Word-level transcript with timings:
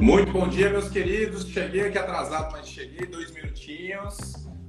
Muito 0.00 0.32
bom 0.32 0.48
dia, 0.48 0.70
meus 0.70 0.88
queridos. 0.88 1.46
Cheguei 1.46 1.82
aqui 1.82 1.98
atrasado, 1.98 2.52
mas 2.52 2.66
cheguei, 2.66 3.06
dois 3.06 3.30
minutinhos. 3.32 4.16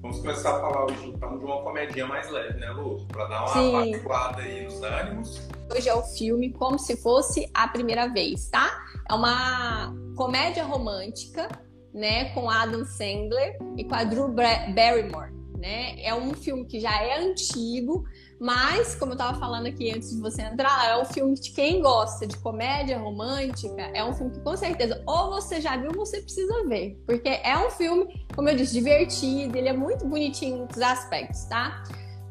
Vamos 0.01 0.19
começar 0.19 0.57
a 0.57 0.59
falar 0.59 0.85
hoje 0.85 1.07
então 1.07 1.39
de 1.39 1.45
uma 1.45 1.61
comedinha 1.63 2.05
mais 2.05 2.29
leve, 2.29 2.59
né, 2.59 2.69
Lu? 2.71 3.07
Para 3.07 3.27
dar 3.27 3.45
uma 3.45 3.79
apaciguada 3.79 4.41
aí 4.41 4.65
nos 4.65 4.83
ânimos. 4.83 5.49
Hoje 5.73 5.87
é 5.87 5.93
o 5.93 6.03
filme 6.03 6.51
Como 6.51 6.77
Se 6.77 6.97
Fosse 6.97 7.49
a 7.53 7.65
Primeira 7.69 8.09
Vez, 8.09 8.49
tá? 8.49 8.83
É 9.09 9.13
uma 9.13 9.95
comédia 10.17 10.65
romântica, 10.65 11.47
né, 11.93 12.33
com 12.33 12.49
Adam 12.49 12.83
Sandler 12.83 13.57
e 13.77 13.85
com 13.85 13.95
a 13.95 14.03
Drew 14.03 14.27
Barrymore, 14.27 15.31
né? 15.57 15.95
É 16.03 16.13
um 16.13 16.33
filme 16.33 16.65
que 16.65 16.81
já 16.81 17.01
é 17.01 17.21
antigo, 17.21 18.03
mas, 18.41 18.95
como 18.95 19.11
eu 19.11 19.13
estava 19.13 19.37
falando 19.37 19.67
aqui 19.67 19.91
antes 19.91 20.15
de 20.15 20.19
você 20.19 20.41
entrar, 20.41 20.89
é 20.89 20.97
um 20.97 21.05
filme 21.05 21.35
de 21.35 21.51
quem 21.51 21.79
gosta 21.79 22.25
de 22.25 22.35
comédia 22.37 22.97
romântica, 22.97 23.83
é 23.93 24.03
um 24.03 24.11
filme 24.13 24.31
que 24.31 24.39
com 24.39 24.57
certeza 24.57 24.99
ou 25.05 25.29
você 25.29 25.61
já 25.61 25.77
viu 25.77 25.91
ou 25.91 26.03
você 26.03 26.19
precisa 26.19 26.67
ver. 26.67 26.99
Porque 27.05 27.29
é 27.29 27.55
um 27.55 27.69
filme, 27.69 28.25
como 28.35 28.49
eu 28.49 28.55
disse, 28.55 28.73
divertido, 28.73 29.55
ele 29.55 29.69
é 29.69 29.73
muito 29.73 30.07
bonitinho 30.07 30.55
em 30.55 30.57
muitos 30.57 30.81
aspectos, 30.81 31.43
tá? 31.43 31.83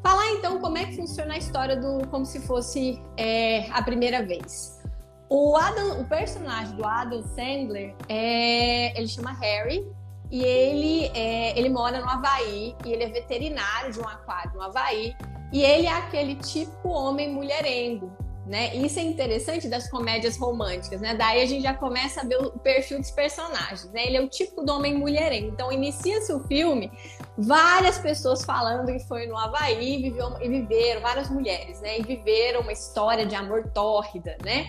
Falar 0.03 0.31
então 0.31 0.59
como 0.59 0.77
é 0.77 0.83
que 0.83 0.97
funciona 0.97 1.33
a 1.33 1.37
história 1.37 1.77
do 1.77 2.05
como 2.09 2.25
se 2.25 2.41
fosse 2.41 3.01
é, 3.15 3.69
a 3.71 3.81
primeira 3.81 4.21
vez. 4.21 4.81
O 5.29 5.55
Adam, 5.55 6.01
o 6.01 6.05
personagem 6.09 6.75
do 6.75 6.85
Adam 6.85 7.23
Sandler, 7.23 7.95
é, 8.09 8.99
ele 8.99 9.07
chama 9.07 9.31
Harry 9.31 9.89
e 10.29 10.43
ele, 10.43 11.05
é, 11.17 11.57
ele 11.57 11.69
mora 11.69 12.01
no 12.01 12.09
Havaí 12.09 12.75
e 12.85 12.91
ele 12.91 13.05
é 13.05 13.07
veterinário 13.07 13.93
de 13.93 14.01
um 14.01 14.07
aquário 14.09 14.51
no 14.55 14.61
Havaí. 14.61 15.15
E 15.51 15.63
ele 15.63 15.87
é 15.87 15.91
aquele 15.91 16.35
tipo 16.35 16.89
homem 16.89 17.31
mulherengo, 17.31 18.11
né? 18.45 18.75
Isso 18.75 18.99
é 18.99 19.03
interessante 19.03 19.67
das 19.67 19.89
comédias 19.89 20.37
românticas, 20.37 20.99
né? 20.99 21.13
Daí 21.13 21.41
a 21.41 21.45
gente 21.45 21.61
já 21.61 21.73
começa 21.73 22.21
a 22.21 22.23
ver 22.23 22.37
o 22.37 22.51
perfil 22.59 22.99
dos 22.99 23.11
personagens, 23.11 23.91
né? 23.91 24.07
Ele 24.07 24.17
é 24.17 24.21
o 24.21 24.29
tipo 24.29 24.63
do 24.63 24.73
homem 24.73 24.97
mulherengo. 24.97 25.49
Então 25.49 25.71
inicia-se 25.71 26.33
o 26.33 26.39
filme, 26.47 26.91
várias 27.37 27.97
pessoas 27.97 28.43
falando 28.43 28.87
que 28.87 28.99
foi 29.07 29.27
no 29.27 29.37
Havaí 29.37 29.99
e, 29.99 30.01
viveu, 30.01 30.29
e 30.41 30.49
viveram, 30.49 31.01
várias 31.01 31.29
mulheres, 31.29 31.81
né? 31.81 31.99
E 31.99 32.03
viveram 32.03 32.61
uma 32.61 32.71
história 32.71 33.25
de 33.25 33.35
amor 33.35 33.69
tórrida, 33.73 34.37
né? 34.43 34.67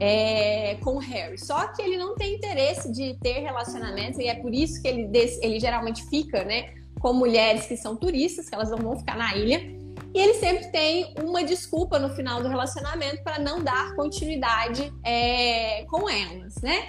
É, 0.00 0.76
com 0.76 0.96
o 0.96 0.98
Harry. 0.98 1.38
Só 1.38 1.68
que 1.68 1.82
ele 1.82 1.96
não 1.96 2.14
tem 2.14 2.34
interesse 2.34 2.92
de 2.92 3.18
ter 3.20 3.40
relacionamentos 3.40 4.18
e 4.20 4.28
é 4.28 4.34
por 4.36 4.54
isso 4.54 4.80
que 4.80 4.86
ele, 4.86 5.10
ele 5.42 5.58
geralmente 5.58 6.04
fica, 6.08 6.44
né? 6.44 6.72
Com 7.00 7.12
mulheres 7.14 7.66
que 7.66 7.76
são 7.76 7.96
turistas, 7.96 8.48
que 8.48 8.54
elas 8.54 8.70
não 8.70 8.78
vão 8.78 8.96
ficar 8.96 9.16
na 9.16 9.34
ilha. 9.34 9.77
E 10.14 10.20
ele 10.20 10.34
sempre 10.34 10.70
tem 10.70 11.14
uma 11.22 11.44
desculpa 11.44 11.98
no 11.98 12.08
final 12.10 12.42
do 12.42 12.48
relacionamento 12.48 13.22
para 13.22 13.38
não 13.38 13.62
dar 13.62 13.94
continuidade 13.94 14.92
é, 15.04 15.84
com 15.84 16.08
elas, 16.08 16.56
né? 16.62 16.88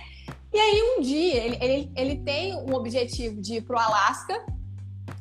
E 0.51 0.57
aí 0.57 0.81
um 0.97 1.01
dia 1.01 1.43
ele, 1.43 1.57
ele, 1.61 1.91
ele 1.95 2.15
tem 2.23 2.55
um 2.55 2.73
objetivo 2.73 3.39
de 3.39 3.55
ir 3.55 3.61
para 3.61 3.75
o 3.75 3.79
Alasca, 3.79 4.33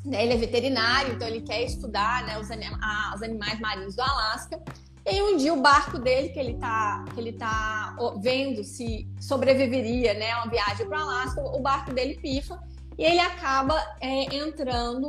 né? 0.05 0.23
ele 0.23 0.33
é 0.33 0.37
veterinário, 0.37 1.15
então 1.15 1.29
ele 1.29 1.43
quer 1.43 1.63
estudar 1.65 2.25
né, 2.25 2.39
os, 2.39 2.51
anim, 2.51 2.67
os 3.15 3.23
animais 3.23 3.61
marinhos 3.61 3.95
do 3.95 4.01
Alasca. 4.01 4.63
E 5.05 5.11
aí 5.11 5.23
um 5.23 5.37
dia 5.37 5.53
o 5.53 5.61
barco 5.61 5.99
dele, 5.99 6.31
que 6.31 6.39
ele 6.39 6.55
tá, 6.55 7.05
que 7.15 7.21
ele 7.21 7.33
tá 7.33 7.97
vendo 8.21 8.65
se 8.65 9.07
sobreviveria 9.21 10.15
né, 10.15 10.33
a 10.33 10.43
uma 10.45 10.51
viagem 10.51 10.87
para 10.87 10.99
o 10.99 11.03
Alasca, 11.03 11.41
o 11.43 11.61
barco 11.61 11.93
dele 11.93 12.19
pifa 12.21 12.59
e 12.99 13.05
ele 13.05 13.21
acaba 13.21 13.81
é, 14.01 14.35
entrando 14.35 15.07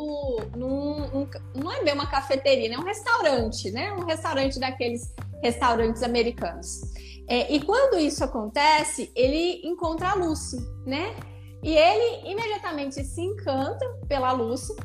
num. 0.55 1.21
Um, 1.21 1.29
não 1.55 1.71
é 1.71 1.83
bem 1.83 1.95
uma 1.95 2.05
cafeteria, 2.05 2.69
né? 2.69 2.77
Um 2.77 2.83
restaurante, 2.83 3.71
né? 3.71 3.91
Um 3.93 4.05
restaurante 4.05 4.59
daqueles 4.59 5.11
restaurantes 5.41 6.03
americanos. 6.03 6.81
É, 7.27 7.51
e 7.51 7.59
quando 7.61 7.97
isso 7.97 8.23
acontece, 8.23 9.11
ele 9.15 9.61
encontra 9.63 10.11
a 10.11 10.13
Lucy, 10.13 10.57
né? 10.85 11.15
E 11.63 11.75
ele 11.75 12.31
imediatamente 12.31 13.03
se 13.03 13.21
encanta 13.21 13.83
pela 14.07 14.31
Lucy. 14.33 14.75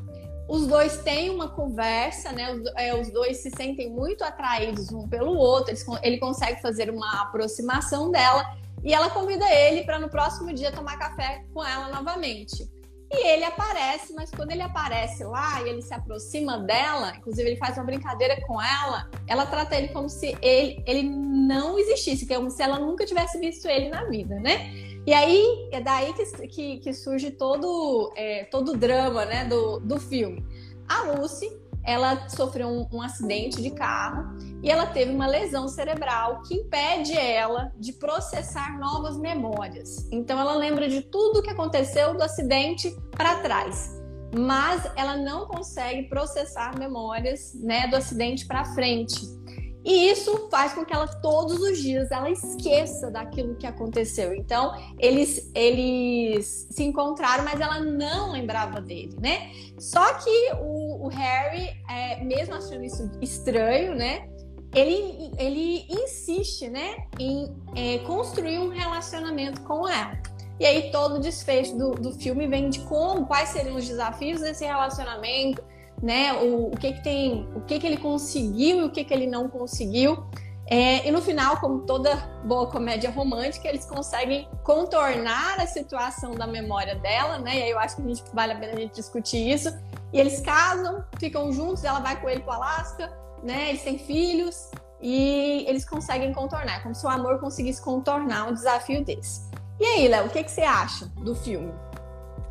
Os 0.49 0.67
dois 0.67 0.99
têm 0.99 1.29
uma 1.29 1.49
conversa, 1.49 2.33
né? 2.33 2.55
Os, 2.55 2.63
é, 2.75 2.95
os 2.99 3.11
dois 3.11 3.37
se 3.43 3.51
sentem 3.51 3.91
muito 3.91 4.25
atraídos 4.25 4.91
um 4.93 5.07
pelo 5.09 5.37
outro. 5.37 5.71
Eles, 5.71 5.85
ele 6.03 6.19
consegue 6.19 6.63
fazer 6.63 6.89
uma 6.89 7.21
aproximação 7.21 8.11
dela 8.11 8.45
e 8.83 8.95
ela 8.95 9.11
convida 9.11 9.45
ele 9.51 9.85
para 9.85 9.99
no 9.99 10.09
próximo 10.09 10.55
dia 10.55 10.73
tomar 10.73 10.99
café 10.99 11.45
com 11.53 11.63
ela 11.63 11.89
novamente. 11.89 12.67
E 13.11 13.29
ele 13.29 13.45
aparece, 13.45 14.13
mas 14.13 14.31
quando 14.31 14.51
ele 14.51 14.63
aparece 14.63 15.25
lá 15.25 15.63
e 15.63 15.69
ele 15.69 15.83
se 15.83 15.95
aproxima 15.95 16.59
dela, 16.59 17.15
inclusive 17.17 17.49
ele 17.49 17.57
faz 17.57 17.77
uma 17.77 17.85
brincadeira 17.85 18.41
com 18.47 18.61
ela, 18.61 19.09
ela 19.27 19.47
trata 19.47 19.77
ele 19.77 19.89
como 19.89 20.09
se 20.09 20.37
ele, 20.43 20.83
ele 20.87 21.03
não 21.03 21.79
existisse, 21.79 22.27
como 22.27 22.51
se 22.51 22.63
ela 22.63 22.79
nunca 22.79 23.05
tivesse 23.05 23.39
visto 23.39 23.69
ele 23.69 23.89
na 23.89 24.05
vida, 24.05 24.35
né? 24.41 24.73
E 25.07 25.13
aí 25.13 25.69
é 25.71 25.81
daí 25.81 26.15
que, 26.15 26.49
que, 26.49 26.79
que 26.79 26.93
surge 26.95 27.31
todo, 27.31 28.13
é, 28.17 28.45
todo 28.45 28.73
o 28.73 28.77
drama 28.77 29.25
né, 29.27 29.45
do, 29.45 29.79
do 29.81 30.01
filme. 30.01 30.45
A 30.89 31.03
Lucy 31.03 31.51
ela 31.85 32.29
sofreu 32.29 32.69
um, 32.69 32.89
um, 32.91 33.03
acidente 33.03 33.63
de 33.63 33.71
carro 33.71 34.35
e 34.63 34.71
ela 34.71 34.87
teve 34.87 35.13
uma 35.13 35.27
lesão 35.27 35.69
cerebral 35.69 36.43
que 36.43 36.55
impede 36.55 37.17
ela 37.17 37.73
de 37.79 37.93
processar 37.93 38.79
novas 38.79 39.17
memórias. 39.19 40.09
Então 40.11 40.39
ela 40.39 40.55
lembra 40.55 40.89
de 40.89 41.03
tudo 41.03 41.43
que 41.43 41.51
aconteceu 41.51 42.15
do 42.15 42.23
acidente 42.23 42.97
para 43.11 43.37
trás, 43.41 43.91
mas 44.35 44.83
ela 44.97 45.17
não 45.17 45.47
consegue 45.47 46.09
processar 46.09 46.79
memórias, 46.79 47.55
né, 47.55 47.87
do 47.87 47.97
acidente 47.97 48.47
para 48.47 48.65
frente. 48.75 49.44
E 49.85 50.11
isso 50.11 50.49
faz 50.51 50.73
com 50.73 50.85
que 50.85 50.95
ela 50.95 51.07
todos 51.07 51.61
os 51.61 51.79
dias 51.79 52.11
ela 52.11 52.31
esqueça 52.31 53.11
daquilo 53.11 53.55
que 53.55 53.67
aconteceu. 53.67 54.35
Então, 54.35 54.73
eles 54.99 55.51
eles 55.55 56.67
se 56.71 56.85
encontraram, 56.85 57.45
mas 57.45 57.61
ela 57.61 57.81
não 57.81 58.33
lembrava 58.33 58.81
dele, 58.81 59.15
né? 59.21 59.53
Só 59.79 60.15
que 60.15 60.53
o, 60.61 61.07
o 61.07 61.09
Harry, 61.09 61.71
é, 61.91 62.25
mesmo 62.25 62.55
achando 62.55 62.83
isso 62.83 63.11
estranho, 63.21 63.95
né? 63.95 64.29
Ele, 64.75 65.31
ele 65.39 65.87
insiste, 65.89 66.69
né, 66.69 67.07
em 67.21 67.55
é, 67.77 67.99
construir 67.99 68.59
um 68.59 68.71
relacionamento 68.71 69.61
com 69.63 69.89
ela. 69.89 70.21
E 70.59 70.67
aí 70.67 70.91
todo 70.91 71.17
o 71.17 71.21
desfecho 71.21 71.77
do, 71.77 71.93
do 71.93 72.13
filme 72.13 72.47
vem 72.49 72.71
de 72.71 72.81
como, 72.81 73.27
quais 73.27 73.51
seriam 73.51 73.77
os 73.77 73.87
desafios 73.87 74.41
desse 74.41 74.65
relacionamento, 74.65 75.63
né? 76.05 76.35
O, 76.35 76.67
o 76.67 76.77
que 76.77 76.93
que 76.93 77.03
tem, 77.03 77.49
o 77.55 77.63
que 77.63 77.79
que 77.79 77.87
ele 77.87 77.97
conseguiu 77.97 78.81
e 78.81 78.85
o 78.85 78.91
que 78.91 79.03
que 79.03 79.15
ele 79.15 79.27
não 79.27 79.49
conseguiu. 79.49 80.23
É, 80.67 81.07
e 81.07 81.11
no 81.11 81.23
final, 81.23 81.57
como 81.59 81.81
toda 81.81 82.15
boa 82.45 82.67
comédia 82.67 83.11
romântica, 83.11 83.69
eles 83.69 83.87
conseguem 83.87 84.47
contornar 84.63 85.59
a 85.59 85.67
situação 85.67 86.33
da 86.33 86.47
memória 86.47 86.95
dela, 86.97 87.39
né? 87.39 87.59
E 87.59 87.63
aí 87.63 87.71
eu 87.71 87.79
acho 87.79 87.97
que 87.97 88.03
a 88.03 88.07
gente, 88.07 88.23
vale 88.35 88.53
a 88.53 88.57
pena 88.57 88.75
a 88.75 88.81
gente 88.81 88.95
discutir 88.95 89.51
isso. 89.51 89.75
E 90.13 90.21
eles 90.21 90.41
casam, 90.41 91.03
ficam 91.19 91.51
juntos, 91.51 91.85
ela 91.85 92.01
vai 92.01 92.21
com 92.21 92.29
ele 92.29 92.41
para 92.41 92.53
o 92.53 92.63
Alasca, 92.63 93.11
né? 93.43 93.71
Eles 93.71 93.83
têm 93.83 93.99
filhos 93.99 94.71
e 95.01 95.65
eles 95.67 95.89
conseguem 95.89 96.35
contornar, 96.35 96.83
como 96.83 96.95
se 96.95 97.05
o 97.07 97.09
amor 97.09 97.41
conseguisse 97.41 97.81
contornar 97.81 98.49
um 98.49 98.53
desafio 98.53 99.03
desse. 99.03 99.51
E 99.81 99.85
aí, 99.85 100.09
Léo, 100.09 100.27
o 100.27 100.31
que, 100.31 100.45
que 100.45 100.51
você 100.51 100.63
acha 100.63 101.07
do 101.17 101.35
filme? 101.35 101.73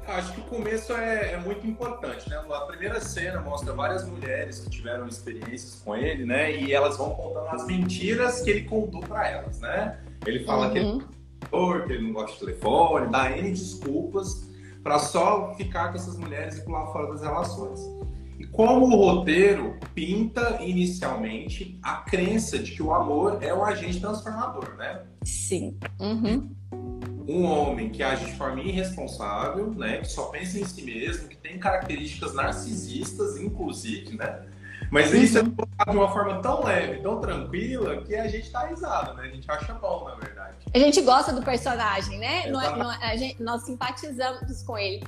Acho 0.07 0.33
que 0.33 0.41
o 0.41 0.43
começo 0.43 0.91
é, 0.93 1.33
é, 1.33 1.37
muito 1.37 1.65
importante, 1.65 2.29
né? 2.29 2.35
A 2.37 2.61
primeira 2.61 2.99
cena 2.99 3.39
mostra 3.39 3.73
várias 3.73 4.05
mulheres 4.07 4.59
que 4.59 4.69
tiveram 4.69 5.07
experiências 5.07 5.81
com 5.83 5.95
ele, 5.95 6.25
né? 6.25 6.55
E 6.55 6.73
elas 6.73 6.97
vão 6.97 7.11
contando 7.11 7.47
as 7.47 7.65
mentiras 7.65 8.41
que 8.41 8.49
ele 8.49 8.63
contou 8.63 9.01
para 9.01 9.29
elas, 9.29 9.59
né? 9.61 9.99
Ele 10.25 10.43
fala 10.43 10.67
uhum. 10.67 10.73
que 10.73 10.77
ele 10.79 11.03
é 11.51 11.85
que 11.85 11.93
ele 11.93 12.03
não 12.03 12.13
gosta 12.13 12.33
de 12.33 12.39
telefone, 12.39 13.11
dá 13.11 13.31
N 13.31 13.49
desculpas 13.51 14.49
para 14.83 14.99
só 14.99 15.53
ficar 15.55 15.89
com 15.89 15.95
essas 15.95 16.17
mulheres 16.17 16.57
e 16.57 16.65
pular 16.65 16.87
fora 16.87 17.07
das 17.07 17.21
relações. 17.21 17.79
E 18.37 18.45
como 18.47 18.85
o 18.85 18.95
roteiro 18.95 19.77
pinta 19.95 20.57
inicialmente 20.61 21.79
a 21.81 21.97
crença 21.97 22.59
de 22.59 22.71
que 22.71 22.83
o 22.83 22.93
amor 22.93 23.41
é 23.41 23.53
o 23.53 23.63
agente 23.63 24.01
transformador, 24.01 24.75
né? 24.75 25.03
Sim. 25.23 25.77
Uhum 25.99 26.52
um 27.27 27.45
homem 27.45 27.89
que 27.89 28.03
age 28.03 28.25
de 28.25 28.35
forma 28.35 28.61
irresponsável, 28.61 29.71
né, 29.71 29.97
que 29.97 30.07
só 30.07 30.25
pensa 30.25 30.59
em 30.59 30.65
si 30.65 30.81
mesmo, 30.83 31.27
que 31.27 31.37
tem 31.37 31.57
características 31.57 32.33
narcisistas, 32.33 33.37
inclusive, 33.37 34.15
né? 34.15 34.45
Mas 34.93 35.11
uhum. 35.11 35.21
isso 35.23 35.39
é 35.39 35.41
colocado 35.41 35.89
de 35.89 35.97
uma 35.97 36.13
forma 36.13 36.39
tão 36.39 36.63
leve, 36.63 37.01
tão 37.01 37.19
tranquila, 37.19 38.03
que 38.03 38.13
a 38.13 38.27
gente 38.27 38.51
tá 38.51 38.67
risado, 38.67 39.15
né? 39.15 39.23
A 39.23 39.27
gente 39.27 39.49
acha 39.49 39.73
bom, 39.73 40.05
na 40.05 40.13
verdade. 40.13 40.53
A 40.71 40.77
gente 40.77 41.01
gosta 41.01 41.33
do 41.33 41.41
personagem, 41.41 42.19
né? 42.19 42.45
Não, 42.51 42.61
é, 42.61 43.11
é, 43.11 43.17
gente, 43.17 43.41
nós 43.41 43.63
simpatizamos 43.63 44.61
com 44.61 44.77
ele. 44.77 45.03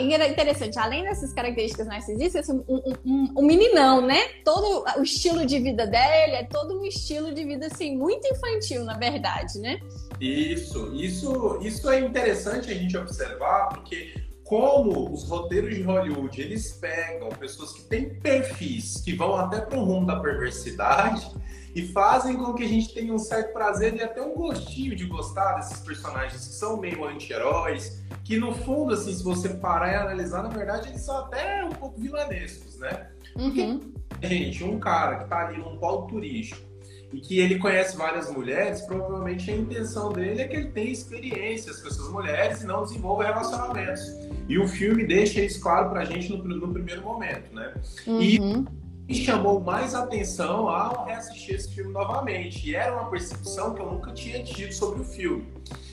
E 0.00 0.12
era 0.12 0.26
interessante, 0.26 0.76
além 0.76 1.04
dessas 1.04 1.32
características 1.32 1.86
narcisistas, 1.86 2.48
um, 2.48 2.64
um, 2.68 2.94
um, 3.04 3.34
um, 3.38 3.46
meninão, 3.46 4.04
né? 4.04 4.18
Todo 4.44 4.84
o 4.98 5.02
estilo 5.04 5.46
de 5.46 5.60
vida 5.60 5.86
dele 5.86 6.34
é 6.34 6.42
todo 6.42 6.80
um 6.80 6.84
estilo 6.84 7.32
de 7.32 7.44
vida, 7.44 7.66
assim, 7.66 7.96
muito 7.96 8.26
infantil, 8.26 8.84
na 8.84 8.98
verdade, 8.98 9.56
né? 9.60 9.78
Isso, 10.20 10.92
isso, 10.96 11.60
isso 11.62 11.88
é 11.88 12.00
interessante 12.00 12.72
a 12.72 12.74
gente 12.74 12.96
observar, 12.96 13.68
porque 13.68 14.31
como 14.44 15.12
os 15.12 15.28
roteiros 15.28 15.74
de 15.74 15.82
Hollywood 15.82 16.40
eles 16.40 16.72
pegam 16.72 17.28
pessoas 17.30 17.72
que 17.72 17.82
têm 17.82 18.14
perfis 18.14 19.00
que 19.00 19.14
vão 19.14 19.36
até 19.36 19.60
para 19.60 19.78
o 19.78 19.84
rumo 19.84 20.06
da 20.06 20.20
perversidade 20.20 21.30
e 21.74 21.86
fazem 21.88 22.36
com 22.36 22.52
que 22.52 22.64
a 22.64 22.68
gente 22.68 22.92
tenha 22.92 23.12
um 23.12 23.18
certo 23.18 23.52
prazer 23.52 23.94
e 23.94 24.02
até 24.02 24.20
um 24.20 24.34
gostinho 24.34 24.94
de 24.94 25.06
gostar 25.06 25.54
desses 25.54 25.80
personagens 25.80 26.46
que 26.46 26.54
são 26.54 26.76
meio 26.76 27.04
anti-heróis, 27.04 28.02
que 28.24 28.36
no 28.36 28.54
fundo, 28.54 28.92
assim, 28.92 29.12
se 29.14 29.22
você 29.22 29.48
parar 29.48 29.90
e 29.90 29.94
analisar, 29.94 30.42
na 30.42 30.50
verdade, 30.50 30.90
eles 30.90 31.00
são 31.00 31.16
até 31.16 31.64
um 31.64 31.70
pouco 31.70 31.98
vilanescos, 31.98 32.78
né? 32.78 33.08
Porque, 33.32 33.62
uhum. 33.62 33.92
gente, 34.22 34.62
um 34.64 34.78
cara 34.78 35.16
que 35.16 35.30
tá 35.30 35.46
ali 35.46 35.58
num 35.58 35.78
polo 35.78 36.06
turístico 36.08 36.71
e 37.12 37.20
que 37.20 37.38
ele 37.38 37.58
conhece 37.58 37.96
várias 37.96 38.30
mulheres, 38.30 38.80
provavelmente 38.82 39.50
a 39.50 39.56
intenção 39.56 40.10
dele 40.12 40.40
é 40.40 40.48
que 40.48 40.56
ele 40.56 40.68
tenha 40.68 40.90
experiências 40.90 41.80
com 41.80 41.88
essas 41.88 42.08
mulheres 42.08 42.62
e 42.62 42.66
não 42.66 42.82
desenvolva 42.82 43.24
relacionamentos. 43.24 44.02
E 44.48 44.58
o 44.58 44.66
filme 44.66 45.04
deixa 45.04 45.40
isso 45.40 45.60
claro 45.60 45.90
pra 45.90 46.04
gente 46.04 46.30
no, 46.30 46.42
no 46.42 46.72
primeiro 46.72 47.02
momento, 47.02 47.54
né? 47.54 47.74
Uhum. 48.06 48.64
E 49.08 49.14
chamou 49.14 49.60
mais 49.60 49.94
atenção 49.94 50.68
ao 50.68 51.04
reassistir 51.04 51.56
esse 51.56 51.74
filme 51.74 51.92
novamente. 51.92 52.70
E 52.70 52.74
era 52.74 52.94
uma 52.94 53.10
percepção 53.10 53.74
que 53.74 53.82
eu 53.82 53.92
nunca 53.92 54.12
tinha 54.12 54.42
tido 54.42 54.72
sobre 54.72 55.02
o 55.02 55.04
filme. 55.04 55.46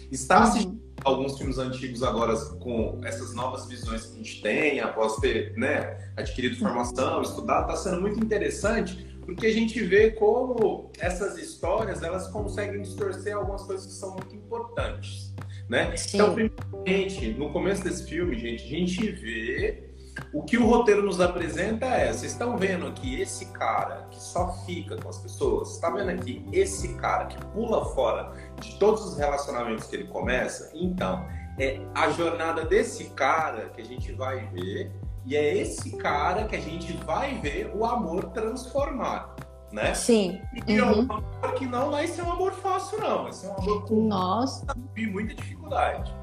Estar 0.09 0.43
assistindo 0.43 0.71
uhum. 0.71 0.79
alguns 1.03 1.37
filmes 1.37 1.57
antigos 1.57 2.01
agora 2.01 2.35
com 2.59 2.99
essas 3.03 3.33
novas 3.33 3.67
visões 3.67 4.05
que 4.05 4.13
a 4.13 4.17
gente 4.17 4.41
tem, 4.41 4.79
após 4.79 5.17
ter 5.17 5.53
né, 5.57 6.11
adquirido 6.15 6.57
formação, 6.57 7.21
estudado, 7.21 7.71
está 7.71 7.75
sendo 7.75 8.01
muito 8.01 8.23
interessante 8.23 9.08
porque 9.29 9.45
a 9.45 9.53
gente 9.53 9.79
vê 9.83 10.09
como 10.09 10.91
essas 10.99 11.37
histórias 11.37 12.01
elas 12.01 12.27
conseguem 12.29 12.81
distorcer 12.81 13.35
algumas 13.35 13.61
coisas 13.61 13.85
que 13.85 13.93
são 13.93 14.13
muito 14.15 14.35
importantes, 14.35 15.35
né? 15.69 15.93
Então, 16.11 16.33
primeiramente, 16.33 17.33
no 17.33 17.53
começo 17.53 17.83
desse 17.83 18.07
filme, 18.07 18.35
gente, 18.39 18.63
a 18.63 18.67
gente 18.67 19.11
vê 19.11 19.93
o 20.33 20.41
que 20.41 20.57
o 20.57 20.65
roteiro 20.65 21.03
nos 21.03 21.21
apresenta 21.21 21.85
é: 21.85 22.11
vocês 22.11 22.31
estão 22.31 22.57
vendo 22.57 22.87
aqui 22.87 23.21
esse 23.21 23.45
cara 23.53 24.07
que 24.09 24.19
só 24.19 24.51
fica 24.65 24.97
com 24.97 25.09
as 25.09 25.19
pessoas, 25.19 25.75
está 25.75 25.91
vendo 25.91 26.09
aqui 26.09 26.43
esse 26.51 26.95
cara 26.95 27.25
que 27.27 27.37
pula 27.53 27.85
fora 27.93 28.33
de 28.59 28.79
todos 28.79 29.05
os 29.05 29.15
relacionamentos 29.15 29.85
que 29.85 29.95
ele 29.95 30.07
começa? 30.07 30.71
Então, 30.73 31.23
é 31.59 31.79
a 31.93 32.09
jornada 32.09 32.65
desse 32.65 33.05
cara 33.11 33.69
que 33.69 33.81
a 33.81 33.85
gente 33.85 34.11
vai 34.11 34.47
ver 34.47 34.91
e 35.25 35.35
é 35.35 35.57
esse 35.57 35.95
cara 35.97 36.45
que 36.45 36.55
a 36.55 36.59
gente 36.59 36.93
vai 37.05 37.35
ver 37.39 37.71
o 37.75 37.85
amor 37.85 38.25
transformar, 38.31 39.35
né? 39.71 39.93
Sim. 39.93 40.41
E 40.67 40.79
uhum. 40.79 40.79
é 40.79 40.85
um 40.85 40.99
amor 41.01 41.53
que 41.55 41.65
não 41.65 41.91
vai 41.91 42.07
ser 42.07 42.21
um 42.23 42.31
amor 42.31 42.53
fácil, 42.53 42.99
não. 42.99 43.23
Vai 43.23 43.33
ser 43.33 43.47
um 43.47 43.55
amor 43.57 43.85
com 43.85 44.07
Nossa. 44.07 44.65
muita 44.95 45.35
dificuldade. 45.35 46.13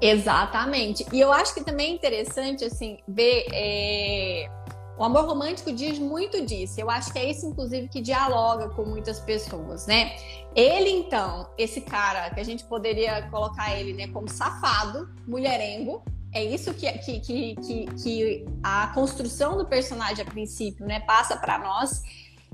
Exatamente. 0.00 1.06
E 1.12 1.20
eu 1.20 1.32
acho 1.32 1.54
que 1.54 1.62
também 1.62 1.92
é 1.92 1.94
interessante, 1.94 2.64
assim, 2.64 2.98
ver. 3.06 3.46
É... 3.52 4.48
O 4.96 5.04
amor 5.04 5.26
romântico 5.26 5.72
diz 5.72 5.96
muito 5.96 6.44
disso. 6.44 6.80
Eu 6.80 6.90
acho 6.90 7.12
que 7.12 7.20
é 7.20 7.30
isso, 7.30 7.46
inclusive, 7.46 7.86
que 7.86 8.00
dialoga 8.00 8.68
com 8.70 8.84
muitas 8.84 9.20
pessoas, 9.20 9.86
né? 9.86 10.16
Ele, 10.56 10.90
então, 10.90 11.48
esse 11.56 11.80
cara 11.80 12.30
que 12.30 12.40
a 12.40 12.44
gente 12.44 12.64
poderia 12.64 13.22
colocar 13.30 13.78
ele 13.78 13.92
né, 13.92 14.08
como 14.08 14.28
safado, 14.28 15.08
mulherengo, 15.24 16.02
é 16.32 16.44
isso 16.44 16.74
que, 16.74 16.90
que, 16.98 17.20
que, 17.20 17.56
que, 17.56 17.86
que 18.02 18.46
a 18.62 18.88
construção 18.88 19.56
do 19.56 19.66
personagem 19.66 20.24
a 20.24 20.30
princípio 20.30 20.86
né, 20.86 21.00
passa 21.00 21.36
para 21.36 21.58
nós. 21.58 22.02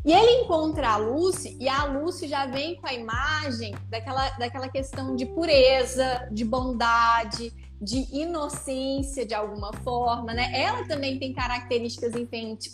E 0.04 0.12
ele 0.12 0.42
encontra 0.42 0.90
a 0.90 0.96
Lucy 0.96 1.56
e 1.58 1.66
a 1.66 1.84
Lucy 1.84 2.28
já 2.28 2.46
vem 2.46 2.76
com 2.76 2.86
a 2.86 2.92
imagem 2.92 3.74
daquela, 3.88 4.28
daquela 4.30 4.68
questão 4.68 5.16
de 5.16 5.24
pureza, 5.24 6.28
de 6.30 6.44
bondade, 6.44 7.52
de 7.80 8.06
inocência 8.12 9.24
de 9.24 9.34
alguma 9.34 9.72
forma, 9.82 10.34
né? 10.34 10.50
Ela 10.54 10.86
também 10.86 11.18
tem 11.18 11.32
características 11.32 12.12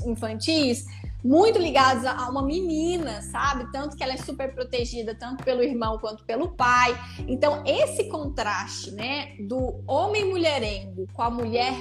infantis 0.05 0.87
muito 1.23 1.59
ligadas 1.59 2.05
a 2.05 2.29
uma 2.29 2.43
menina, 2.43 3.23
sabe? 3.23 3.71
Tanto 3.73 3.97
que 3.97 4.03
ela 4.03 4.15
é 4.15 4.17
super 4.17 4.55
protegida, 4.55 5.15
tanto 5.15 5.45
pelo 5.45 5.63
irmão 5.63 5.99
quanto 5.99 6.25
pelo 6.25 6.49
pai. 6.49 6.99
Então, 7.29 7.63
esse 7.67 8.05
contraste, 8.05 8.91
né, 8.91 9.37
do 9.49 9.83
homem 9.87 10.25
mulherengo 10.25 11.07
com 11.13 11.23
a 11.23 11.31
mulher 11.31 11.75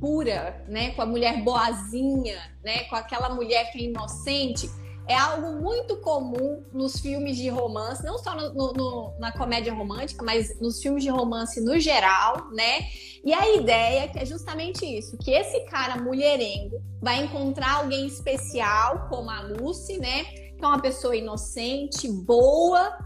pura, 0.00 0.64
né, 0.68 0.90
com 0.90 1.02
a 1.02 1.06
mulher 1.06 1.42
boazinha, 1.42 2.38
né, 2.64 2.84
com 2.84 2.96
aquela 2.96 3.30
mulher 3.30 3.70
que 3.70 3.78
é 3.78 3.88
inocente, 3.88 4.70
é 5.06 5.14
algo 5.14 5.62
muito 5.62 5.96
comum 5.98 6.64
nos 6.72 6.98
filmes 6.98 7.36
de 7.36 7.48
romance, 7.48 8.04
não 8.04 8.18
só 8.18 8.34
no, 8.34 8.72
no, 8.72 9.14
na 9.18 9.30
comédia 9.32 9.72
romântica, 9.72 10.24
mas 10.24 10.58
nos 10.60 10.82
filmes 10.82 11.04
de 11.04 11.10
romance 11.10 11.60
no 11.60 11.78
geral, 11.78 12.50
né? 12.50 12.88
E 13.24 13.32
a 13.32 13.54
ideia 13.54 14.04
é 14.04 14.08
que 14.08 14.18
é 14.18 14.24
justamente 14.24 14.84
isso, 14.84 15.16
que 15.18 15.30
esse 15.30 15.60
cara 15.66 16.02
mulherengo 16.02 16.82
vai 17.00 17.24
encontrar 17.24 17.76
alguém 17.76 18.06
especial, 18.06 19.08
como 19.08 19.30
a 19.30 19.40
Lucy, 19.42 19.98
né? 19.98 20.24
Que 20.24 20.64
é 20.64 20.66
uma 20.66 20.80
pessoa 20.80 21.14
inocente, 21.14 22.08
boa, 22.08 22.96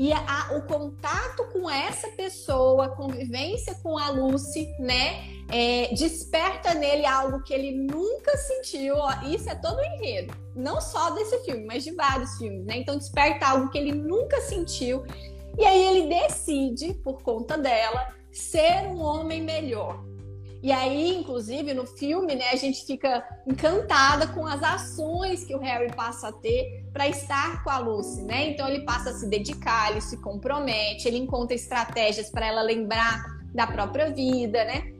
e 0.00 0.14
a, 0.14 0.56
o 0.56 0.62
contato 0.62 1.44
com 1.52 1.68
essa 1.68 2.08
pessoa, 2.12 2.86
a 2.86 2.88
convivência 2.88 3.74
com 3.82 3.98
a 3.98 4.08
Lucy, 4.08 4.66
né, 4.78 5.28
é, 5.52 5.88
desperta 5.94 6.72
nele 6.72 7.04
algo 7.04 7.42
que 7.42 7.52
ele 7.52 7.72
nunca 7.72 8.34
sentiu. 8.38 8.94
Isso 9.28 9.50
é 9.50 9.54
todo 9.54 9.76
o 9.76 9.84
enredo, 9.84 10.34
não 10.56 10.80
só 10.80 11.10
desse 11.10 11.44
filme, 11.44 11.66
mas 11.66 11.84
de 11.84 11.90
vários 11.90 12.38
filmes, 12.38 12.64
né? 12.64 12.78
Então 12.78 12.96
desperta 12.96 13.46
algo 13.46 13.68
que 13.68 13.76
ele 13.76 13.92
nunca 13.92 14.40
sentiu. 14.40 15.04
E 15.58 15.66
aí 15.66 15.88
ele 15.88 16.08
decide, 16.08 16.94
por 16.94 17.22
conta 17.22 17.58
dela, 17.58 18.14
ser 18.32 18.86
um 18.86 19.02
homem 19.02 19.42
melhor. 19.42 20.02
E 20.62 20.70
aí, 20.70 21.16
inclusive, 21.16 21.72
no 21.72 21.86
filme, 21.86 22.34
né, 22.34 22.50
a 22.52 22.56
gente 22.56 22.84
fica 22.84 23.26
encantada 23.46 24.26
com 24.26 24.46
as 24.46 24.62
ações 24.62 25.44
que 25.44 25.54
o 25.54 25.58
Harry 25.58 25.90
passa 25.94 26.28
a 26.28 26.32
ter 26.32 26.84
para 26.92 27.08
estar 27.08 27.64
com 27.64 27.70
a 27.70 27.78
Lucy, 27.78 28.22
né? 28.22 28.50
Então 28.50 28.68
ele 28.68 28.84
passa 28.84 29.10
a 29.10 29.14
se 29.14 29.26
dedicar, 29.26 29.90
ele 29.90 30.02
se 30.02 30.18
compromete, 30.18 31.08
ele 31.08 31.16
encontra 31.16 31.54
estratégias 31.54 32.30
para 32.30 32.46
ela 32.46 32.62
lembrar 32.62 33.24
da 33.54 33.66
própria 33.66 34.10
vida, 34.12 34.64
né? 34.64 34.99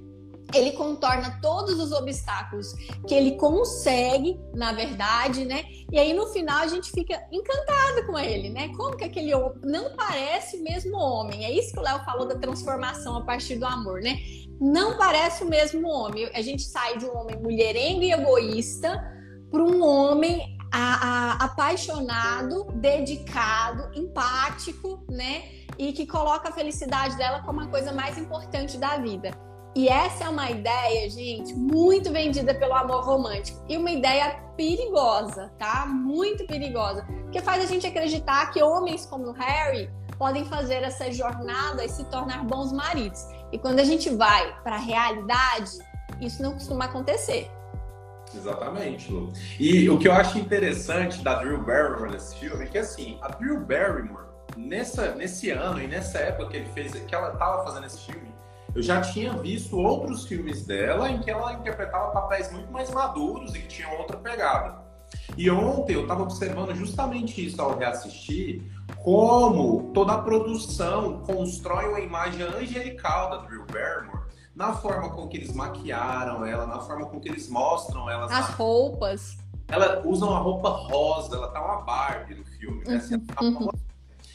Ele 0.54 0.72
contorna 0.72 1.38
todos 1.40 1.78
os 1.78 1.92
obstáculos 1.92 2.72
que 3.06 3.14
ele 3.14 3.36
consegue, 3.36 4.38
na 4.54 4.72
verdade, 4.72 5.44
né? 5.44 5.64
E 5.92 5.98
aí 5.98 6.12
no 6.12 6.26
final 6.28 6.58
a 6.58 6.66
gente 6.66 6.90
fica 6.90 7.22
encantada 7.32 8.04
com 8.06 8.18
ele, 8.18 8.50
né? 8.50 8.68
Como 8.76 8.96
que 8.96 9.04
aquele 9.04 9.32
não 9.62 9.94
parece 9.94 10.56
o 10.56 10.62
mesmo 10.62 10.96
homem? 10.96 11.44
É 11.44 11.50
isso 11.52 11.72
que 11.72 11.78
o 11.78 11.82
Léo 11.82 12.04
falou 12.04 12.26
da 12.26 12.36
transformação 12.36 13.16
a 13.16 13.24
partir 13.24 13.56
do 13.56 13.66
amor, 13.66 14.00
né? 14.00 14.18
Não 14.60 14.98
parece 14.98 15.42
o 15.44 15.48
mesmo 15.48 15.88
homem. 15.88 16.28
A 16.34 16.42
gente 16.42 16.62
sai 16.62 16.98
de 16.98 17.06
um 17.06 17.16
homem 17.16 17.36
mulherengo 17.40 18.02
e 18.02 18.12
egoísta 18.12 19.02
para 19.50 19.62
um 19.62 19.82
homem 19.82 20.58
a, 20.72 20.78
a, 20.78 21.44
apaixonado, 21.44 22.66
dedicado, 22.74 23.90
empático, 23.98 25.04
né? 25.08 25.44
E 25.78 25.92
que 25.92 26.06
coloca 26.06 26.50
a 26.50 26.52
felicidade 26.52 27.16
dela 27.16 27.42
como 27.42 27.60
a 27.60 27.66
coisa 27.66 27.92
mais 27.92 28.18
importante 28.18 28.76
da 28.76 28.98
vida. 28.98 29.30
E 29.74 29.88
essa 29.88 30.24
é 30.24 30.28
uma 30.28 30.50
ideia, 30.50 31.08
gente, 31.08 31.54
muito 31.54 32.10
vendida 32.10 32.52
pelo 32.54 32.74
amor 32.74 33.04
romântico. 33.04 33.64
E 33.68 33.76
uma 33.76 33.90
ideia 33.90 34.36
perigosa, 34.56 35.52
tá? 35.58 35.86
Muito 35.86 36.44
perigosa. 36.46 37.06
Que 37.30 37.40
faz 37.40 37.62
a 37.62 37.66
gente 37.66 37.86
acreditar 37.86 38.50
que 38.50 38.62
homens 38.62 39.06
como 39.06 39.30
Harry 39.32 39.88
podem 40.18 40.44
fazer 40.44 40.82
essa 40.82 41.10
jornada 41.12 41.84
e 41.84 41.88
se 41.88 42.04
tornar 42.06 42.44
bons 42.44 42.72
maridos. 42.72 43.24
E 43.52 43.58
quando 43.58 43.78
a 43.78 43.84
gente 43.84 44.10
vai 44.10 44.54
para 44.62 44.74
a 44.74 44.78
realidade, 44.78 45.78
isso 46.20 46.42
não 46.42 46.52
costuma 46.52 46.86
acontecer. 46.86 47.50
Exatamente, 48.34 49.10
Lu. 49.10 49.32
E 49.58 49.88
o 49.88 49.98
que 49.98 50.08
eu 50.08 50.12
acho 50.12 50.38
interessante 50.38 51.22
da 51.22 51.36
Drew 51.36 51.62
Barrymore 51.64 52.12
nesse 52.12 52.36
filme 52.36 52.64
é 52.64 52.68
que, 52.68 52.78
assim, 52.78 53.18
a 53.22 53.28
Drew 53.28 53.60
Barrymore, 53.60 54.26
nessa, 54.56 55.14
nesse 55.14 55.50
ano 55.50 55.80
e 55.80 55.86
nessa 55.86 56.18
época 56.18 56.50
que 56.50 56.56
ele 56.58 56.68
fez, 56.72 56.92
que 56.92 57.14
ela 57.14 57.32
estava 57.32 57.64
fazendo 57.64 57.86
esse 57.86 58.00
filme, 58.00 58.29
eu 58.74 58.82
já 58.82 59.00
tinha 59.00 59.32
visto 59.34 59.78
outros 59.78 60.26
filmes 60.26 60.64
dela 60.64 61.10
em 61.10 61.20
que 61.20 61.30
ela 61.30 61.52
interpretava 61.52 62.10
papéis 62.12 62.50
muito 62.52 62.70
mais 62.70 62.90
maduros 62.90 63.54
e 63.54 63.60
que 63.60 63.68
tinham 63.68 63.96
outra 63.98 64.16
pegada. 64.16 64.80
E 65.36 65.50
ontem 65.50 65.94
eu 65.94 66.02
estava 66.02 66.22
observando 66.22 66.74
justamente 66.74 67.44
isso 67.44 67.60
ao 67.60 67.76
reassistir, 67.76 68.62
como 69.02 69.90
toda 69.92 70.12
a 70.12 70.22
produção 70.22 71.20
constrói 71.22 71.88
uma 71.88 72.00
imagem 72.00 72.42
angelical 72.42 73.30
da 73.30 73.36
Drew 73.38 73.64
Barrymore 73.66 74.20
na 74.54 74.74
forma 74.74 75.10
com 75.10 75.26
que 75.26 75.38
eles 75.38 75.54
maquiaram 75.54 76.44
ela, 76.44 76.66
na 76.66 76.80
forma 76.80 77.06
com 77.06 77.18
que 77.18 77.28
eles 77.28 77.48
mostram 77.48 78.10
ela. 78.10 78.26
As 78.26 78.30
na... 78.30 78.40
roupas. 78.40 79.38
Ela 79.68 80.02
usa 80.04 80.26
uma 80.26 80.38
roupa 80.38 80.68
rosa, 80.68 81.36
ela 81.36 81.48
tá 81.48 81.64
uma 81.64 81.82
Barbie 81.82 82.34
no 82.34 82.44
filme, 82.44 82.84
né? 82.84 82.96
Assim, 82.96 83.18
tá 83.20 83.40
uma 83.40 83.72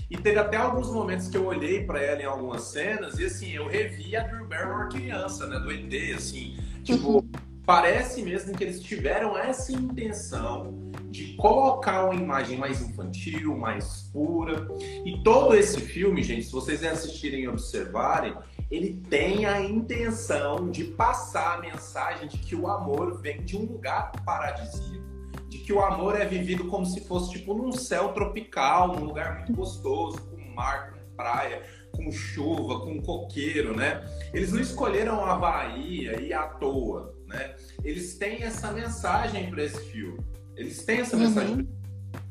e 0.09 0.17
teve 0.17 0.38
até 0.38 0.57
alguns 0.57 0.91
momentos 0.91 1.27
que 1.27 1.38
eu 1.38 1.45
olhei 1.45 1.83
para 1.83 2.01
ela 2.01 2.21
em 2.21 2.25
algumas 2.25 2.63
cenas 2.63 3.17
e 3.17 3.25
assim, 3.25 3.51
eu 3.51 3.67
revi 3.67 4.15
a 4.15 4.24
Drew 4.24 4.45
Barrymore 4.45 4.89
criança, 4.89 5.47
né, 5.47 5.59
do 5.59 5.71
ET, 5.71 6.15
assim, 6.15 6.57
tipo, 6.83 7.17
uhum. 7.17 7.31
parece 7.65 8.21
mesmo 8.21 8.55
que 8.55 8.63
eles 8.63 8.81
tiveram 8.81 9.38
essa 9.38 9.71
intenção 9.71 10.85
de 11.09 11.33
colocar 11.35 12.05
uma 12.05 12.15
imagem 12.15 12.57
mais 12.57 12.81
infantil, 12.81 13.57
mais 13.57 14.09
pura. 14.12 14.67
E 15.05 15.24
todo 15.24 15.55
esse 15.55 15.79
filme, 15.79 16.21
gente, 16.21 16.43
se 16.43 16.51
vocês 16.51 16.83
assistirem 16.83 17.43
e 17.43 17.47
observarem, 17.47 18.35
ele 18.69 19.01
tem 19.09 19.45
a 19.45 19.62
intenção 19.62 20.69
de 20.69 20.83
passar 20.83 21.57
a 21.57 21.62
mensagem 21.62 22.27
de 22.27 22.38
que 22.38 22.55
o 22.55 22.67
amor 22.67 23.21
vem 23.21 23.41
de 23.43 23.55
um 23.55 23.62
lugar 23.62 24.12
paradisíaco 24.25 25.04
de 25.55 25.63
que 25.63 25.71
o 25.71 25.81
amor 25.81 26.19
é 26.19 26.25
vivido 26.25 26.65
como 26.65 26.85
se 26.85 27.01
fosse 27.01 27.31
tipo 27.31 27.53
num 27.53 27.71
céu 27.71 28.09
tropical, 28.09 28.93
num 28.93 29.05
lugar 29.05 29.38
muito 29.38 29.53
gostoso, 29.53 30.21
com 30.29 30.38
mar, 30.53 30.91
com 30.91 31.15
praia, 31.15 31.63
com 31.95 32.12
chuva, 32.12 32.81
com 32.81 33.01
coqueiro, 33.01 33.75
né? 33.75 34.05
Eles 34.33 34.51
não 34.51 34.59
escolheram 34.59 35.24
a 35.24 35.35
Bahia 35.35 36.19
e 36.21 36.33
à 36.33 36.43
toa, 36.43 37.15
né? 37.25 37.55
Eles 37.83 38.17
têm 38.17 38.43
essa 38.43 38.71
mensagem 38.71 39.50
para 39.50 39.63
esse 39.63 39.79
filme. 39.91 40.19
Eles 40.57 40.83
têm 40.83 41.00
essa 41.00 41.15
mensagem. 41.15 41.55
Uhum. 41.55 41.67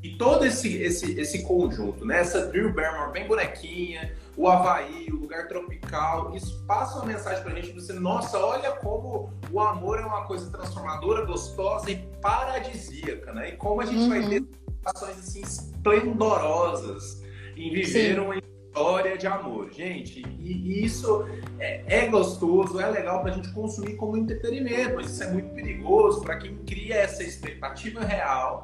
E 0.03 0.19
todo 0.19 0.45
esse, 0.45 0.77
esse, 0.77 1.19
esse 1.19 1.43
conjunto, 1.45 2.05
né? 2.05 2.21
Essa 2.21 2.47
Drew 2.49 2.75
Barrymore 2.75 3.13
bem 3.13 3.27
bonequinha, 3.27 4.15
o 4.37 4.49
Havaí, 4.49 5.09
o 5.11 5.17
lugar 5.17 5.47
tropical, 5.47 6.35
isso 6.35 6.65
passa 6.67 6.97
uma 6.97 7.07
mensagem 7.07 7.43
pra 7.43 7.55
gente, 7.55 7.73
você, 7.73 7.93
nossa, 7.93 8.39
olha 8.39 8.73
como 8.73 9.33
o 9.51 9.61
amor 9.61 10.01
é 10.01 10.05
uma 10.05 10.25
coisa 10.27 10.51
transformadora, 10.51 11.25
gostosa 11.25 11.91
e 11.91 11.97
paradisíaca, 12.21 13.33
né? 13.33 13.51
E 13.51 13.57
como 13.57 13.81
a 13.81 13.87
gente 13.87 14.03
uhum. 14.03 14.09
vai 14.09 14.29
ter 14.29 14.45
situações 14.69 15.19
assim 15.19 15.41
esplendorosas 15.41 17.23
em 17.57 17.73
viver 17.73 18.15
Sim. 18.15 18.21
uma 18.21 18.37
história 18.37 19.17
de 19.17 19.27
amor. 19.27 19.71
Gente, 19.71 20.21
e, 20.41 20.53
e 20.53 20.85
isso 20.85 21.27
é, 21.61 22.05
é, 22.05 22.09
gostoso, 22.09 22.81
é 22.81 22.91
legal 22.91 23.23
pra 23.23 23.31
gente 23.31 23.53
consumir 23.53 23.95
como 23.95 24.17
entretenimento, 24.17 24.97
mas 24.97 25.11
isso 25.11 25.23
é 25.23 25.31
muito 25.31 25.55
perigoso 25.55 26.23
para 26.23 26.39
quem 26.39 26.57
cria 26.65 26.97
essa 26.97 27.23
expectativa 27.23 28.01
real 28.05 28.61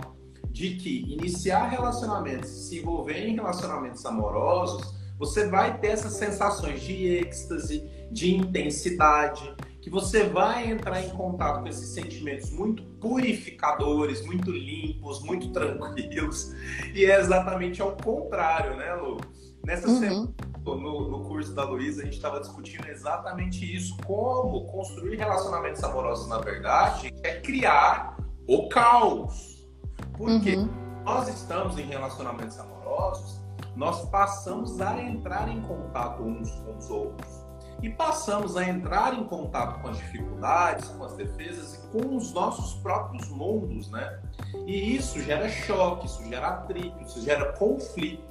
de 0.51 0.75
que 0.75 1.13
iniciar 1.13 1.69
relacionamentos, 1.69 2.51
se 2.51 2.81
envolver 2.81 3.25
em 3.25 3.37
relacionamentos 3.37 4.05
amorosos, 4.05 5.00
você 5.21 5.47
vai 5.47 5.77
ter 5.77 5.89
essas 5.89 6.15
sensações 6.15 6.81
de 6.81 7.07
êxtase, 7.07 7.87
de 8.11 8.35
intensidade, 8.35 9.55
que 9.83 9.91
você 9.91 10.25
vai 10.25 10.71
entrar 10.71 11.05
em 11.05 11.11
contato 11.11 11.61
com 11.61 11.69
esses 11.69 11.91
sentimentos 11.91 12.51
muito 12.51 12.83
purificadores, 12.99 14.25
muito 14.25 14.51
limpos, 14.51 15.23
muito 15.23 15.53
tranquilos. 15.53 16.55
E 16.95 17.05
é 17.05 17.21
exatamente 17.21 17.83
ao 17.83 17.93
contrário, 17.93 18.77
né, 18.77 18.95
Lu? 18.95 19.19
Nessa 19.65 19.89
uhum. 19.89 20.01
semana, 20.01 20.35
no, 20.65 21.11
no, 21.11 21.25
curso 21.25 21.55
da 21.55 21.65
Luísa, 21.65 22.01
a 22.01 22.05
gente 22.07 22.17
estava 22.17 22.41
discutindo 22.41 22.89
exatamente 22.89 23.77
isso: 23.77 23.97
como 24.07 24.65
construir 24.67 25.17
relacionamentos 25.17 25.85
amorosos, 25.85 26.29
na 26.29 26.39
verdade, 26.39 27.13
é 27.23 27.39
criar 27.41 28.17
o 28.49 28.69
caos. 28.71 29.69
Porque 30.17 30.57
uhum. 30.57 30.69
nós 31.05 31.29
estamos 31.29 31.79
em 31.79 31.83
relacionamentos 31.83 32.59
amorosos 32.59 33.40
nós 33.77 34.09
passamos 34.09 34.81
a 34.81 35.01
entrar 35.01 35.49
em 35.49 35.61
contato 35.63 36.23
uns 36.23 36.51
com 36.51 36.77
os 36.77 36.91
outros 36.91 37.51
e 37.83 37.89
passamos 37.89 38.57
a 38.57 38.69
entrar 38.69 39.15
em 39.15 39.25
contato 39.25 39.81
com 39.81 39.89
as 39.89 39.97
dificuldades, 39.97 40.89
com 40.89 41.05
as 41.05 41.15
defesas 41.15 41.75
e 41.75 41.87
com 41.89 42.17
os 42.17 42.33
nossos 42.33 42.75
próprios 42.83 43.29
mundos, 43.31 43.91
né? 43.91 44.21
E 44.67 44.97
isso 44.97 45.21
gera 45.23 45.49
choque, 45.49 46.07
isso 46.07 46.23
gera 46.29 46.49
atrito, 46.49 47.03
isso 47.03 47.23
gera 47.23 47.53
conflito. 47.53 48.29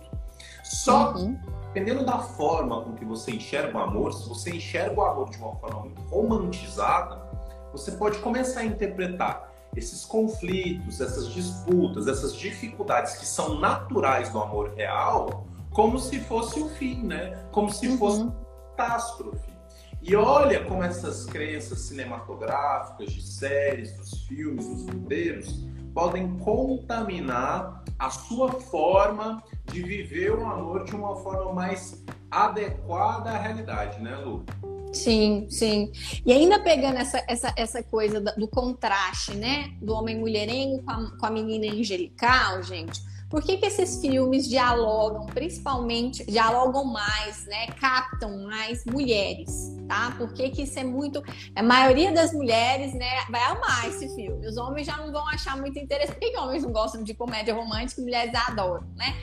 Só 0.64 1.14
que, 1.14 1.24
uhum. 1.24 1.40
dependendo 1.74 2.06
da 2.06 2.20
forma 2.20 2.82
com 2.84 2.94
que 2.94 3.04
você 3.04 3.32
enxerga 3.32 3.76
o 3.76 3.82
amor, 3.82 4.14
se 4.14 4.30
você 4.30 4.52
enxerga 4.52 5.00
o 5.00 5.04
amor 5.04 5.30
de 5.32 5.38
uma 5.38 5.56
forma 5.56 5.80
muito 5.82 6.02
romantizada, 6.04 7.20
você 7.72 7.94
pode 7.94 8.20
começar 8.20 8.62
a 8.62 8.66
interpretar 8.66 9.49
esses 9.76 10.06
conflitos, 10.06 11.00
essas 11.00 11.28
disputas, 11.30 12.08
essas 12.08 12.36
dificuldades 12.36 13.16
que 13.16 13.26
são 13.26 13.60
naturais 13.60 14.30
do 14.30 14.40
amor 14.40 14.74
real, 14.76 15.48
como 15.72 16.00
se 16.00 16.20
fosse 16.20 16.60
o 16.60 16.70
fim, 16.70 17.04
né? 17.04 17.46
Como 17.52 17.72
se 17.72 17.88
uhum. 17.88 17.98
fosse 17.98 18.22
uma 18.22 18.36
catástrofe. 18.76 19.50
E 20.02 20.16
olha 20.16 20.64
como 20.64 20.82
essas 20.84 21.26
crenças 21.26 21.82
cinematográficas, 21.82 23.12
de 23.12 23.22
séries, 23.22 23.92
dos 23.98 24.26
filmes, 24.28 24.66
dos 24.68 24.86
roteiros, 24.86 25.66
podem 25.94 26.38
contaminar 26.38 27.84
a 27.98 28.10
sua 28.10 28.52
forma 28.54 29.44
de 29.66 29.84
viver 29.84 30.32
o 30.32 30.46
amor 30.46 30.86
de 30.86 30.96
uma 30.96 31.18
forma 31.18 31.52
mais 31.52 32.04
adequada 32.32 33.32
à 33.32 33.38
realidade, 33.38 34.02
né, 34.02 34.16
Lu? 34.16 34.46
Sim, 34.92 35.48
sim. 35.50 35.92
E 36.26 36.32
ainda 36.32 36.60
pegando 36.60 36.98
essa, 36.98 37.24
essa, 37.28 37.54
essa 37.56 37.84
coisa 37.84 38.20
do 38.20 38.48
contraste, 38.48 39.36
né? 39.36 39.72
Do 39.82 39.94
homem 39.94 40.18
mulherengo 40.18 40.84
com 40.84 40.92
a, 40.92 41.18
com 41.18 41.26
a 41.26 41.30
menina 41.30 41.72
angelical, 41.72 42.64
gente. 42.64 43.00
Por 43.30 43.44
que, 43.44 43.58
que 43.58 43.66
esses 43.68 44.02
filmes 44.02 44.50
dialogam, 44.50 45.28
principalmente, 45.28 46.26
dialogam 46.26 46.84
mais, 46.86 47.46
né? 47.46 47.68
Captam 47.80 48.44
mais 48.46 48.84
mulheres, 48.86 49.72
tá? 49.88 50.16
Por 50.18 50.34
que, 50.34 50.50
que 50.50 50.64
isso 50.64 50.80
é 50.80 50.84
muito. 50.84 51.22
A 51.56 51.62
maioria 51.62 52.12
das 52.12 52.34
mulheres, 52.34 52.92
né, 52.96 53.26
vai 53.30 53.44
amar 53.44 53.88
esse 53.88 54.10
filme. 54.16 54.48
Os 54.48 54.58
homens 54.58 54.88
já 54.88 54.98
não 54.98 55.12
vão 55.12 55.28
achar 55.30 55.56
muito 55.56 55.78
interessante. 55.78 56.16
Por 56.16 56.22
que, 56.22 56.32
que 56.32 56.38
homens 56.40 56.64
não 56.64 56.72
gostam 56.72 57.04
de 57.04 57.14
comédia 57.14 57.54
romântica 57.54 58.02
e 58.02 58.04
mulheres 58.04 58.34
adoram, 58.34 58.88
né? 58.96 59.16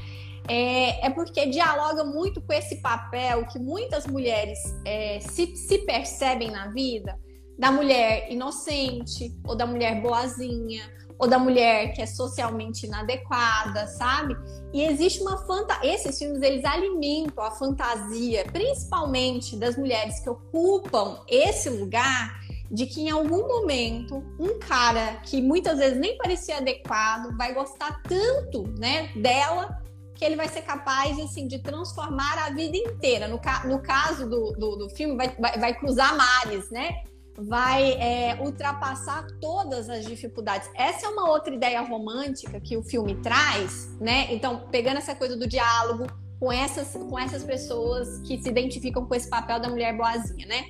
É, 0.48 1.06
é, 1.06 1.10
porque 1.10 1.46
dialoga 1.46 2.04
muito 2.04 2.40
com 2.40 2.52
esse 2.52 2.76
papel 2.76 3.46
que 3.46 3.58
muitas 3.58 4.06
mulheres 4.06 4.58
é, 4.84 5.18
se, 5.20 5.56
se 5.56 5.78
percebem 5.78 6.50
na 6.50 6.68
vida 6.68 7.18
da 7.58 7.72
mulher 7.72 8.30
inocente, 8.30 9.34
ou 9.46 9.56
da 9.56 9.66
mulher 9.66 10.02
boazinha, 10.02 10.94
ou 11.18 11.26
da 11.26 11.38
mulher 11.38 11.94
que 11.94 12.02
é 12.02 12.06
socialmente 12.06 12.86
inadequada, 12.86 13.86
sabe? 13.86 14.36
E 14.72 14.82
existe 14.82 15.22
uma 15.22 15.38
fantasia. 15.46 15.94
Esses 15.94 16.18
filmes 16.18 16.42
eles 16.42 16.64
alimentam 16.64 17.42
a 17.42 17.50
fantasia, 17.52 18.44
principalmente 18.52 19.56
das 19.56 19.76
mulheres 19.76 20.20
que 20.20 20.28
ocupam 20.28 21.18
esse 21.26 21.70
lugar, 21.70 22.38
de 22.70 22.84
que 22.84 23.00
em 23.00 23.10
algum 23.10 23.48
momento 23.48 24.22
um 24.38 24.58
cara 24.58 25.16
que 25.22 25.40
muitas 25.40 25.78
vezes 25.78 25.98
nem 25.98 26.18
parecia 26.18 26.58
adequado 26.58 27.34
vai 27.36 27.54
gostar 27.54 28.02
tanto, 28.02 28.64
né, 28.78 29.08
dela 29.16 29.85
que 30.16 30.24
ele 30.24 30.34
vai 30.34 30.48
ser 30.48 30.62
capaz 30.62 31.18
assim, 31.20 31.46
de 31.46 31.58
transformar 31.58 32.38
a 32.46 32.50
vida 32.50 32.76
inteira. 32.76 33.28
No, 33.28 33.38
ca 33.38 33.64
no 33.66 33.80
caso 33.80 34.28
do, 34.28 34.52
do, 34.52 34.76
do 34.76 34.90
filme, 34.90 35.14
vai, 35.14 35.36
vai, 35.38 35.58
vai, 35.58 35.74
cruzar 35.74 36.16
mares, 36.16 36.70
né? 36.70 37.02
Vai 37.38 37.92
é, 37.92 38.40
ultrapassar 38.40 39.26
todas 39.40 39.90
as 39.90 40.06
dificuldades. 40.06 40.70
Essa 40.74 41.06
é 41.06 41.08
uma 41.10 41.28
outra 41.28 41.54
ideia 41.54 41.82
romântica 41.82 42.58
que 42.58 42.76
o 42.76 42.82
filme 42.82 43.14
traz, 43.16 43.94
né? 44.00 44.32
Então, 44.32 44.66
pegando 44.70 44.96
essa 44.96 45.14
coisa 45.14 45.36
do 45.36 45.46
diálogo 45.46 46.06
com 46.40 46.50
essas, 46.50 46.92
com 46.92 47.18
essas 47.18 47.44
pessoas 47.44 48.20
que 48.20 48.42
se 48.42 48.48
identificam 48.48 49.04
com 49.06 49.14
esse 49.14 49.28
papel 49.28 49.60
da 49.60 49.68
mulher 49.68 49.94
boazinha, 49.96 50.46
né? 50.46 50.64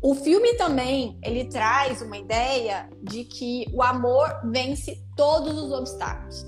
O 0.00 0.14
filme 0.14 0.54
também 0.54 1.18
ele 1.24 1.46
traz 1.46 2.00
uma 2.00 2.16
ideia 2.16 2.88
de 3.02 3.24
que 3.24 3.66
o 3.72 3.82
amor 3.82 4.28
vence 4.44 5.02
todos 5.16 5.58
os 5.58 5.72
obstáculos 5.72 6.46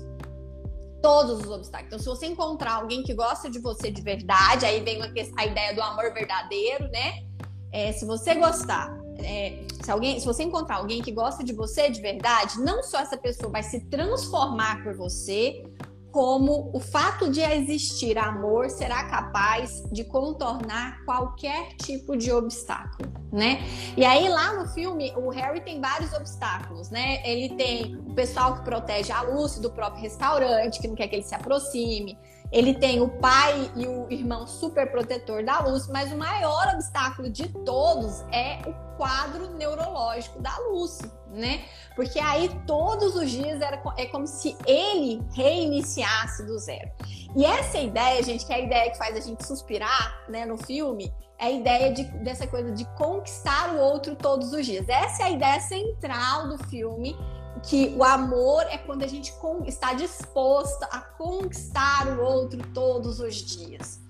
todos 1.01 1.39
os 1.39 1.49
obstáculos. 1.49 1.87
Então, 1.87 1.99
se 1.99 2.05
você 2.05 2.27
encontrar 2.27 2.75
alguém 2.75 3.03
que 3.03 3.13
gosta 3.13 3.49
de 3.49 3.59
você 3.59 3.91
de 3.91 4.01
verdade, 4.01 4.65
aí 4.65 4.81
vem 4.81 5.01
a 5.37 5.45
ideia 5.45 5.73
do 5.73 5.81
amor 5.81 6.13
verdadeiro, 6.13 6.87
né? 6.89 7.23
É, 7.71 7.91
se 7.93 8.05
você 8.05 8.35
gostar, 8.35 8.93
é, 9.19 9.63
se 9.81 9.89
alguém, 9.89 10.19
se 10.19 10.25
você 10.25 10.43
encontrar 10.43 10.77
alguém 10.77 11.01
que 11.01 11.11
gosta 11.11 11.43
de 11.43 11.53
você 11.53 11.89
de 11.89 12.01
verdade, 12.01 12.59
não 12.59 12.83
só 12.83 12.99
essa 12.99 13.17
pessoa 13.17 13.51
vai 13.51 13.63
se 13.63 13.79
transformar 13.89 14.83
por 14.83 14.95
você, 14.95 15.63
como 16.11 16.69
o 16.73 16.79
fato 16.79 17.29
de 17.29 17.41
existir 17.41 18.17
amor 18.17 18.69
será 18.69 19.05
capaz 19.05 19.81
de 19.91 20.03
contornar 20.03 21.03
qualquer 21.05 21.75
tipo 21.77 22.17
de 22.17 22.31
obstáculo, 22.31 23.09
né? 23.31 23.63
E 23.95 24.03
aí 24.03 24.27
lá 24.27 24.53
no 24.53 24.67
filme 24.69 25.13
o 25.15 25.29
Harry 25.29 25.61
tem 25.61 25.79
vários 25.79 26.13
obstáculos, 26.13 26.89
né? 26.89 27.21
Ele 27.25 27.55
tem 27.55 27.95
o 27.95 28.13
pessoal 28.13 28.55
que 28.55 28.63
protege 28.63 29.11
a 29.11 29.21
Lucy 29.21 29.61
do 29.61 29.71
próprio 29.71 30.01
restaurante, 30.01 30.81
que 30.81 30.87
não 30.87 30.95
quer 30.95 31.07
que 31.07 31.15
ele 31.15 31.23
se 31.23 31.33
aproxime. 31.33 32.17
Ele 32.51 32.73
tem 32.73 33.01
o 33.01 33.07
pai 33.07 33.71
e 33.75 33.87
o 33.87 34.11
irmão 34.11 34.45
super 34.45 34.91
protetor 34.91 35.43
da 35.43 35.59
Lucy, 35.59 35.89
mas 35.89 36.11
o 36.11 36.17
maior 36.17 36.73
obstáculo 36.73 37.29
de 37.29 37.47
todos 37.47 38.21
é 38.31 38.59
o 38.67 38.97
quadro 38.97 39.51
neurológico 39.55 40.41
da 40.41 40.55
Lucy, 40.69 41.09
né? 41.29 41.63
Porque 41.95 42.19
aí 42.19 42.49
todos 42.67 43.15
os 43.15 43.31
dias 43.31 43.61
era, 43.61 43.81
é 43.97 44.05
como 44.05 44.27
se 44.27 44.57
ele 44.67 45.23
reiniciasse 45.33 46.45
do 46.45 46.59
zero. 46.59 46.91
E 47.35 47.45
essa 47.45 47.77
ideia, 47.77 48.21
gente, 48.21 48.45
que 48.45 48.51
é 48.51 48.57
a 48.57 48.59
ideia 48.59 48.91
que 48.91 48.97
faz 48.97 49.15
a 49.15 49.21
gente 49.21 49.45
suspirar, 49.47 50.25
né, 50.27 50.45
no 50.45 50.57
filme, 50.57 51.13
é 51.39 51.45
a 51.45 51.51
ideia 51.51 51.93
de, 51.93 52.03
dessa 52.19 52.45
coisa 52.45 52.71
de 52.71 52.85
conquistar 52.95 53.73
o 53.73 53.79
outro 53.79 54.15
todos 54.15 54.51
os 54.51 54.65
dias. 54.65 54.87
Essa 54.87 55.23
é 55.23 55.25
a 55.27 55.31
ideia 55.31 55.59
central 55.61 56.49
do 56.49 56.57
filme 56.65 57.17
que 57.63 57.93
o 57.97 58.03
amor 58.03 58.63
é 58.69 58.77
quando 58.77 59.03
a 59.03 59.07
gente 59.07 59.33
está 59.65 59.93
disposta 59.93 60.85
a 60.85 60.99
conquistar 60.99 62.07
o 62.07 62.21
outro 62.21 62.59
todos 62.73 63.19
os 63.19 63.35
dias. 63.35 64.01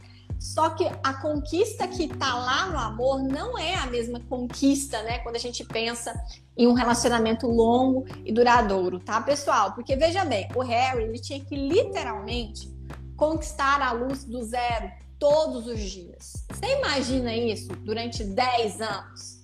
Só 0.41 0.71
que 0.71 0.86
a 1.03 1.13
conquista 1.13 1.88
que 1.88 2.05
está 2.05 2.33
lá 2.33 2.67
no 2.67 2.77
amor 2.79 3.21
não 3.21 3.55
é 3.55 3.75
a 3.75 3.86
mesma 3.86 4.19
conquista, 4.21 5.03
né? 5.03 5.19
Quando 5.19 5.36
a 5.36 5.39
gente 5.39 5.63
pensa 5.63 6.13
em 6.57 6.65
um 6.65 6.74
relacionamento 6.74 7.45
longo 7.45 8.05
e 8.25 8.33
duradouro, 8.33 9.00
tá, 9.00 9.21
pessoal? 9.21 9.74
Porque 9.74 9.95
veja 9.95 10.25
bem, 10.25 10.48
o 10.55 10.62
Harry 10.62 11.03
ele 11.03 11.19
tinha 11.19 11.39
que 11.39 11.55
literalmente 11.55 12.75
conquistar 13.15 13.83
a 13.83 13.91
luz 13.91 14.24
do 14.24 14.43
zero 14.43 14.89
todos 15.19 15.67
os 15.67 15.79
dias. 15.79 16.43
Você 16.50 16.79
imagina 16.79 17.36
isso 17.36 17.67
durante 17.83 18.24
10 18.24 18.81
anos, 18.81 19.40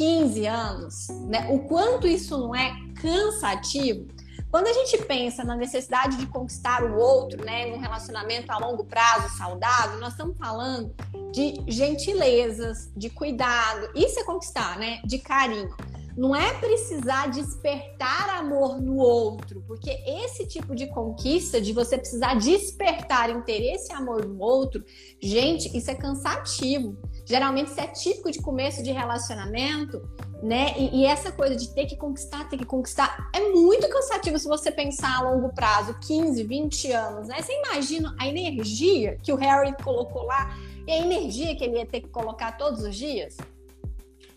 15 0.00 0.46
anos, 0.46 1.08
né? 1.28 1.46
O 1.50 1.58
quanto 1.58 2.06
isso 2.06 2.38
não 2.38 2.54
é 2.54 2.74
cansativo. 3.02 4.06
Quando 4.50 4.66
a 4.66 4.72
gente 4.72 4.96
pensa 5.04 5.44
na 5.44 5.54
necessidade 5.54 6.16
de 6.16 6.26
conquistar 6.26 6.82
o 6.82 6.96
outro, 6.96 7.44
né, 7.44 7.66
num 7.66 7.78
relacionamento 7.78 8.50
a 8.50 8.56
longo 8.56 8.82
prazo 8.84 9.36
saudável, 9.36 10.00
nós 10.00 10.12
estamos 10.12 10.38
falando 10.38 10.90
de 11.32 11.62
gentilezas, 11.68 12.90
de 12.96 13.10
cuidado. 13.10 13.90
Isso 13.94 14.18
é 14.18 14.24
conquistar, 14.24 14.78
né? 14.78 15.02
De 15.04 15.18
carinho. 15.18 15.76
Não 16.16 16.34
é 16.34 16.52
precisar 16.54 17.28
despertar 17.28 18.38
amor 18.38 18.80
no 18.80 18.96
outro, 18.96 19.62
porque 19.66 19.90
esse 20.06 20.46
tipo 20.46 20.74
de 20.74 20.86
conquista, 20.88 21.60
de 21.60 21.72
você 21.72 21.96
precisar 21.96 22.34
despertar 22.34 23.30
interesse 23.30 23.92
e 23.92 23.94
amor 23.94 24.26
no 24.26 24.40
outro, 24.40 24.84
gente, 25.20 25.76
isso 25.76 25.90
é 25.90 25.94
cansativo. 25.94 26.96
Geralmente 27.24 27.70
isso 27.70 27.80
é 27.80 27.86
típico 27.86 28.30
de 28.30 28.40
começo 28.40 28.82
de 28.82 28.90
relacionamento, 28.90 30.02
né? 30.42 30.74
E, 30.76 31.02
e, 31.02 31.06
essa 31.06 31.30
coisa 31.30 31.54
de 31.54 31.72
ter 31.74 31.86
que 31.86 31.96
conquistar, 31.96 32.48
ter 32.48 32.56
que 32.56 32.64
conquistar, 32.64 33.30
é 33.34 33.50
muito 33.50 33.88
cansativo 33.88 34.38
se 34.38 34.48
você 34.48 34.70
pensar 34.70 35.18
a 35.18 35.30
longo 35.30 35.50
prazo, 35.54 35.94
15, 36.00 36.42
20 36.42 36.92
anos, 36.92 37.28
né? 37.28 37.40
Você 37.40 37.52
imagina 37.52 38.14
a 38.18 38.26
energia 38.26 39.18
que 39.22 39.32
o 39.32 39.36
Harry 39.36 39.74
colocou 39.82 40.24
lá 40.24 40.56
e 40.86 40.90
a 40.90 40.98
energia 40.98 41.54
que 41.54 41.64
ele 41.64 41.78
ia 41.78 41.86
ter 41.86 42.00
que 42.00 42.08
colocar 42.08 42.56
todos 42.56 42.82
os 42.82 42.96
dias? 42.96 43.36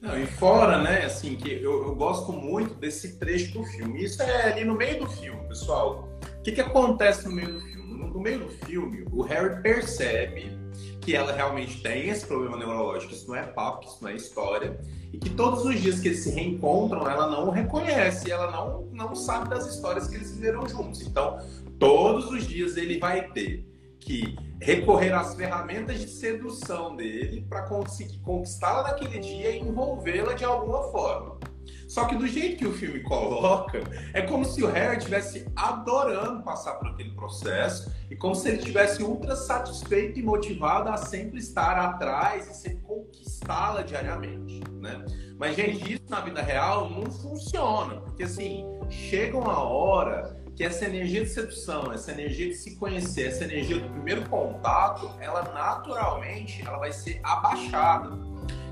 Não, 0.04 0.20
e 0.20 0.26
fora, 0.26 0.80
né, 0.80 1.06
assim, 1.06 1.38
que 1.38 1.50
eu, 1.50 1.88
eu, 1.88 1.96
gosto 1.96 2.34
muito 2.34 2.74
desse 2.74 3.18
trecho 3.18 3.54
do 3.54 3.64
filme. 3.64 4.04
Isso 4.04 4.22
é 4.22 4.52
ali 4.52 4.66
no 4.66 4.76
meio 4.76 5.00
do 5.00 5.08
filme, 5.08 5.42
pessoal. 5.48 6.10
O 6.40 6.42
que, 6.42 6.52
que 6.52 6.60
acontece 6.60 7.26
no 7.26 7.32
meio 7.32 7.54
do 7.54 7.62
filme? 7.62 7.94
No, 7.94 8.08
no 8.10 8.20
meio 8.20 8.40
do 8.40 8.50
filme, 8.50 9.06
o 9.14 9.22
Harry 9.22 9.62
percebe 9.62 10.52
que 11.00 11.16
ela 11.16 11.32
realmente 11.32 11.82
tem 11.82 12.10
esse 12.10 12.26
problema 12.28 12.58
neurológico, 12.58 13.14
isso 13.14 13.30
não 13.30 13.36
é 13.38 13.44
papo, 13.44 13.88
isso 13.88 14.00
não 14.02 14.10
é 14.10 14.16
história, 14.16 14.78
e 15.14 15.18
que 15.18 15.30
todos 15.30 15.64
os 15.64 15.80
dias 15.80 16.02
que 16.02 16.10
eles 16.10 16.20
se 16.20 16.32
reencontram, 16.32 17.10
ela 17.10 17.32
não 17.32 17.48
o 17.48 17.50
reconhece, 17.50 18.30
ela 18.30 18.52
não, 18.52 18.86
não 18.92 19.16
sabe 19.16 19.50
das 19.50 19.66
histórias 19.68 20.10
que 20.10 20.16
eles 20.16 20.32
viveram 20.32 20.68
juntos. 20.68 21.00
Então, 21.02 21.40
todos 21.80 22.30
os 22.30 22.46
dias 22.46 22.76
ele 22.76 23.00
vai 23.00 23.32
ter 23.32 23.73
que 24.04 24.38
recorrer 24.62 25.14
às 25.14 25.36
ferramentas 25.36 26.00
de 26.00 26.08
sedução 26.08 26.96
dele 26.96 27.46
para 27.50 27.64
conseguir 27.64 28.20
conquistá-la 28.20 28.84
naquele 28.84 29.20
dia 29.20 29.52
e 29.52 29.60
envolvê-la 29.60 30.34
de 30.34 30.46
alguma 30.46 30.84
forma. 30.92 31.40
Só 31.88 32.06
que 32.06 32.16
do 32.16 32.26
jeito 32.26 32.58
que 32.58 32.66
o 32.66 32.74
filme 32.74 33.02
coloca, 33.02 33.84
é 34.14 34.22
como 34.22 34.44
se 34.44 34.64
o 34.64 34.68
Harry 34.68 34.98
estivesse 34.98 35.46
adorando 35.56 36.42
passar 36.42 36.74
por 36.74 36.88
aquele 36.88 37.12
processo 37.12 37.92
e 38.10 38.16
como 38.16 38.34
se 38.34 38.50
ele 38.50 38.58
estivesse 38.58 39.04
ultra 39.04 39.36
satisfeito 39.36 40.20
e 40.20 40.24
motivado 40.24 40.90
a 40.90 40.98
sempre 40.98 41.40
estar 41.40 41.78
atrás 41.78 42.50
e 42.50 42.54
sempre 42.56 42.82
conquistá-la 42.84 43.84
diariamente, 43.84 44.62
né? 44.72 45.06
Mas, 45.38 45.56
gente, 45.56 45.94
isso 45.94 46.06
na 46.10 46.22
vida 46.22 46.42
real 46.42 46.90
não 46.90 47.04
funciona, 47.12 48.02
porque 48.02 48.24
assim, 48.24 48.66
chega 48.90 49.38
uma 49.38 49.62
hora 49.62 50.43
que 50.56 50.64
essa 50.64 50.86
energia 50.86 51.24
de 51.24 51.30
sedução, 51.30 51.92
essa 51.92 52.12
energia 52.12 52.48
de 52.48 52.56
se 52.56 52.76
conhecer, 52.76 53.28
essa 53.28 53.44
energia 53.44 53.80
do 53.80 53.90
primeiro 53.90 54.30
contato, 54.30 55.12
ela 55.20 55.44
naturalmente 55.54 56.62
ela 56.66 56.78
vai 56.78 56.92
ser 56.92 57.20
abaixada. 57.24 58.12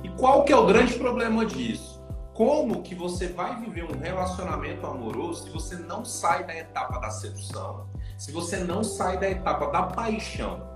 E 0.04 0.10
qual 0.10 0.44
que 0.44 0.54
é 0.54 0.56
o 0.56 0.66
grande 0.66 0.94
problema 0.96 1.46
disso? 1.46 2.02
Como 2.34 2.82
que 2.82 2.96
você 2.96 3.28
vai 3.28 3.60
viver 3.60 3.84
um 3.84 4.00
relacionamento 4.00 4.86
amoroso 4.86 5.44
se 5.44 5.50
você 5.50 5.76
não 5.76 6.06
sai 6.06 6.46
da 6.46 6.56
etapa 6.56 7.00
da 7.00 7.10
sedução, 7.10 7.90
se 8.18 8.32
você 8.32 8.58
não 8.58 8.84
sai 8.84 9.20
da 9.20 9.30
etapa 9.30 9.68
da 9.68 9.84
paixão? 9.84 10.68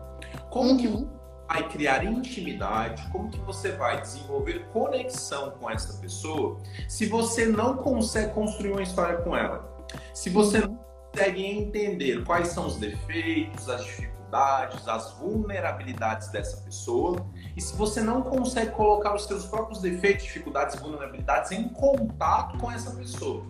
Como 0.49 0.71
uhum. 0.71 0.77
que 0.77 1.07
vai 1.47 1.67
criar 1.69 2.03
intimidade? 2.03 3.07
Como 3.11 3.29
que 3.29 3.39
você 3.39 3.71
vai 3.71 4.01
desenvolver 4.01 4.67
conexão 4.73 5.51
com 5.51 5.69
essa 5.69 5.99
pessoa 5.99 6.59
se 6.89 7.05
você 7.05 7.45
não 7.45 7.77
consegue 7.77 8.33
construir 8.33 8.71
uma 8.71 8.83
história 8.83 9.17
com 9.17 9.35
ela? 9.35 9.85
Se 10.13 10.29
você 10.29 10.59
não 10.59 10.84
consegue 11.15 11.45
entender 11.45 12.23
quais 12.25 12.49
são 12.49 12.67
os 12.67 12.75
defeitos, 12.75 13.69
as 13.69 13.85
dificuldades, 13.85 14.85
as 14.85 15.13
vulnerabilidades 15.13 16.27
dessa 16.27 16.57
pessoa, 16.57 17.25
e 17.55 17.61
se 17.61 17.73
você 17.75 18.01
não 18.01 18.21
consegue 18.21 18.71
colocar 18.71 19.15
os 19.15 19.23
seus 19.23 19.45
próprios 19.45 19.79
defeitos, 19.79 20.25
dificuldades 20.25 20.75
e 20.75 20.79
vulnerabilidades 20.79 21.51
em 21.51 21.69
contato 21.69 22.57
com 22.57 22.69
essa 22.69 22.91
pessoa. 22.91 23.45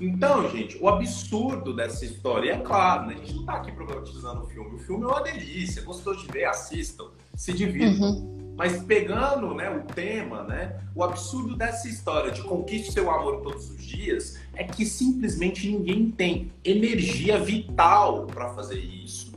Então, 0.00 0.48
gente, 0.48 0.78
o 0.80 0.88
absurdo 0.88 1.74
dessa 1.74 2.04
história, 2.04 2.52
é 2.52 2.58
claro, 2.58 3.08
né? 3.08 3.14
a 3.14 3.18
gente 3.18 3.34
não 3.34 3.40
está 3.40 3.54
aqui 3.54 3.72
problematizando 3.72 4.44
o 4.44 4.46
filme. 4.46 4.76
O 4.76 4.78
filme 4.78 5.04
é 5.04 5.06
uma 5.08 5.20
delícia, 5.20 5.82
gostou 5.82 6.16
de 6.16 6.26
ver, 6.28 6.44
assistam, 6.44 7.10
se 7.34 7.52
divirtam. 7.52 8.08
Uhum. 8.08 8.49
Mas 8.56 8.82
pegando 8.82 9.54
né, 9.54 9.70
o 9.70 9.82
tema, 9.94 10.44
né, 10.44 10.80
o 10.94 11.02
absurdo 11.02 11.56
dessa 11.56 11.88
história 11.88 12.30
de 12.30 12.42
conquiste 12.42 12.92
seu 12.92 13.10
amor 13.10 13.40
todos 13.40 13.70
os 13.70 13.82
dias 13.82 14.38
é 14.54 14.64
que 14.64 14.84
simplesmente 14.84 15.70
ninguém 15.70 16.10
tem 16.10 16.52
energia 16.64 17.38
vital 17.38 18.26
para 18.26 18.52
fazer 18.54 18.78
isso. 18.78 19.32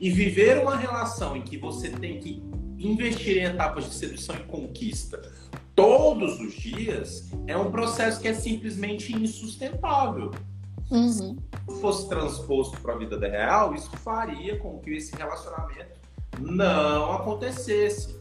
E 0.00 0.10
viver 0.10 0.58
uma 0.58 0.76
relação 0.76 1.36
em 1.36 1.42
que 1.42 1.56
você 1.58 1.90
tem 1.90 2.18
que 2.18 2.42
investir 2.78 3.38
em 3.38 3.44
etapas 3.44 3.84
de 3.84 3.94
sedução 3.94 4.36
e 4.36 4.44
conquista 4.44 5.20
todos 5.74 6.38
os 6.40 6.54
dias 6.54 7.30
é 7.46 7.56
um 7.56 7.70
processo 7.70 8.20
que 8.20 8.28
é 8.28 8.34
simplesmente 8.34 9.14
insustentável. 9.14 10.30
Uhum. 10.90 11.36
Se 11.68 11.80
fosse 11.80 12.08
transposto 12.08 12.80
para 12.80 12.94
a 12.94 12.98
vida 12.98 13.18
real, 13.18 13.74
isso 13.74 13.90
faria 13.98 14.58
com 14.58 14.78
que 14.78 14.90
esse 14.90 15.14
relacionamento 15.16 15.98
não 16.38 17.12
acontecesse. 17.12 18.14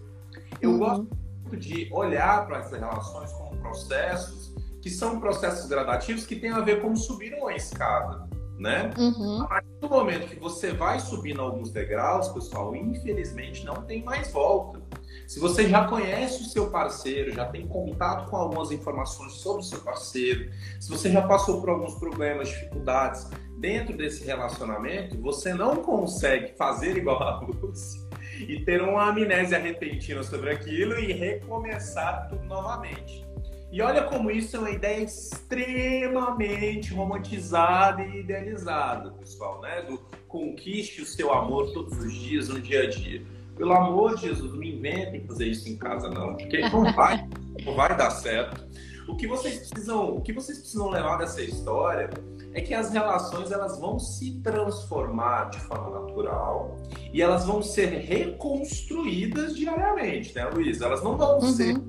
Eu 0.63 0.71
uhum. 0.71 0.79
gosto 0.79 1.07
muito 1.41 1.57
de 1.57 1.89
olhar 1.91 2.47
para 2.47 2.59
essas 2.59 2.79
relações 2.79 3.31
como 3.33 3.57
processos 3.57 4.55
que 4.81 4.89
são 4.89 5.19
processos 5.19 5.67
gradativos 5.67 6.25
que 6.25 6.37
têm 6.37 6.51
a 6.51 6.61
ver 6.61 6.81
com 6.81 6.95
subir 6.95 7.33
uma 7.33 7.53
escada, 7.53 8.27
né? 8.57 8.89
Uhum. 8.97 9.41
A 9.41 9.47
partir 9.47 9.79
do 9.81 9.89
momento 9.89 10.27
que 10.27 10.39
você 10.39 10.71
vai 10.71 10.99
subindo 10.99 11.41
alguns 11.41 11.69
degraus, 11.71 12.29
pessoal, 12.29 12.73
infelizmente 12.75 13.65
não 13.65 13.75
tem 13.83 14.03
mais 14.03 14.31
volta. 14.31 14.81
Se 15.27 15.39
você 15.39 15.69
já 15.69 15.85
conhece 15.85 16.43
o 16.43 16.45
seu 16.45 16.69
parceiro, 16.69 17.33
já 17.33 17.45
tem 17.45 17.67
contato 17.67 18.29
com 18.29 18.35
algumas 18.35 18.71
informações 18.71 19.33
sobre 19.33 19.61
o 19.61 19.65
seu 19.65 19.79
parceiro, 19.79 20.49
se 20.79 20.89
você 20.89 21.09
já 21.11 21.21
passou 21.21 21.59
por 21.61 21.69
alguns 21.69 21.95
problemas, 21.95 22.49
dificuldades 22.49 23.29
dentro 23.57 23.95
desse 23.95 24.25
relacionamento, 24.25 25.17
você 25.21 25.53
não 25.53 25.77
consegue 25.77 26.53
fazer 26.57 26.97
igual 26.97 27.21
a 27.23 27.39
Lucy 27.39 28.02
e 28.39 28.59
ter 28.63 28.81
uma 28.81 29.09
amnésia 29.09 29.57
repentina 29.57 30.23
sobre 30.23 30.51
aquilo 30.51 30.99
e 30.99 31.13
recomeçar 31.13 32.27
tudo 32.29 32.43
novamente. 32.45 33.25
E 33.71 33.81
olha 33.81 34.03
como 34.03 34.29
isso 34.29 34.55
é 34.55 34.59
uma 34.59 34.69
ideia 34.69 35.03
extremamente 35.03 36.93
romantizada 36.93 38.03
e 38.03 38.19
idealizada, 38.19 39.09
pessoal, 39.13 39.59
né? 39.61 39.81
Do 39.81 39.97
conquiste 40.27 41.01
o 41.01 41.05
seu 41.05 41.33
amor 41.33 41.73
todos 41.73 41.97
os 41.97 42.13
dias, 42.13 42.49
no 42.49 42.61
dia 42.61 42.83
a 42.83 42.89
dia. 42.89 43.25
Pelo 43.55 43.73
amor 43.73 44.15
de 44.15 44.27
Jesus, 44.27 44.53
não 44.53 44.61
inventem 44.61 45.25
fazer 45.25 45.47
isso 45.47 45.67
em 45.67 45.75
casa, 45.75 46.07
não, 46.07 46.35
porque 46.35 46.61
não 46.69 46.93
vai, 46.93 47.27
não 47.65 47.75
vai 47.75 47.97
dar 47.97 48.11
certo. 48.11 48.63
O 49.07 49.15
que 49.15 49.25
vocês 49.25 49.67
precisam, 49.67 50.17
o 50.17 50.21
que 50.21 50.33
vocês 50.33 50.59
precisam 50.59 50.89
levar 50.89 51.17
dessa 51.17 51.41
história 51.41 52.11
é 52.53 52.61
que 52.61 52.73
as 52.73 52.91
relações 52.91 53.51
elas 53.51 53.79
vão 53.79 53.97
se 53.97 54.39
transformar 54.41 55.49
de 55.49 55.59
forma 55.61 55.99
natural 55.99 56.77
e 57.11 57.21
elas 57.21 57.45
vão 57.45 57.61
ser 57.61 57.87
reconstruídas 57.87 59.55
diariamente, 59.55 60.35
né, 60.35 60.45
Luiz? 60.45 60.81
Elas 60.81 61.03
não 61.03 61.17
vão 61.17 61.39
uhum. 61.39 61.51
ser 61.51 61.81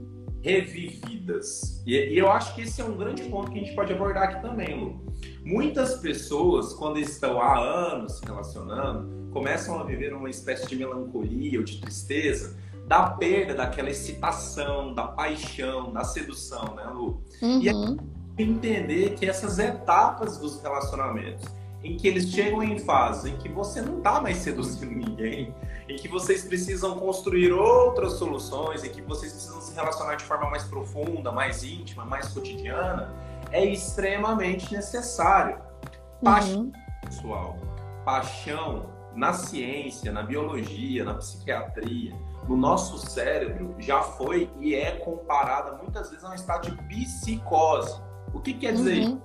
revividas. 0.42 1.82
E, 1.86 1.94
e, 1.94 2.18
eu 2.18 2.30
acho 2.30 2.54
que 2.54 2.62
esse 2.62 2.80
é 2.80 2.84
um 2.84 2.96
grande 2.96 3.22
ponto 3.24 3.50
que 3.50 3.58
a 3.58 3.62
gente 3.62 3.74
pode 3.74 3.92
abordar 3.92 4.24
aqui 4.24 4.42
também, 4.42 4.78
Lu. 4.78 5.04
Muitas 5.42 5.96
pessoas, 5.96 6.72
quando 6.74 6.98
estão 6.98 7.40
há 7.40 7.58
anos 7.58 8.18
se 8.18 8.24
relacionando, 8.24 9.30
começam 9.32 9.78
a 9.78 9.84
viver 9.84 10.14
uma 10.14 10.28
espécie 10.30 10.66
de 10.66 10.76
melancolia 10.76 11.58
ou 11.58 11.64
de 11.64 11.80
tristeza 11.80 12.56
da 12.86 13.10
perda 13.10 13.54
daquela 13.54 13.90
excitação, 13.90 14.94
da 14.94 15.08
paixão, 15.08 15.92
da 15.92 16.04
sedução, 16.04 16.74
né, 16.74 16.84
Lu? 16.84 17.22
Uhum. 17.40 17.62
E 17.62 17.68
entender 18.38 19.14
que 19.14 19.26
essas 19.26 19.58
etapas 19.58 20.38
dos 20.38 20.60
relacionamentos, 20.62 21.44
em 21.82 21.96
que 21.96 22.08
eles 22.08 22.30
chegam 22.30 22.62
em 22.62 22.78
fases 22.78 23.26
em 23.26 23.36
que 23.36 23.48
você 23.48 23.80
não 23.80 23.98
está 23.98 24.20
mais 24.20 24.38
seduzindo 24.38 24.90
ninguém, 24.96 25.54
em 25.88 25.96
que 25.96 26.08
vocês 26.08 26.44
precisam 26.44 26.98
construir 26.98 27.52
outras 27.52 28.14
soluções, 28.14 28.82
em 28.82 28.88
que 28.88 29.02
vocês 29.02 29.32
precisam 29.32 29.60
se 29.60 29.74
relacionar 29.74 30.16
de 30.16 30.24
forma 30.24 30.48
mais 30.48 30.64
profunda, 30.64 31.30
mais 31.30 31.62
íntima, 31.62 32.04
mais 32.04 32.28
cotidiana, 32.28 33.14
é 33.50 33.64
extremamente 33.64 34.72
necessário. 34.72 35.58
Paixão 36.22 36.60
uhum. 36.60 36.72
pessoal, 37.04 37.58
paixão 38.04 38.86
na 39.14 39.32
ciência, 39.32 40.10
na 40.10 40.22
biologia, 40.22 41.04
na 41.04 41.14
psiquiatria, 41.14 42.14
no 42.48 42.56
nosso 42.56 42.98
cérebro 42.98 43.74
já 43.78 44.02
foi 44.02 44.50
e 44.58 44.74
é 44.74 44.92
comparada 44.92 45.76
muitas 45.76 46.10
vezes 46.10 46.24
a 46.24 46.30
um 46.30 46.34
estado 46.34 46.70
de 46.70 46.82
psicose. 46.84 48.00
O 48.34 48.40
que 48.40 48.52
quer 48.52 48.72
dizer 48.72 49.06
uhum. 49.06 49.20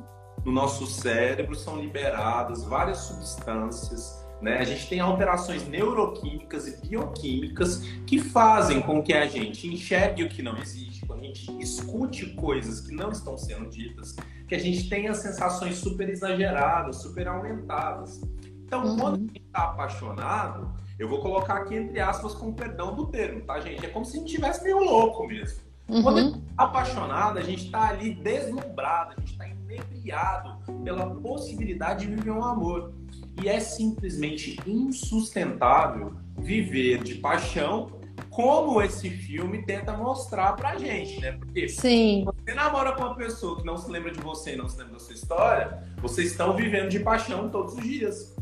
No 0.45 0.51
nosso 0.51 0.87
cérebro 0.87 1.55
são 1.55 1.79
liberadas 1.79 2.63
várias 2.63 2.99
substâncias 2.99 4.25
Né? 4.41 4.57
A 4.57 4.63
gente 4.63 4.87
tem 4.87 5.01
alterações 5.01 5.67
neuroquímicas 5.67 6.65
e 6.65 6.87
bioquímicas 6.87 7.79
que 8.07 8.19
fazem 8.19 8.81
com 8.81 9.03
que 9.03 9.13
a 9.13 9.27
gente 9.27 9.67
enxergue 9.67 10.23
o 10.23 10.29
que 10.29 10.41
não 10.41 10.57
existe, 10.57 11.05
que 11.05 11.11
a 11.11 11.17
gente 11.17 11.61
escute 11.61 12.33
coisas 12.35 12.79
que 12.79 12.95
não 12.95 13.11
estão 13.11 13.37
sendo 13.37 13.69
ditas, 13.69 14.15
que 14.47 14.55
a 14.55 14.59
gente 14.59 14.87
tenha 14.87 15.13
sensações 15.13 15.75
super 15.75 16.07
exageradas, 16.07 17.01
super 17.01 17.27
aumentadas. 17.27 18.21
Então, 18.63 18.85
uhum. 18.85 18.97
quando 18.97 19.15
a 19.15 19.19
gente 19.19 19.41
está 19.45 19.63
apaixonado, 19.65 20.73
eu 20.97 21.09
vou 21.09 21.19
colocar 21.19 21.55
aqui 21.55 21.75
entre 21.75 21.99
aspas 21.99 22.33
com 22.33 22.53
perdão 22.53 22.95
do 22.95 23.07
termo, 23.07 23.41
tá, 23.41 23.59
gente? 23.59 23.85
É 23.85 23.89
como 23.89 24.05
se 24.05 24.15
a 24.15 24.19
gente 24.19 24.29
estivesse 24.29 24.63
meio 24.63 24.79
louco 24.79 25.27
mesmo. 25.27 25.68
Uhum. 25.89 26.03
Quando 26.03 26.17
a 26.17 26.21
gente 26.21 26.39
tá 26.39 26.63
apaixonado, 26.63 27.39
a 27.39 27.41
gente 27.41 27.65
está 27.65 27.89
ali 27.89 28.13
deslumbrado, 28.15 29.13
a 29.17 29.19
gente 29.19 29.31
está 29.31 29.47
inebriado 29.47 30.57
pela 30.83 31.09
possibilidade 31.15 32.05
de 32.05 32.15
viver 32.15 32.31
um 32.31 32.43
amor. 32.43 32.93
E 33.41 33.49
é 33.49 33.59
simplesmente 33.59 34.59
insustentável 34.67 36.13
viver 36.37 37.03
de 37.03 37.15
paixão 37.15 37.99
como 38.29 38.81
esse 38.81 39.09
filme 39.09 39.63
tenta 39.65 39.93
mostrar 39.93 40.53
pra 40.53 40.77
gente, 40.77 41.19
né? 41.19 41.33
Porque 41.33 41.67
Sim. 41.67 42.25
você 42.25 42.53
namora 42.53 42.93
com 42.93 43.03
uma 43.03 43.15
pessoa 43.15 43.57
que 43.57 43.65
não 43.65 43.77
se 43.77 43.89
lembra 43.89 44.11
de 44.11 44.19
você 44.19 44.53
e 44.53 44.55
não 44.55 44.67
se 44.67 44.77
lembra 44.77 44.93
da 44.93 44.99
sua 44.99 45.13
história, 45.13 45.83
vocês 45.97 46.31
estão 46.31 46.55
vivendo 46.55 46.89
de 46.89 46.99
paixão 46.99 47.49
todos 47.49 47.73
os 47.73 47.83
dias. 47.83 48.35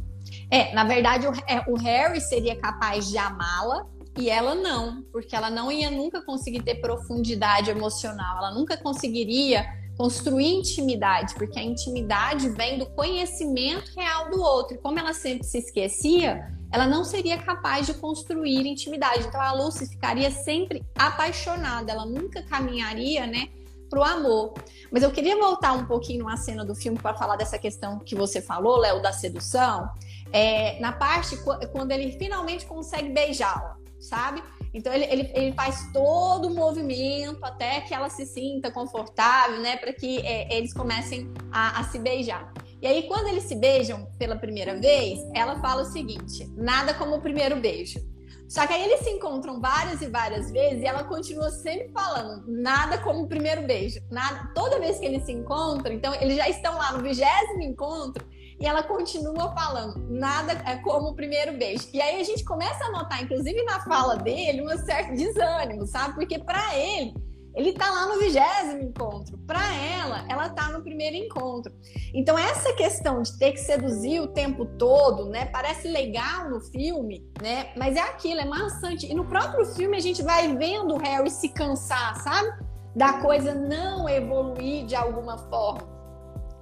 É, 0.52 0.74
na 0.74 0.84
verdade, 0.84 1.28
o, 1.28 1.32
é, 1.48 1.64
o 1.68 1.76
Harry 1.76 2.20
seria 2.22 2.56
capaz 2.56 3.10
de 3.10 3.18
amá-la 3.18 3.86
e 4.18 4.30
ela 4.30 4.56
não, 4.56 5.04
porque 5.12 5.36
ela 5.36 5.50
não 5.50 5.72
ia 5.72 5.92
nunca 5.92 6.22
conseguir 6.22 6.64
ter 6.64 6.76
profundidade 6.76 7.70
emocional, 7.70 8.38
ela 8.38 8.52
nunca 8.52 8.76
conseguiria 8.76 9.66
construir 9.98 10.54
intimidade, 10.54 11.34
porque 11.34 11.58
a 11.58 11.64
intimidade 11.64 12.50
vem 12.50 12.78
do 12.78 12.86
conhecimento 12.86 13.92
real 13.96 14.30
do 14.30 14.40
outro. 14.40 14.76
E 14.76 14.78
como 14.78 15.00
ela 15.00 15.14
sempre 15.14 15.44
se 15.44 15.58
esquecia, 15.58 16.54
ela 16.72 16.86
não 16.86 17.04
seria 17.04 17.38
capaz 17.38 17.88
de 17.88 17.96
construir 17.96 18.68
intimidade. 18.68 19.26
Então 19.26 19.42
a 19.42 19.52
Lucy 19.54 19.88
ficaria 19.88 20.30
sempre 20.30 20.86
apaixonada, 20.98 21.92
ela 21.92 22.06
nunca 22.06 22.44
caminharia, 22.44 23.26
né, 23.26 23.50
pro 23.90 24.04
amor. 24.04 24.54
Mas 24.92 25.02
eu 25.02 25.12
queria 25.12 25.38
voltar 25.38 25.74
um 25.74 25.86
pouquinho 25.86 26.20
numa 26.20 26.38
cena 26.38 26.64
do 26.64 26.76
filme 26.76 27.00
para 27.00 27.16
falar 27.16 27.36
dessa 27.36 27.58
questão 27.58 28.00
que 28.00 28.16
você 28.16 28.42
falou, 28.42 28.78
Léo, 28.78 29.02
da 29.02 29.12
sedução. 29.12 29.90
É, 30.32 30.80
na 30.80 30.92
parte 30.92 31.38
quando 31.72 31.92
ele 31.92 32.12
finalmente 32.12 32.66
consegue 32.66 33.10
beijá-la, 33.10 33.77
sabe? 34.08 34.44
Então 34.74 34.94
ele, 34.94 35.06
ele, 35.06 35.32
ele, 35.34 35.54
faz 35.54 35.92
todo 35.92 36.48
o 36.48 36.54
movimento 36.54 37.44
até 37.44 37.82
que 37.82 37.94
ela 37.94 38.10
se 38.10 38.26
sinta 38.26 38.72
confortável, 38.72 39.60
né? 39.60 39.78
Para 39.78 39.94
que 39.94 40.20
é, 40.26 40.56
eles 40.56 40.74
comecem 40.74 41.32
a, 41.52 41.80
a 41.80 41.84
se 41.86 42.00
beijar. 42.00 42.54
E 42.82 42.86
aí, 42.86 43.04
quando 43.08 43.28
eles 43.28 43.44
se 43.44 43.56
beijam 43.56 44.08
pela 44.20 44.36
primeira 44.36 44.80
vez, 44.80 45.20
ela 45.34 45.60
fala 45.60 45.82
o 45.82 45.86
seguinte: 45.86 46.48
nada 46.56 46.94
como 46.94 47.16
o 47.16 47.22
primeiro 47.22 47.56
beijo. 47.56 48.00
Só 48.48 48.66
que 48.66 48.74
aí 48.74 48.84
eles 48.84 49.02
se 49.02 49.10
encontram 49.10 49.60
várias 49.60 50.02
e 50.02 50.08
várias 50.08 50.50
vezes 50.50 50.82
e 50.82 50.86
ela 50.86 51.04
continua 51.04 51.50
sempre 51.50 51.90
falando 51.90 52.46
nada 52.48 52.98
como 53.00 53.24
o 53.24 53.28
primeiro 53.28 53.64
beijo. 53.64 54.00
Nada, 54.10 54.52
toda 54.56 54.80
vez 54.80 55.00
que 55.00 55.06
eles 55.06 55.24
se 55.24 55.34
encontram, 55.34 55.94
então 55.94 56.14
eles 56.16 56.38
já 56.38 56.48
estão 56.48 56.78
lá 56.78 56.94
no 56.94 57.04
vigésimo 57.04 57.62
encontro 57.62 58.26
e 58.60 58.66
ela 58.66 58.82
continua 58.82 59.54
falando, 59.54 60.04
nada 60.10 60.54
é 60.66 60.78
como 60.78 61.10
o 61.10 61.16
primeiro 61.16 61.58
beijo. 61.58 61.88
E 61.94 62.02
aí 62.02 62.20
a 62.20 62.24
gente 62.24 62.44
começa 62.44 62.86
a 62.86 62.92
notar, 62.92 63.24
inclusive 63.24 63.64
na 63.64 63.82
fala 63.82 64.16
dele, 64.16 64.64
um 64.64 64.78
certo 64.80 65.14
desânimo, 65.14 65.86
sabe? 65.86 66.16
Porque 66.16 66.40
para 66.40 66.76
ele, 66.76 67.14
ele 67.58 67.74
tá 67.74 67.90
lá 67.90 68.08
no 68.08 68.20
vigésimo 68.20 68.84
encontro. 68.84 69.38
Para 69.46 69.76
ela, 69.76 70.26
ela 70.30 70.50
tá 70.50 70.70
no 70.70 70.84
primeiro 70.84 71.16
encontro. 71.16 71.72
Então, 72.14 72.38
essa 72.38 72.74
questão 72.74 73.22
de 73.22 73.38
ter 73.38 73.52
que 73.52 73.60
seduzir 73.60 74.22
o 74.22 74.28
tempo 74.28 74.66
todo, 74.78 75.30
né? 75.30 75.46
Parece 75.46 75.88
legal 75.88 76.50
no 76.50 76.60
filme, 76.60 77.28
né? 77.42 77.72
Mas 77.76 77.96
é 77.96 78.02
aquilo, 78.02 78.42
é 78.42 78.46
maçante. 78.46 79.06
E 79.06 79.14
no 79.14 79.26
próprio 79.26 79.66
filme 79.66 79.98
a 79.98 80.00
gente 80.00 80.22
vai 80.24 80.56
vendo 80.56 80.96
o 80.96 81.00
Harry 81.00 81.30
se 81.30 81.50
cansar, 81.50 82.16
sabe? 82.22 82.48
Da 82.96 83.14
coisa 83.22 83.54
não 83.54 84.08
evoluir 84.08 84.86
de 84.86 84.96
alguma 84.96 85.38
forma. 85.50 85.97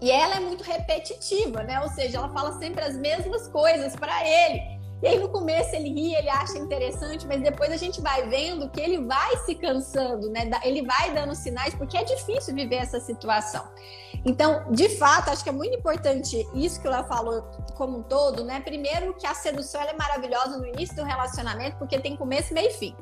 E 0.06 0.12
ela 0.12 0.36
é 0.36 0.40
muito 0.40 0.64
repetitiva, 0.64 1.64
né? 1.64 1.82
Ou 1.82 1.90
seja, 1.90 2.20
ela 2.20 2.30
fala 2.30 2.60
sempre 2.60 2.84
as 2.84 2.96
mesmas 2.96 3.48
coisas 3.48 3.96
para 3.96 4.24
ele. 4.24 4.62
E 5.02 5.08
aí 5.08 5.18
no 5.18 5.30
começo 5.30 5.76
ele 5.76 5.90
ri, 5.90 6.14
ele 6.14 6.30
acha 6.30 6.60
interessante, 6.60 7.26
mas 7.26 7.42
depois 7.42 7.72
a 7.72 7.76
gente 7.76 8.00
vai 8.00 8.30
vendo 8.30 8.70
que 8.70 8.80
ele 8.80 9.04
vai 9.04 9.36
se 9.38 9.56
cansando, 9.56 10.30
né? 10.30 10.48
Ele 10.64 10.84
vai 10.84 11.12
dando 11.12 11.34
sinais, 11.34 11.74
porque 11.74 11.98
é 11.98 12.04
difícil 12.04 12.54
viver 12.54 12.76
essa 12.76 13.00
situação. 13.00 13.68
Então, 14.26 14.72
de 14.72 14.90
fato, 14.90 15.30
acho 15.30 15.44
que 15.44 15.50
é 15.50 15.54
muito 15.54 15.78
importante 15.78 16.48
isso 16.56 16.82
que 16.82 16.88
ela 16.88 17.04
falou 17.04 17.44
como 17.76 18.00
um 18.00 18.04
todo, 18.04 18.44
né? 18.44 18.60
Primeiro 18.60 19.14
que 19.14 19.28
a 19.28 19.36
sedução 19.36 19.80
é 19.82 19.94
maravilhosa 19.94 20.58
no 20.58 20.66
início 20.66 20.96
do 20.96 21.04
relacionamento, 21.04 21.78
porque 21.78 22.00
tem 22.00 22.16
começo, 22.16 22.52
meio 22.52 22.70
e 22.70 22.74
fim. 22.74 22.96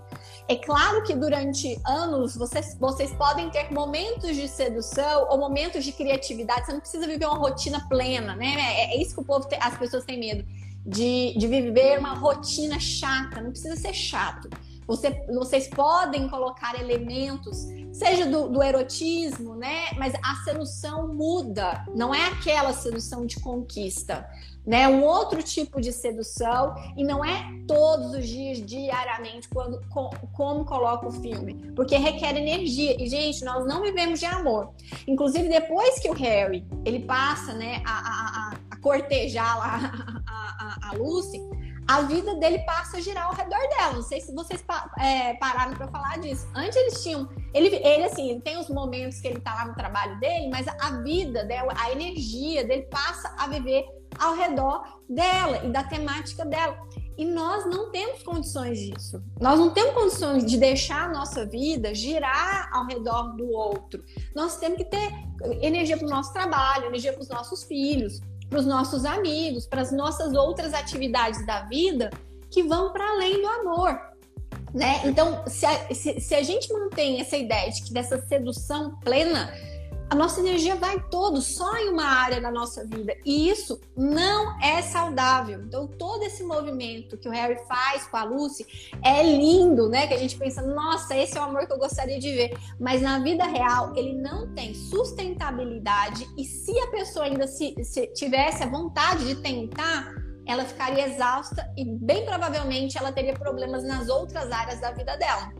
É 0.49 0.57
claro 0.57 1.01
que 1.03 1.15
durante 1.15 1.79
anos 1.85 2.35
vocês, 2.35 2.77
vocês 2.77 3.13
podem 3.13 3.49
ter 3.49 3.71
momentos 3.71 4.35
de 4.35 4.49
sedução 4.49 5.27
ou 5.29 5.37
momentos 5.37 5.85
de 5.85 5.93
criatividade. 5.93 6.65
Você 6.65 6.73
não 6.73 6.81
precisa 6.81 7.07
viver 7.07 7.25
uma 7.25 7.37
rotina 7.37 7.87
plena, 7.87 8.35
né? 8.35 8.55
É, 8.57 8.95
é 8.95 9.01
isso 9.01 9.15
que 9.15 9.21
o 9.21 9.25
povo 9.25 9.47
tem, 9.47 9.57
as 9.61 9.77
pessoas 9.77 10.03
têm 10.03 10.19
medo 10.19 10.45
de, 10.85 11.35
de 11.37 11.47
viver 11.47 11.99
uma 11.99 12.15
rotina 12.15 12.77
chata, 12.79 13.41
não 13.41 13.51
precisa 13.51 13.77
ser 13.77 13.93
chato. 13.93 14.49
Você, 14.87 15.25
vocês 15.27 15.67
podem 15.67 16.27
colocar 16.27 16.79
elementos, 16.79 17.67
seja 17.91 18.25
do, 18.25 18.49
do, 18.49 18.61
erotismo, 18.61 19.55
né? 19.55 19.91
Mas 19.97 20.13
a 20.15 20.43
sedução 20.43 21.13
muda, 21.13 21.85
não 21.95 22.13
é 22.13 22.27
aquela 22.27 22.73
sedução 22.73 23.25
de 23.25 23.39
conquista, 23.39 24.27
né? 24.65 24.87
Um 24.87 25.03
outro 25.03 25.43
tipo 25.43 25.81
de 25.81 25.91
sedução 25.91 26.75
e 26.97 27.03
não 27.03 27.23
é 27.23 27.51
todos 27.67 28.13
os 28.13 28.27
dias, 28.27 28.61
diariamente, 28.65 29.47
quando 29.49 29.79
com, 29.89 30.09
como 30.33 30.65
coloca 30.65 31.07
o 31.07 31.11
filme, 31.11 31.71
porque 31.75 31.97
requer 31.97 32.35
energia. 32.35 33.01
E 33.01 33.07
gente, 33.07 33.43
nós 33.43 33.65
não 33.65 33.81
vivemos 33.81 34.19
de 34.19 34.25
amor. 34.25 34.71
Inclusive 35.07 35.49
depois 35.49 35.99
que 35.99 36.09
o 36.09 36.13
Harry 36.13 36.65
ele 36.85 36.99
passa, 36.99 37.53
né, 37.53 37.81
a, 37.85 37.91
a, 37.91 38.53
a 38.71 38.77
cortejar 38.77 39.57
lá 39.57 40.23
a, 40.27 40.89
a, 40.89 40.93
Lucy, 40.93 41.41
a 41.87 42.01
vida 42.01 42.35
dele 42.35 42.59
passa 42.59 42.97
a 42.97 43.01
girar 43.01 43.27
ao 43.27 43.33
redor 43.33 43.59
dela. 43.69 43.93
Não 43.93 44.03
sei 44.03 44.21
se 44.21 44.33
vocês 44.33 44.63
é, 44.99 45.33
pararam 45.35 45.73
para 45.73 45.87
falar 45.87 46.19
disso. 46.19 46.47
Antes 46.55 46.75
eles 46.77 47.03
tinham. 47.03 47.29
Ele, 47.53 47.67
ele, 47.75 48.03
assim, 48.03 48.29
ele 48.29 48.41
tem 48.41 48.57
os 48.57 48.69
momentos 48.69 49.19
que 49.19 49.27
ele 49.27 49.39
tá 49.39 49.53
lá 49.53 49.65
no 49.65 49.75
trabalho 49.75 50.19
dele, 50.19 50.49
mas 50.49 50.67
a 50.67 51.01
vida 51.01 51.43
dela, 51.43 51.73
a 51.77 51.91
energia 51.91 52.63
dele 52.63 52.83
passa 52.83 53.33
a 53.37 53.47
viver 53.47 53.85
ao 54.19 54.35
redor 54.35 54.83
dela 55.09 55.63
e 55.63 55.69
da 55.69 55.83
temática 55.83 56.45
dela. 56.45 56.77
E 57.15 57.25
nós 57.25 57.65
não 57.65 57.91
temos 57.91 58.23
condições 58.23 58.79
disso. 58.79 59.21
Nós 59.39 59.59
não 59.59 59.71
temos 59.71 59.93
condições 59.93 60.45
de 60.45 60.57
deixar 60.57 61.03
a 61.03 61.09
nossa 61.09 61.45
vida 61.45 61.93
girar 61.93 62.69
ao 62.73 62.87
redor 62.87 63.35
do 63.35 63.51
outro. 63.51 64.03
Nós 64.35 64.57
temos 64.57 64.79
que 64.79 64.85
ter 64.85 65.11
energia 65.61 65.95
para 65.95 66.07
o 66.07 66.09
nosso 66.09 66.33
trabalho, 66.33 66.85
energia 66.85 67.13
para 67.13 67.21
os 67.21 67.29
nossos 67.29 67.63
filhos, 67.63 68.19
para 68.49 68.59
os 68.59 68.65
nossos 68.65 69.05
amigos, 69.05 69.65
para 69.65 69.81
as 69.81 69.91
nossas 69.91 70.33
outras 70.33 70.73
atividades 70.73 71.45
da 71.45 71.61
vida 71.63 72.09
que 72.51 72.63
vão 72.63 72.91
para 72.91 73.07
além 73.11 73.41
do 73.41 73.47
amor. 73.47 73.99
Né? 74.73 75.01
Então, 75.05 75.43
se 75.47 75.65
a, 75.65 75.93
se, 75.93 76.19
se 76.19 76.35
a 76.35 76.41
gente 76.41 76.71
mantém 76.73 77.21
essa 77.21 77.37
ideia 77.37 77.69
de 77.71 77.83
que 77.83 77.93
dessa 77.93 78.19
sedução 78.27 78.99
plena, 78.99 79.53
a 80.13 80.15
nossa 80.15 80.41
energia 80.41 80.75
vai 80.75 80.99
todo 81.09 81.41
só 81.41 81.75
em 81.75 81.89
uma 81.89 82.05
área 82.05 82.39
da 82.39 82.51
nossa 82.51 82.85
vida. 82.85 83.15
E 83.25 83.49
isso 83.49 83.81
não 83.97 84.61
é 84.61 84.79
saudável. 84.83 85.63
Então, 85.63 85.87
todo 85.87 86.21
esse 86.21 86.43
movimento 86.43 87.17
que 87.17 87.27
o 87.27 87.31
Harry 87.31 87.57
faz 87.67 88.05
com 88.05 88.17
a 88.17 88.23
Lucy 88.23 88.63
é 89.03 89.23
lindo, 89.23 89.89
né? 89.89 90.05
Que 90.05 90.13
a 90.13 90.17
gente 90.17 90.37
pensa, 90.37 90.61
nossa, 90.61 91.17
esse 91.17 91.35
é 91.35 91.41
o 91.41 91.45
amor 91.45 91.65
que 91.65 91.73
eu 91.73 91.79
gostaria 91.79 92.19
de 92.19 92.31
ver. 92.31 92.55
Mas 92.79 93.01
na 93.01 93.17
vida 93.17 93.43
real, 93.43 93.91
ele 93.95 94.13
não 94.13 94.53
tem 94.53 94.75
sustentabilidade. 94.75 96.29
E 96.37 96.45
se 96.45 96.79
a 96.79 96.91
pessoa 96.91 97.25
ainda 97.25 97.47
se, 97.47 97.73
se 97.83 98.05
tivesse 98.13 98.61
a 98.61 98.69
vontade 98.69 99.25
de 99.25 99.41
tentar, 99.41 100.13
ela 100.45 100.63
ficaria 100.63 101.07
exausta 101.07 101.67
e 101.75 101.85
bem 101.85 102.23
provavelmente 102.23 102.97
ela 102.97 103.11
teria 103.11 103.33
problemas 103.33 103.83
nas 103.83 104.09
outras 104.09 104.51
áreas 104.51 104.79
da 104.79 104.91
vida 104.91 105.17
dela. 105.17 105.51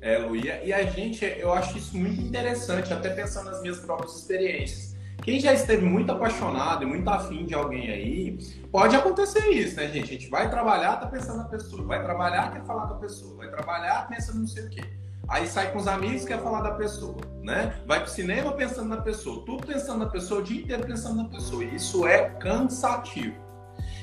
É, 0.00 0.18
Lu, 0.18 0.34
e 0.34 0.72
a 0.72 0.82
gente, 0.84 1.24
eu 1.24 1.52
acho 1.52 1.76
isso 1.76 1.96
muito 1.96 2.20
interessante, 2.22 2.92
até 2.92 3.10
pensando 3.10 3.50
nas 3.50 3.60
minhas 3.60 3.80
próprias 3.80 4.16
experiências. 4.16 4.96
Quem 5.22 5.38
já 5.38 5.52
esteve 5.52 5.84
muito 5.84 6.10
apaixonado 6.10 6.82
e 6.82 6.86
muito 6.86 7.08
afim 7.08 7.44
de 7.44 7.52
alguém 7.52 7.90
aí, 7.90 8.38
pode 8.72 8.96
acontecer 8.96 9.50
isso, 9.50 9.76
né, 9.76 9.88
gente? 9.88 10.04
A 10.04 10.12
gente 10.14 10.30
vai 10.30 10.48
trabalhar, 10.48 10.96
tá 10.96 11.06
pensando 11.06 11.38
na 11.38 11.44
pessoa, 11.44 11.84
vai 11.84 12.02
trabalhar, 12.02 12.50
quer 12.50 12.64
falar 12.64 12.86
da 12.86 12.94
pessoa, 12.94 13.36
vai 13.36 13.50
trabalhar, 13.50 14.08
pensa 14.08 14.32
não 14.32 14.46
sei 14.46 14.64
o 14.64 14.70
quê. 14.70 14.82
Aí 15.28 15.46
sai 15.46 15.70
com 15.70 15.78
os 15.78 15.86
amigos, 15.86 16.24
quer 16.24 16.42
falar 16.42 16.62
da 16.62 16.72
pessoa, 16.72 17.18
né? 17.42 17.74
Vai 17.86 18.00
pro 18.00 18.10
cinema 18.10 18.52
pensando 18.52 18.88
na 18.88 19.02
pessoa, 19.02 19.44
tudo 19.44 19.66
pensando 19.66 19.98
na 19.98 20.06
pessoa, 20.06 20.40
o 20.40 20.42
dia 20.42 20.62
inteiro 20.62 20.86
pensando 20.86 21.22
na 21.22 21.28
pessoa. 21.28 21.62
Isso 21.62 22.06
é 22.06 22.30
cansativo. 22.30 23.36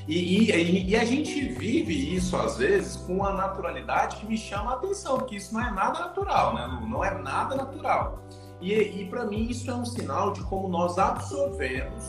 E, 0.07 0.49
e, 0.49 0.89
e, 0.89 0.95
a 0.95 1.03
gente 1.03 1.49
vive 1.49 2.15
isso, 2.15 2.37
às 2.37 2.57
vezes, 2.57 2.95
com 2.95 3.15
uma 3.15 3.33
naturalidade 3.33 4.15
que 4.15 4.25
me 4.25 4.37
chama 4.37 4.71
a 4.71 4.73
atenção, 4.75 5.17
porque 5.17 5.35
isso 5.35 5.53
não 5.53 5.61
é 5.61 5.69
nada 5.69 5.99
natural, 5.99 6.55
né, 6.55 6.65
Lu? 6.65 6.87
Não 6.87 7.03
é 7.03 7.13
nada 7.21 7.55
natural. 7.55 8.19
E, 8.61 8.73
e 8.73 9.05
para 9.09 9.25
mim, 9.25 9.49
isso 9.49 9.69
é 9.69 9.73
um 9.73 9.85
sinal 9.85 10.31
de 10.31 10.41
como 10.43 10.69
nós 10.69 10.97
absorvemos 10.97 12.05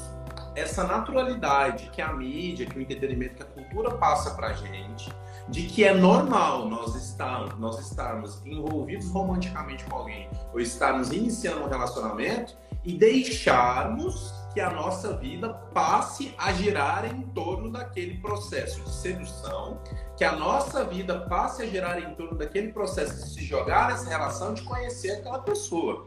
essa 0.55 0.85
naturalidade 0.85 1.91
que 1.91 2.01
a 2.01 2.13
mídia, 2.13 2.67
que 2.67 2.79
o 2.79 2.81
entretenimento, 2.81 3.35
que 3.35 3.43
a 3.43 3.47
cultura 3.47 3.91
passa 3.97 4.35
pra 4.35 4.53
gente, 4.53 5.13
de 5.49 5.63
que 5.63 5.85
é 5.85 5.95
normal 5.95 6.69
nós 6.69 6.95
estarmos, 6.95 7.59
nós 7.59 7.79
estarmos 7.79 8.45
envolvidos 8.45 9.09
romanticamente 9.11 9.85
com 9.85 9.97
alguém 9.97 10.29
ou 10.53 10.61
estarmos 10.61 11.11
iniciando 11.11 11.65
um 11.65 11.69
relacionamento 11.69 12.57
e 12.85 12.93
deixarmos 12.93 14.33
que 14.53 14.61
a 14.61 14.71
nossa 14.71 15.17
vida 15.17 15.51
passe 15.73 16.35
a 16.39 16.53
girar 16.53 17.05
em 17.05 17.23
torno 17.23 17.71
daquele 17.71 18.19
processo 18.19 18.81
de 18.83 18.91
sedução, 18.91 19.81
que 20.17 20.25
a 20.25 20.33
nossa 20.33 20.85
vida 20.85 21.21
passe 21.21 21.63
a 21.63 21.67
girar 21.67 21.99
em 21.99 22.15
torno 22.15 22.37
daquele 22.37 22.73
processo 22.73 23.25
de 23.25 23.31
se 23.31 23.45
jogar 23.45 23.89
nessa 23.89 24.09
relação, 24.09 24.55
de 24.55 24.63
conhecer 24.63 25.13
aquela 25.13 25.39
pessoa, 25.41 26.05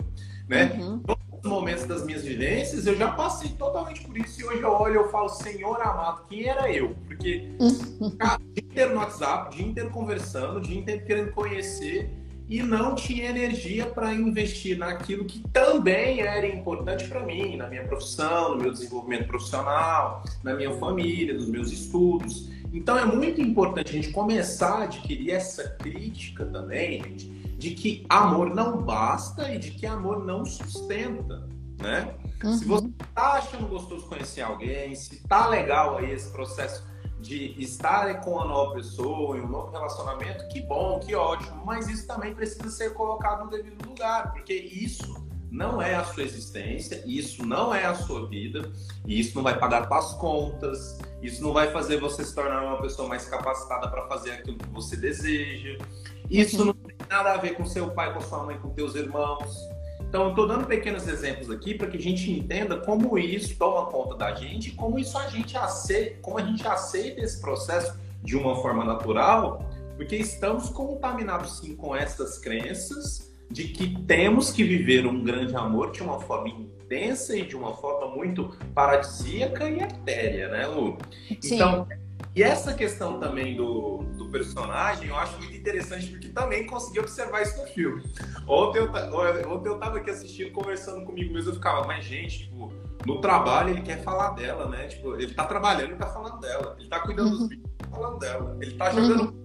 né? 0.47 0.77
Uhum. 0.79 1.01
Nos 1.31 1.49
momentos 1.49 1.85
das 1.85 2.03
minhas 2.03 2.23
vivências, 2.23 2.85
eu 2.85 2.95
já 2.95 3.11
passei 3.11 3.49
totalmente 3.49 4.01
por 4.01 4.15
isso 4.17 4.41
e 4.41 4.43
hoje 4.45 4.61
eu 4.61 4.71
olho 4.71 4.93
e 4.93 4.97
eu 4.97 5.09
falo, 5.09 5.29
Senhor 5.29 5.81
amado, 5.81 6.23
quem 6.27 6.47
era 6.47 6.71
eu? 6.71 6.95
Porque, 7.07 7.49
cara, 8.19 8.37
dia 8.37 8.63
inteiro 8.63 8.93
no 8.93 8.99
WhatsApp, 8.99 9.55
dia 9.55 9.65
inteiro 9.65 9.89
conversando, 9.89 10.61
dia 10.61 10.79
inteiro 10.79 11.05
querendo 11.05 11.31
conhecer 11.31 12.20
e 12.49 12.61
não 12.61 12.95
tinha 12.95 13.29
energia 13.29 13.85
para 13.85 14.13
investir 14.13 14.77
naquilo 14.77 15.25
que 15.25 15.39
também 15.49 16.21
era 16.21 16.45
importante 16.45 17.07
para 17.07 17.25
mim, 17.25 17.55
na 17.55 17.67
minha 17.67 17.83
profissão, 17.83 18.55
no 18.55 18.61
meu 18.61 18.71
desenvolvimento 18.71 19.27
profissional, 19.27 20.23
na 20.43 20.53
minha 20.53 20.71
família, 20.77 21.33
nos 21.33 21.47
meus 21.47 21.71
estudos. 21.71 22.49
Então 22.73 22.97
é 22.97 23.05
muito 23.05 23.41
importante 23.41 23.91
a 23.91 23.93
gente 23.93 24.11
começar 24.11 24.79
a 24.79 24.83
adquirir 24.83 25.31
essa 25.31 25.69
crítica 25.79 26.45
também, 26.45 27.03
gente, 27.03 27.29
de 27.57 27.71
que 27.71 28.05
amor 28.09 28.53
não 28.53 28.81
basta 28.81 29.53
e 29.53 29.59
de 29.59 29.71
que 29.71 29.85
amor 29.85 30.25
não 30.25 30.43
sustenta, 30.45 31.47
né? 31.79 32.13
Uhum. 32.43 32.57
Se 32.57 32.65
você 32.65 32.89
tá 33.13 33.33
achando 33.33 33.67
gostoso 33.67 34.07
conhecer 34.07 34.41
alguém, 34.41 34.95
se 34.95 35.21
tá 35.27 35.47
legal 35.47 35.97
aí 35.97 36.11
esse 36.11 36.31
processo 36.31 36.90
de 37.21 37.55
estar 37.61 38.21
com 38.21 38.31
uma 38.31 38.45
nova 38.45 38.73
pessoa, 38.73 39.37
em 39.37 39.41
um 39.41 39.47
novo 39.47 39.71
relacionamento, 39.71 40.47
que 40.47 40.61
bom, 40.61 40.99
que 40.99 41.15
ótimo, 41.15 41.63
mas 41.65 41.87
isso 41.87 42.07
também 42.07 42.33
precisa 42.33 42.69
ser 42.69 42.93
colocado 42.93 43.45
no 43.45 43.51
devido 43.51 43.87
lugar, 43.87 44.31
porque 44.31 44.53
isso 44.53 45.21
não 45.51 45.81
é 45.81 45.95
a 45.95 46.03
sua 46.05 46.23
existência, 46.23 47.03
isso 47.05 47.45
não 47.45 47.75
é 47.75 47.85
a 47.85 47.93
sua 47.93 48.25
vida, 48.27 48.71
e 49.05 49.19
isso 49.19 49.35
não 49.35 49.43
vai 49.43 49.59
pagar 49.59 49.87
as 49.91 50.13
contas, 50.13 50.97
isso 51.21 51.43
não 51.43 51.51
vai 51.51 51.69
fazer 51.71 51.99
você 51.99 52.23
se 52.23 52.33
tornar 52.33 52.63
uma 52.63 52.81
pessoa 52.81 53.07
mais 53.07 53.25
capacitada 53.25 53.89
para 53.89 54.07
fazer 54.07 54.31
aquilo 54.31 54.57
que 54.57 54.69
você 54.69 54.95
deseja. 54.95 55.77
Isso 56.29 56.57
uhum. 56.57 56.67
não 56.67 56.73
tem 56.73 56.95
nada 57.09 57.33
a 57.33 57.37
ver 57.37 57.55
com 57.55 57.65
seu 57.65 57.91
pai, 57.91 58.13
com 58.13 58.21
sua 58.21 58.45
mãe, 58.45 58.57
com 58.59 58.69
teus 58.69 58.95
irmãos. 58.95 59.53
Então, 60.11 60.23
eu 60.23 60.29
estou 60.31 60.45
dando 60.45 60.67
pequenos 60.67 61.07
exemplos 61.07 61.49
aqui 61.49 61.73
para 61.73 61.87
que 61.87 61.95
a 61.95 62.01
gente 62.01 62.29
entenda 62.29 62.75
como 62.75 63.17
isso 63.17 63.55
toma 63.57 63.85
conta 63.85 64.17
da 64.17 64.35
gente, 64.35 64.71
como 64.71 64.99
isso 64.99 65.17
a 65.17 65.29
gente 65.29 65.55
aceita, 65.55 66.17
como 66.21 66.37
a 66.37 66.41
gente 66.41 66.67
aceita 66.67 67.21
esse 67.21 67.39
processo 67.39 67.97
de 68.21 68.35
uma 68.35 68.57
forma 68.57 68.83
natural, 68.83 69.65
porque 69.95 70.17
estamos 70.17 70.67
contaminados 70.67 71.59
sim 71.59 71.77
com 71.77 71.95
essas 71.95 72.37
crenças 72.37 73.31
de 73.49 73.69
que 73.69 74.03
temos 74.03 74.51
que 74.51 74.65
viver 74.65 75.07
um 75.07 75.23
grande 75.23 75.55
amor 75.55 75.93
de 75.93 76.03
uma 76.03 76.19
forma 76.19 76.49
intensa 76.49 77.33
e 77.33 77.45
de 77.45 77.55
uma 77.55 77.73
forma 77.77 78.13
muito 78.13 78.53
paradisíaca 78.75 79.69
e 79.69 79.79
etérea, 79.79 80.49
né, 80.49 80.67
Lu? 80.67 80.97
Sim. 81.39 81.55
Então, 81.55 81.87
e 82.35 82.43
essa 82.43 82.73
questão 82.73 83.19
também 83.19 83.55
do, 83.55 83.99
do 84.17 84.29
personagem, 84.29 85.09
eu 85.09 85.15
acho 85.17 85.37
muito 85.37 85.55
interessante, 85.55 86.07
porque 86.07 86.29
também 86.29 86.65
consegui 86.65 86.99
observar 86.99 87.41
isso 87.41 87.57
no 87.61 87.67
filme. 87.67 88.03
Ontem 88.47 88.79
eu, 88.79 88.89
ontem 89.51 89.69
eu 89.69 89.77
tava 89.77 89.97
aqui 89.97 90.09
assistindo, 90.09 90.51
conversando 90.51 91.05
comigo 91.05 91.33
mesmo, 91.33 91.51
eu 91.51 91.55
ficava, 91.55 91.85
mas 91.85 92.05
gente, 92.05 92.45
tipo, 92.45 92.71
no 93.05 93.19
trabalho 93.19 93.71
ele 93.71 93.81
quer 93.81 94.01
falar 94.03 94.31
dela, 94.31 94.67
né? 94.69 94.87
Tipo, 94.87 95.15
ele 95.15 95.33
tá 95.33 95.45
trabalhando 95.45 95.93
e 95.93 95.95
tá 95.95 96.07
falando 96.07 96.39
dela. 96.39 96.75
Ele 96.79 96.87
tá 96.87 96.99
cuidando 96.99 97.31
uhum. 97.31 97.37
dos 97.37 97.47
filhos 97.47 97.69
tá 97.77 97.87
falando 97.89 98.19
dela. 98.19 98.57
Ele 98.61 98.71
tá 98.75 98.91
jogando. 98.91 99.21
Uhum. 99.23 99.41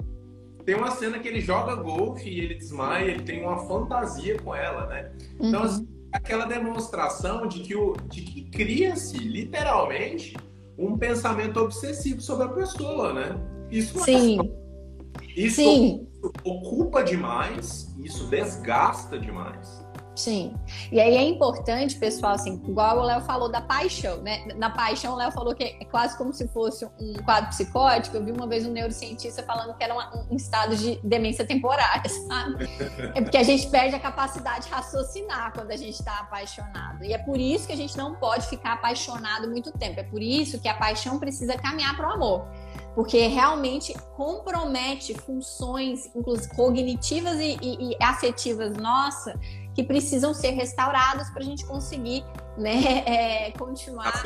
Tem 0.65 0.75
uma 0.75 0.91
cena 0.91 1.19
que 1.19 1.29
ele 1.29 1.41
joga 1.41 1.77
golfe 1.77 2.29
e 2.29 2.41
ele 2.41 2.55
desmaia, 2.55 3.11
ele 3.11 3.23
tem 3.23 3.43
uma 3.43 3.67
fantasia 3.67 4.37
com 4.41 4.55
ela, 4.55 4.87
né? 4.87 5.13
Então, 5.41 5.61
uhum. 5.61 5.67
assim, 5.67 5.89
aquela 6.13 6.45
demonstração 6.45 7.47
de 7.47 7.61
que, 7.61 7.75
o, 7.75 7.95
de 8.09 8.23
que 8.23 8.51
cria-se, 8.51 9.17
literalmente, 9.17 10.37
um 10.79 10.97
pensamento 10.97 11.59
obsessivo 11.61 12.21
sobre 12.21 12.47
a 12.47 12.49
pessoa, 12.49 13.13
né? 13.13 13.37
Isso 13.71 13.99
Sim. 14.01 14.39
É, 14.41 15.41
isso 15.41 15.57
Sim. 15.57 16.07
ocupa 16.45 17.03
demais, 17.03 17.95
isso 17.99 18.27
desgasta 18.29 19.19
demais. 19.19 19.86
Sim. 20.17 20.55
E 20.91 20.99
aí 20.99 21.15
é 21.15 21.23
importante, 21.23 21.95
pessoal, 21.97 22.33
assim, 22.33 22.55
igual 22.67 22.99
o 22.99 23.03
Léo 23.03 23.21
falou 23.21 23.51
da 23.51 23.61
paixão, 23.61 24.17
né? 24.23 24.47
Na 24.57 24.71
paixão, 24.71 25.13
o 25.13 25.17
Léo 25.17 25.31
falou 25.31 25.55
que 25.55 25.63
é 25.63 25.85
quase 25.85 26.17
como 26.17 26.33
se 26.33 26.49
fosse 26.49 26.87
um 26.99 27.15
quadro 27.23 27.51
psicótico. 27.51 28.17
Eu 28.17 28.25
vi 28.25 28.33
uma 28.33 28.47
vez 28.47 28.67
um 28.67 28.73
neurocientista 28.73 29.43
falando 29.43 29.77
que 29.77 29.85
era 29.85 29.93
uma, 29.93 30.27
um 30.31 30.35
estado 30.35 30.75
de 30.75 30.99
demência 31.05 31.47
temporária, 31.47 32.09
sabe? 32.27 32.67
É 33.15 33.21
porque 33.21 33.37
a 33.37 33.43
gente 33.43 33.69
perde 33.69 33.95
a 33.95 34.01
capacidade 34.01 34.65
de 34.65 34.71
raciocinar 34.71 35.53
quando 35.53 35.71
a 35.71 35.77
gente 35.77 35.95
está 35.95 36.21
apaixonado. 36.21 37.05
E 37.05 37.13
é 37.13 37.19
por 37.19 37.39
isso 37.39 37.67
que 37.67 37.75
a 37.75 37.77
gente 37.77 37.97
não 37.97 38.15
pode 38.15 38.49
ficar 38.49 38.73
apaixonado 38.73 39.49
muito 39.49 39.71
tempo. 39.71 40.01
É 40.01 40.05
por 40.05 40.23
isso 40.23 40.59
que 40.59 40.69
a 40.69 40.75
paixão 40.75 41.19
precisa 41.19 41.59
caminhar 41.59 41.95
para 41.95 42.09
o 42.09 42.13
amor 42.13 42.47
porque 42.97 43.27
realmente 43.27 43.95
compromete 44.17 45.13
funções, 45.13 46.11
inclusive 46.17 46.49
cognitivas 46.57 47.39
e, 47.39 47.59
e, 47.61 47.91
e 47.91 47.97
afetivas 48.03 48.75
nossa, 48.75 49.39
que 49.75 49.85
precisam 49.85 50.33
ser 50.33 50.53
restauradas 50.53 51.29
para 51.29 51.43
a 51.43 51.45
gente 51.45 51.67
conseguir 51.67 52.25
né, 52.57 53.05
é, 53.05 53.51
continuar, 53.51 54.23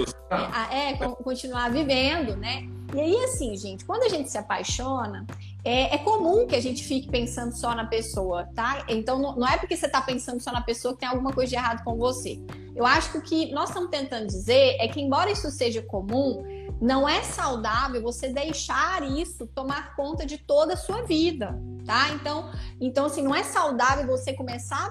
é, 0.71 0.93
é, 0.93 0.97
continuar 0.97 1.69
vivendo, 1.73 2.37
né? 2.37 2.69
E 2.95 3.01
aí, 3.01 3.25
assim, 3.25 3.57
gente, 3.57 3.85
quando 3.85 4.05
a 4.05 4.09
gente 4.09 4.31
se 4.31 4.39
apaixona, 4.39 5.27
é, 5.65 5.95
é, 5.95 5.99
comum 5.99 6.47
que 6.47 6.55
a 6.55 6.63
gente 6.63 6.85
fique 6.85 7.09
pensando 7.09 7.53
só 7.53 7.75
na 7.75 7.87
pessoa, 7.87 8.49
tá? 8.55 8.85
Então, 8.89 9.19
não, 9.19 9.35
não 9.35 9.49
é 9.49 9.59
porque 9.59 9.77
você 9.77 9.87
está 9.87 10.01
pensando 10.01 10.41
só 10.41 10.53
na 10.53 10.61
pessoa 10.61 10.95
que 10.95 11.01
tem 11.01 11.09
alguma 11.09 11.33
coisa 11.33 11.51
de 11.51 11.57
errado 11.57 11.83
com 11.83 11.97
você. 11.97 12.41
Eu 12.75 12.87
acho 12.87 13.13
que 13.13 13.19
o 13.19 13.23
que 13.23 13.53
nós 13.53 13.69
estamos 13.69 13.91
tentando 13.91 14.29
dizer 14.29 14.77
é 14.79 14.87
que, 14.87 15.01
embora 15.01 15.31
isso 15.31 15.51
seja 15.51 15.83
comum, 15.83 16.45
não 16.81 17.09
é 17.09 17.23
saudável 17.23 18.03
você 18.03 18.29
deixar 18.29 19.03
isso 19.03 19.47
tomar 19.47 19.95
conta 19.95 20.25
de 20.25 20.39
toda 20.39 20.75
a 20.75 20.77
sua 20.77 21.03
vida, 21.03 21.55
tá? 21.85 22.11
Então, 22.15 22.51
então 22.81 23.07
assim, 23.07 23.23
não 23.23 23.35
é 23.35 23.43
saudável 23.43 24.07
você 24.07 24.33
começar 24.33 24.91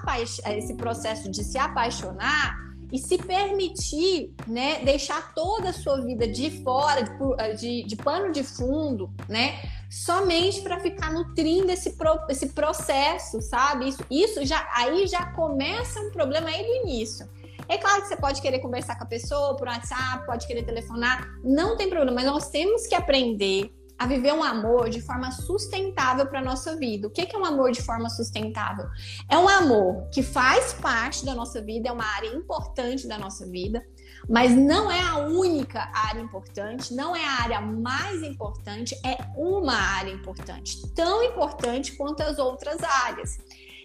esse 0.56 0.74
processo 0.74 1.28
de 1.30 1.42
se 1.42 1.58
apaixonar 1.58 2.70
e 2.92 2.98
se 2.98 3.18
permitir, 3.18 4.34
né, 4.46 4.84
deixar 4.84 5.32
toda 5.32 5.70
a 5.70 5.72
sua 5.72 6.00
vida 6.00 6.26
de 6.26 6.62
fora, 6.62 7.02
de, 7.02 7.56
de, 7.56 7.82
de 7.84 7.96
pano 7.96 8.32
de 8.32 8.42
fundo, 8.42 9.10
né, 9.28 9.60
somente 9.88 10.60
para 10.60 10.80
ficar 10.80 11.12
nutrindo 11.12 11.70
esse, 11.70 11.90
pro, 11.92 12.18
esse 12.28 12.48
processo, 12.48 13.40
sabe? 13.40 13.88
Isso, 13.88 14.04
isso 14.10 14.44
já 14.44 14.68
aí 14.74 15.06
já 15.06 15.26
começa 15.32 16.00
um 16.00 16.10
problema 16.10 16.48
aí 16.48 16.62
do 16.64 16.88
início. 16.88 17.28
É 17.70 17.78
claro 17.78 18.02
que 18.02 18.08
você 18.08 18.16
pode 18.16 18.42
querer 18.42 18.58
conversar 18.58 18.98
com 18.98 19.04
a 19.04 19.06
pessoa 19.06 19.56
por 19.56 19.68
WhatsApp, 19.68 20.26
pode 20.26 20.44
querer 20.44 20.64
telefonar, 20.64 21.24
não 21.44 21.76
tem 21.76 21.88
problema, 21.88 22.16
mas 22.16 22.26
nós 22.26 22.50
temos 22.50 22.84
que 22.84 22.96
aprender 22.96 23.72
a 23.96 24.06
viver 24.06 24.32
um 24.32 24.42
amor 24.42 24.90
de 24.90 25.00
forma 25.00 25.30
sustentável 25.30 26.26
para 26.26 26.42
nossa 26.42 26.74
vida. 26.76 27.06
O 27.06 27.10
que 27.10 27.20
é 27.32 27.38
um 27.38 27.44
amor 27.44 27.70
de 27.70 27.80
forma 27.80 28.10
sustentável? 28.10 28.86
É 29.28 29.38
um 29.38 29.48
amor 29.48 30.08
que 30.12 30.20
faz 30.20 30.72
parte 30.72 31.24
da 31.24 31.32
nossa 31.32 31.62
vida, 31.62 31.88
é 31.88 31.92
uma 31.92 32.06
área 32.16 32.28
importante 32.34 33.06
da 33.06 33.16
nossa 33.16 33.46
vida, 33.46 33.80
mas 34.28 34.50
não 34.50 34.90
é 34.90 35.00
a 35.00 35.18
única 35.18 35.92
área 35.94 36.20
importante, 36.20 36.92
não 36.92 37.14
é 37.14 37.24
a 37.24 37.42
área 37.42 37.60
mais 37.60 38.20
importante, 38.22 38.98
é 39.04 39.16
uma 39.36 39.74
área 39.74 40.10
importante, 40.10 40.80
tão 40.92 41.22
importante 41.22 41.92
quanto 41.92 42.22
as 42.22 42.38
outras 42.38 42.82
áreas. 42.82 43.38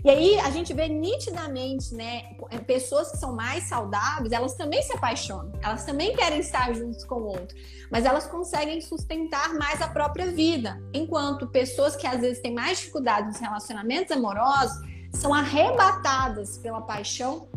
E 0.05 0.09
aí 0.09 0.39
a 0.39 0.51
gente 0.51 0.71
vê 0.71 0.87
nitidamente, 0.87 1.95
né, 1.95 2.35
pessoas 2.67 3.09
que 3.09 3.17
são 3.17 3.35
mais 3.35 3.63
saudáveis, 3.63 4.31
elas 4.31 4.53
também 4.53 4.79
se 4.83 4.93
apaixonam, 4.93 5.51
elas 5.63 5.83
também 5.83 6.15
querem 6.15 6.41
estar 6.41 6.71
juntos 6.75 7.03
com 7.03 7.15
o 7.15 7.25
outro, 7.25 7.57
mas 7.91 8.05
elas 8.05 8.27
conseguem 8.27 8.79
sustentar 8.81 9.55
mais 9.55 9.81
a 9.81 9.87
própria 9.87 10.27
vida, 10.27 10.79
enquanto 10.93 11.47
pessoas 11.47 11.95
que 11.95 12.05
às 12.05 12.21
vezes 12.21 12.39
têm 12.39 12.53
mais 12.53 12.77
dificuldades 12.77 13.31
nos 13.31 13.39
relacionamentos 13.39 14.15
amorosos 14.15 14.77
são 15.11 15.33
arrebatadas 15.33 16.59
pela 16.59 16.81
paixão 16.81 17.47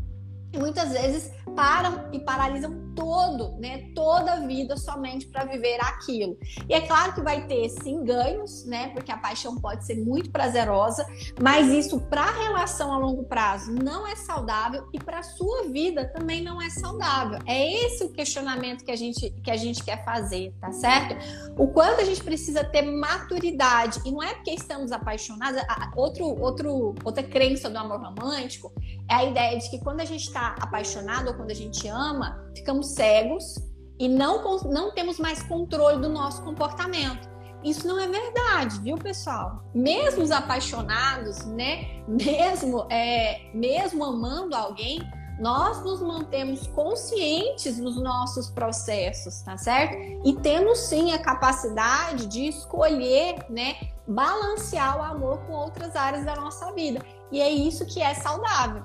muitas 0.57 0.91
vezes 0.93 1.31
param 1.55 2.09
e 2.13 2.21
paralisam 2.21 2.88
todo, 2.99 3.53
né, 3.61 3.91
toda 3.95 4.33
a 4.33 4.41
vida 4.41 4.77
somente 4.77 5.27
para 5.27 5.45
viver 5.45 5.79
aquilo. 5.81 6.37
E 6.69 6.75
é 6.75 6.81
claro 6.81 7.15
que 7.15 7.23
vai 7.23 7.47
ter 7.47 7.69
sim 7.69 8.03
ganhos, 8.03 8.65
né, 8.67 8.89
porque 8.89 9.13
a 9.13 9.17
paixão 9.17 9.55
pode 9.57 9.87
ser 9.87 9.95
muito 9.95 10.31
prazerosa, 10.31 11.07
mas 11.41 11.69
isso 11.69 12.01
para 12.01 12.23
a 12.23 12.33
relação 12.33 12.93
a 12.93 12.99
longo 12.99 13.23
prazo 13.23 13.71
não 13.73 14.05
é 14.05 14.17
saudável 14.17 14.89
e 14.93 14.99
para 14.99 15.21
a 15.21 15.23
sua 15.23 15.69
vida 15.69 16.09
também 16.09 16.43
não 16.43 16.61
é 16.61 16.69
saudável. 16.71 17.39
É 17.47 17.85
esse 17.85 18.03
o 18.03 18.13
questionamento 18.13 18.85
que 18.85 18.91
a 18.91 18.97
gente 18.97 19.31
que 19.45 19.51
a 19.51 19.57
gente 19.57 19.85
quer 19.85 20.05
fazer, 20.05 20.53
tá 20.61 20.73
certo? 20.73 21.15
O 21.57 21.69
quanto 21.69 22.01
a 22.01 22.05
gente 22.05 22.23
precisa 22.23 22.65
ter 22.65 22.83
maturidade 22.83 24.01
e 24.05 24.11
não 24.11 24.23
é 24.23 24.35
porque 24.35 24.51
estamos 24.51 24.91
apaixonados, 24.91 25.63
outro 25.95 26.27
outro 26.41 26.95
outra 27.05 27.23
crença 27.23 27.71
do 27.71 27.79
amor 27.79 28.01
romântico 28.01 28.73
é 29.09 29.15
a 29.15 29.25
ideia 29.25 29.59
de 29.59 29.71
que 29.71 29.79
quando 29.79 30.01
a 30.01 30.05
gente 30.05 30.25
está 30.25 30.55
apaixonado 30.61 31.29
ou 31.29 31.35
quando 31.35 31.51
a 31.51 31.55
gente 31.55 31.87
ama, 31.89 32.45
ficamos 32.55 32.88
cegos 32.91 33.57
e 33.99 34.09
não, 34.09 34.61
não 34.65 34.93
temos 34.93 35.19
mais 35.19 35.43
controle 35.43 36.01
do 36.01 36.09
nosso 36.09 36.43
comportamento. 36.43 37.29
Isso 37.65 37.89
não 37.89 37.99
é 37.99 38.07
verdade, 38.07 38.81
viu, 38.81 38.97
pessoal? 38.97 39.65
Mesmo 39.75 40.23
os 40.23 40.31
apaixonados, 40.31 41.45
né? 41.47 42.03
Mesmo, 42.07 42.87
é, 42.89 43.51
mesmo 43.53 44.05
amando 44.05 44.55
alguém, 44.55 45.01
nós 45.39 45.83
nos 45.83 46.01
mantemos 46.01 46.67
conscientes 46.69 47.79
dos 47.79 48.01
nossos 48.01 48.51
processos, 48.51 49.41
tá 49.43 49.57
certo? 49.57 49.97
E 50.25 50.35
temos 50.37 50.79
sim 50.79 51.13
a 51.13 51.19
capacidade 51.19 52.27
de 52.27 52.49
escolher, 52.49 53.45
né, 53.49 53.77
balancear 54.07 54.99
o 54.99 55.03
amor 55.03 55.39
com 55.47 55.53
outras 55.53 55.95
áreas 55.95 56.25
da 56.25 56.35
nossa 56.35 56.73
vida. 56.73 57.05
E 57.31 57.41
é 57.41 57.51
isso 57.51 57.87
que 57.87 58.01
é 58.01 58.15
saudável. 58.15 58.85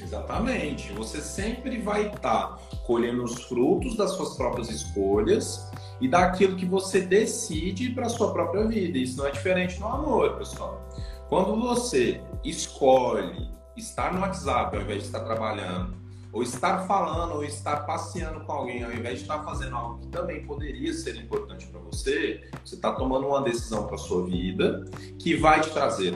Exatamente. 0.00 0.92
Você 0.92 1.20
sempre 1.20 1.80
vai 1.80 2.06
estar 2.08 2.48
tá 2.48 2.58
colhendo 2.84 3.22
os 3.24 3.42
frutos 3.44 3.96
das 3.96 4.12
suas 4.12 4.36
próprias 4.36 4.70
escolhas 4.70 5.70
e 6.00 6.08
daquilo 6.08 6.56
que 6.56 6.66
você 6.66 7.00
decide 7.00 7.90
para 7.90 8.08
sua 8.08 8.32
própria 8.32 8.66
vida. 8.66 8.98
Isso 8.98 9.16
não 9.16 9.26
é 9.26 9.30
diferente 9.30 9.80
no 9.80 9.88
amor, 9.88 10.36
pessoal. 10.36 10.86
Quando 11.28 11.58
você 11.60 12.20
escolhe 12.44 13.50
estar 13.76 14.12
no 14.12 14.20
WhatsApp 14.20 14.76
ao 14.76 14.82
invés 14.82 15.00
de 15.00 15.06
estar 15.06 15.20
trabalhando, 15.20 16.04
ou 16.32 16.42
estar 16.42 16.84
falando, 16.86 17.36
ou 17.36 17.44
estar 17.44 17.86
passeando 17.86 18.40
com 18.40 18.52
alguém 18.52 18.82
ao 18.82 18.92
invés 18.92 19.18
de 19.18 19.22
estar 19.22 19.44
fazendo 19.44 19.76
algo 19.76 20.00
que 20.00 20.08
também 20.08 20.44
poderia 20.44 20.92
ser 20.92 21.16
importante 21.16 21.66
para 21.68 21.80
você, 21.80 22.50
você 22.64 22.74
está 22.74 22.92
tomando 22.92 23.28
uma 23.28 23.40
decisão 23.40 23.86
para 23.86 23.96
sua 23.96 24.26
vida 24.26 24.84
que 25.18 25.36
vai 25.36 25.60
te 25.60 25.70
trazer 25.70 26.12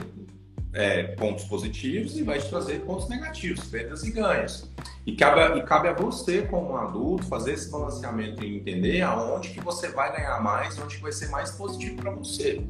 é, 0.73 1.03
pontos 1.15 1.45
positivos 1.45 2.17
e 2.17 2.23
vai 2.23 2.39
te 2.39 2.47
trazer 2.47 2.81
pontos 2.81 3.09
negativos, 3.09 3.65
perdas 3.65 4.03
e 4.03 4.11
ganhos. 4.11 4.69
E 5.05 5.15
cabe, 5.15 5.59
e 5.59 5.63
cabe 5.63 5.87
a 5.87 5.93
você, 5.93 6.43
como 6.43 6.75
adulto, 6.77 7.25
fazer 7.25 7.53
esse 7.53 7.69
balanceamento 7.71 8.43
e 8.43 8.57
entender 8.57 9.01
aonde 9.01 9.49
que 9.49 9.61
você 9.61 9.89
vai 9.89 10.15
ganhar 10.15 10.41
mais, 10.41 10.77
onde 10.77 10.97
que 10.97 11.01
vai 11.01 11.11
ser 11.11 11.29
mais 11.29 11.51
positivo 11.51 11.95
para 11.97 12.11
você. 12.11 12.61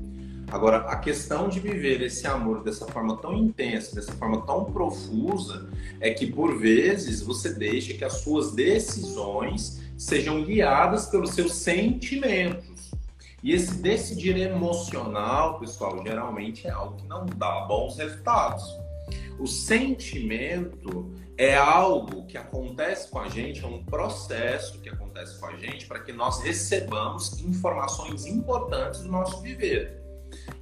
Agora, 0.52 0.78
a 0.78 0.96
questão 0.96 1.48
de 1.48 1.60
viver 1.60 2.02
esse 2.02 2.26
amor 2.26 2.64
dessa 2.64 2.86
forma 2.88 3.18
tão 3.18 3.36
intensa, 3.36 3.96
dessa 3.96 4.14
forma 4.14 4.42
tão 4.48 4.66
profusa, 4.66 5.70
é 6.00 6.12
que 6.12 6.26
por 6.26 6.58
vezes 6.58 7.22
você 7.22 7.54
deixa 7.54 7.94
que 7.94 8.04
as 8.04 8.14
suas 8.22 8.54
decisões 8.54 9.80
sejam 9.96 10.44
guiadas 10.44 11.06
pelos 11.06 11.32
seus 11.32 11.54
sentimentos. 11.54 12.79
E 13.42 13.54
esse 13.54 13.76
decidir 13.76 14.38
emocional, 14.38 15.60
pessoal, 15.60 16.02
geralmente 16.04 16.68
é 16.68 16.72
algo 16.72 16.98
que 16.98 17.08
não 17.08 17.26
dá 17.26 17.62
bons 17.62 17.98
resultados. 17.98 18.64
O 19.40 19.48
sentimento 19.48 21.14
é 21.38 21.56
algo 21.56 22.26
que 22.26 22.38
acontece 22.38 23.10
com 23.10 23.20
a 23.20 23.30
gente, 23.30 23.64
é 23.64 23.68
um 23.68 23.82
processo 23.82 24.78
que 24.82 24.90
acontece 24.90 25.40
com 25.40 25.46
a 25.46 25.56
gente 25.56 25.86
para 25.86 26.00
que 26.00 26.12
nós 26.12 26.42
recebamos 26.42 27.40
informações 27.40 28.26
importantes 28.26 29.00
do 29.02 29.10
nosso 29.10 29.42
viver. 29.42 29.98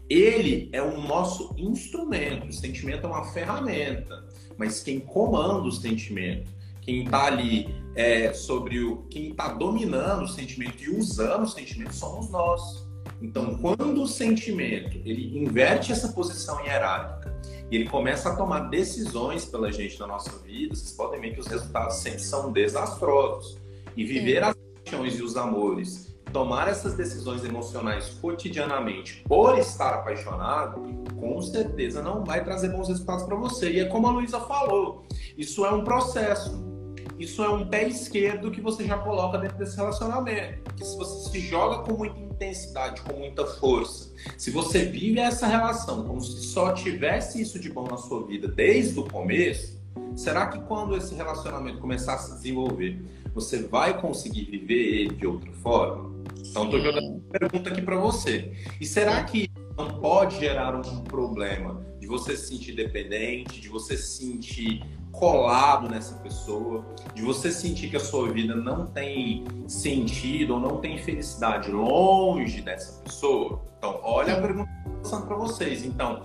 Ele 0.08 0.70
é 0.72 0.82
o 0.82 1.02
nosso 1.02 1.54
instrumento, 1.58 2.48
o 2.48 2.54
sentimento 2.54 3.08
é 3.08 3.10
uma 3.10 3.26
ferramenta, 3.34 4.24
mas 4.56 4.82
quem 4.84 5.00
comanda 5.00 5.68
o 5.68 5.72
sentimento, 5.72 6.52
quem 6.88 7.04
está 7.04 7.26
ali 7.26 7.76
é, 7.96 8.32
sobre 8.32 8.80
o. 8.80 9.04
quem 9.10 9.32
está 9.32 9.50
dominando 9.50 10.24
o 10.24 10.28
sentimento 10.28 10.82
e 10.82 10.90
usando 10.90 11.44
o 11.44 11.48
sentimento 11.48 11.94
somos 11.94 12.30
nós. 12.30 12.88
Então, 13.22 13.58
quando 13.58 14.02
o 14.02 14.08
sentimento 14.08 14.98
ele 15.04 15.38
inverte 15.38 15.92
essa 15.92 16.08
posição 16.10 16.64
hierárquica 16.64 17.36
e 17.70 17.76
ele 17.76 17.90
começa 17.90 18.30
a 18.30 18.36
tomar 18.38 18.70
decisões 18.70 19.44
pela 19.44 19.70
gente 19.70 20.00
na 20.00 20.08
nossa 20.08 20.32
vida, 20.40 20.74
vocês 20.74 20.94
podem 20.94 21.20
ver 21.20 21.34
que 21.34 21.42
os 21.42 21.48
resultados 21.48 21.98
sempre 21.98 22.22
são 22.22 22.54
desastrosos. 22.54 23.58
E 23.96 24.06
viver 24.06 24.44
Sim. 24.44 24.50
as 24.50 24.56
paixões 24.86 25.20
e 25.20 25.24
os 25.24 25.36
amores 25.36 26.16
tomar 26.32 26.68
essas 26.68 26.94
decisões 26.94 27.44
emocionais 27.44 28.10
cotidianamente 28.22 29.24
por 29.28 29.58
estar 29.58 29.94
apaixonado, 29.94 30.82
com 31.20 31.42
certeza 31.42 32.02
não 32.02 32.24
vai 32.24 32.44
trazer 32.44 32.70
bons 32.70 32.88
resultados 32.88 33.24
para 33.24 33.36
você. 33.36 33.72
E 33.72 33.80
é 33.80 33.86
como 33.86 34.08
a 34.08 34.12
Luísa 34.12 34.40
falou, 34.42 35.06
isso 35.38 35.66
é 35.66 35.72
um 35.72 35.84
processo. 35.84 36.77
Isso 37.20 37.44
é 37.44 37.50
um 37.50 37.68
pé 37.68 37.88
esquerdo 37.88 38.52
que 38.52 38.62
você 38.62 38.86
já 38.86 38.98
coloca 38.98 39.38
dentro 39.38 39.58
desse 39.58 39.76
relacionamento. 39.76 40.74
Que 40.76 40.86
se 40.86 40.96
você 40.96 41.30
se 41.30 41.40
joga 41.40 41.84
com 41.84 41.98
muita 41.98 42.20
intensidade, 42.20 43.02
com 43.02 43.14
muita 43.18 43.46
força, 43.46 44.14
se 44.38 44.52
você 44.52 44.86
vive 44.86 45.20
essa 45.20 45.48
relação 45.48 46.06
como 46.06 46.22
se 46.22 46.46
só 46.46 46.74
tivesse 46.74 47.42
isso 47.42 47.60
de 47.60 47.72
bom 47.72 47.88
na 47.88 47.98
sua 47.98 48.26
vida 48.26 48.48
desde 48.48 49.00
o 49.00 49.04
começo, 49.04 49.82
será 50.16 50.48
que 50.48 50.60
quando 50.62 50.96
esse 50.96 51.16
relacionamento 51.16 51.80
começar 51.80 52.14
a 52.14 52.18
se 52.20 52.36
desenvolver, 52.36 53.02
você 53.34 53.64
vai 53.64 54.00
conseguir 54.00 54.46
viver 54.46 55.02
ele 55.02 55.16
de 55.16 55.26
outra 55.26 55.52
forma? 55.54 56.16
Então, 56.40 56.66
estou 56.66 56.80
jogando 56.80 57.08
uma 57.08 57.22
pergunta 57.32 57.70
aqui 57.70 57.82
para 57.82 57.98
você. 57.98 58.52
E 58.80 58.86
será 58.86 59.24
que 59.24 59.50
não 59.78 60.00
pode 60.00 60.40
gerar 60.40 60.76
um 60.76 61.04
problema 61.04 61.86
de 62.00 62.08
você 62.08 62.36
se 62.36 62.48
sentir 62.48 62.74
dependente, 62.74 63.60
de 63.60 63.70
você 63.70 63.98
se 63.98 64.18
sentir 64.18 64.84
colado 65.18 65.90
nessa 65.90 66.16
pessoa, 66.16 66.86
de 67.14 67.24
você 67.24 67.52
sentir 67.52 67.90
que 67.90 67.98
a 67.98 68.00
sua 68.00 68.32
vida 68.32 68.56
não 68.56 68.86
tem 68.86 69.44
sentido 69.68 70.54
ou 70.54 70.60
não 70.60 70.78
tem 70.78 70.98
felicidade 71.00 71.72
longe 71.72 72.62
dessa 72.62 73.02
pessoa? 73.02 73.62
Então, 73.78 74.00
olha 74.04 74.38
a 74.38 74.42
pergunta 74.42 74.70
que 74.70 74.90
eu 74.90 74.94
estou 74.94 75.02
passando 75.02 75.28
para 75.28 75.36
vocês. 75.36 75.84
Então, 75.84 76.22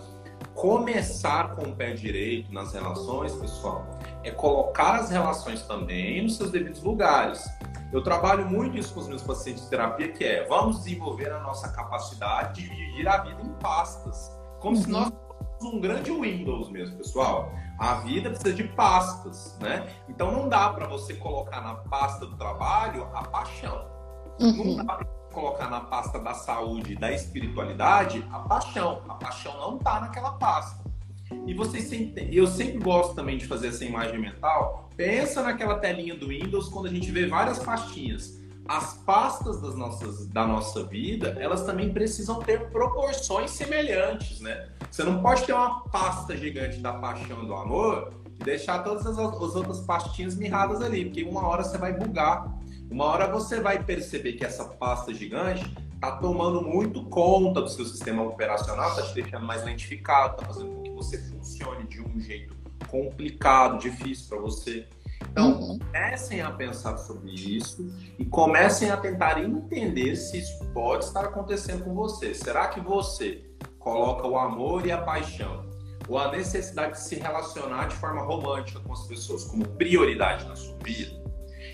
começar 0.55 1.57
com 1.57 1.71
o 1.71 1.75
pé 1.75 1.93
direito 1.93 2.53
nas 2.53 2.75
relações, 2.75 3.35
pessoal, 3.35 3.87
é 4.23 4.31
colocar 4.31 4.97
as 4.97 5.11
relações 5.11 5.63
também 5.63 6.23
nos 6.23 6.37
seus 6.37 6.51
devidos 6.51 6.83
lugares. 6.83 7.43
Eu 7.93 8.03
trabalho 8.03 8.47
muito 8.47 8.77
isso 8.77 8.93
com 8.93 9.01
os 9.01 9.09
meus 9.09 9.23
pacientes 9.23 9.65
de 9.65 9.71
terapia, 9.71 10.13
que 10.13 10.25
é 10.25 10.47
vamos 10.47 10.79
desenvolver 10.79 11.31
a 11.31 11.41
nossa 11.41 11.71
capacidade 11.73 12.63
de 12.63 12.69
dividir 12.69 13.09
a 13.09 13.19
vida 13.19 13.41
em 13.43 13.53
pastas. 13.55 14.31
Como 14.61 14.77
uhum. 14.77 14.83
se 14.83 14.91
nós 14.91 15.13
um 15.65 15.81
grande 15.81 16.11
Windows 16.11 16.71
mesmo, 16.71 16.97
pessoal. 16.97 17.53
A 17.79 17.95
vida 17.97 18.31
precisa 18.31 18.55
de 18.55 18.65
pastas, 18.65 19.59
né? 19.61 19.87
Então 20.09 20.31
não 20.31 20.49
dá 20.49 20.69
para 20.71 20.87
você 20.87 21.15
colocar 21.15 21.61
na 21.61 21.75
pasta 21.75 22.27
do 22.27 22.37
trabalho 22.37 23.09
a 23.15 23.23
paixão. 23.25 23.87
Uhum. 24.41 24.77
Não 24.77 24.85
dá 24.85 24.95
para 24.95 25.07
colocar 25.33 25.69
na 25.69 25.81
pasta 25.81 26.19
da 26.19 26.35
saúde, 26.35 26.95
da 26.95 27.13
espiritualidade, 27.13 28.25
a 28.31 28.41
paixão. 28.41 29.03
A 29.09 29.15
paixão 29.15 29.59
não 29.59 29.79
tá 29.79 30.01
naquela 30.01 30.33
pasta. 30.33 30.83
E 31.47 31.55
vocês 31.55 31.85
sempre, 31.85 32.29
eu 32.31 32.47
sempre 32.47 32.79
gosto 32.79 33.15
também 33.15 33.39
de 33.39 33.47
fazer 33.47 33.69
essa 33.69 33.85
imagem 33.85 34.19
mental. 34.19 34.91
Pensa 34.97 35.43
naquela 35.43 35.79
telinha 35.79 36.15
do 36.15 36.29
Windows 36.29 36.69
quando 36.69 36.87
a 36.87 36.91
gente 36.91 37.11
vê 37.11 37.27
várias 37.27 37.59
pastinhas. 37.59 38.42
As 38.67 38.95
pastas 38.99 39.61
das 39.61 39.75
nossas, 39.75 40.27
da 40.29 40.47
nossa 40.47 40.85
vida, 40.85 41.37
elas 41.41 41.65
também 41.65 41.93
precisam 41.93 42.39
ter 42.41 42.71
proporções 42.71 43.51
semelhantes, 43.51 44.41
né? 44.41 44.69
Você 44.91 45.03
não 45.03 45.21
pode 45.21 45.45
ter 45.45 45.53
uma 45.53 45.81
pasta 45.85 46.37
gigante 46.37 46.79
da 46.79 46.93
paixão 46.93 47.45
do 47.45 47.55
amor 47.55 48.13
e 48.41 48.45
deixar 48.45 48.85
todas 48.85 49.05
as, 49.07 49.19
as 49.19 49.55
outras 49.57 49.81
pastinhas 49.81 50.37
mirradas 50.37 50.81
ali, 50.81 51.07
porque 51.07 51.25
uma 51.25 51.47
hora 51.47 51.65
você 51.65 51.77
vai 51.77 51.93
bugar. 51.93 52.53
Uma 52.91 53.07
hora 53.07 53.27
você 53.27 53.59
vai 53.59 53.83
perceber 53.83 54.35
que 54.35 54.45
essa 54.45 54.65
pasta 54.65 55.13
gigante 55.13 55.65
está 55.95 56.17
tomando 56.17 56.61
muito 56.61 57.05
conta 57.05 57.63
do 57.63 57.69
seu 57.69 57.85
sistema 57.85 58.23
operacional, 58.23 58.91
está 58.91 59.03
te 59.03 59.15
deixando 59.15 59.47
mais 59.47 59.65
lentificado, 59.65 60.35
está 60.35 60.47
fazendo 60.47 60.75
com 60.75 60.83
que 60.83 60.91
você 60.91 61.19
funcione 61.19 61.85
de 61.87 62.01
um 62.01 62.21
jeito 62.21 62.55
complicado, 62.89 63.79
difícil 63.79 64.29
para 64.29 64.39
você. 64.39 64.87
Então, 65.33 65.61
uhum. 65.61 65.79
comecem 65.79 66.43
a 66.43 66.51
pensar 66.51 66.99
sobre 66.99 67.31
isso 67.31 67.91
e 68.19 68.25
comecem 68.25 68.91
a 68.91 68.99
tentar 68.99 69.43
entender 69.43 70.15
se 70.15 70.39
isso 70.39 70.65
pode 70.75 71.07
estar 71.07 71.25
acontecendo 71.25 71.85
com 71.85 71.95
você. 71.95 72.35
Será 72.35 72.69
que 72.69 72.81
você 72.81 73.43
coloca 73.79 74.29
o 74.29 74.39
amor 74.39 74.87
e 74.87 74.93
a 74.93 74.99
paixão 74.99 75.65
ou 76.07 76.19
a 76.19 76.31
necessidade 76.31 76.93
de 76.93 77.01
se 77.01 77.15
relacionar 77.15 77.87
de 77.87 77.95
forma 77.97 78.21
romântica 78.21 78.79
com 78.81 78.93
as 78.93 79.07
pessoas 79.07 79.45
como 79.45 79.67
prioridade 79.67 80.47
na 80.47 80.55
sua 80.55 80.77
vida? 80.85 81.13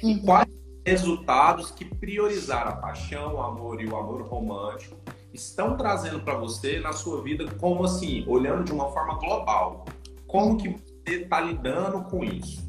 Uhum. 0.05 0.11
E 0.11 0.21
quais 0.21 0.49
resultados 0.87 1.73
que 1.73 1.85
priorizar 1.85 2.69
a 2.69 2.77
paixão, 2.77 3.35
o 3.35 3.43
amor 3.43 3.83
e 3.83 3.87
o 3.87 3.97
amor 3.97 4.23
romântico 4.23 4.97
estão 5.35 5.77
trazendo 5.77 6.21
para 6.21 6.35
você 6.35 6.79
na 6.79 6.93
sua 6.93 7.23
vida, 7.23 7.45
como 7.59 7.85
assim, 7.85 8.25
olhando 8.29 8.65
de 8.65 8.73
uma 8.73 8.89
forma 8.93 9.19
global. 9.19 9.85
Como 10.29 10.57
que 10.57 10.69
você 10.69 11.23
está 11.23 11.41
lidando 11.41 12.05
com 12.05 12.23
isso? 12.23 12.68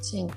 Sim. 0.00 0.28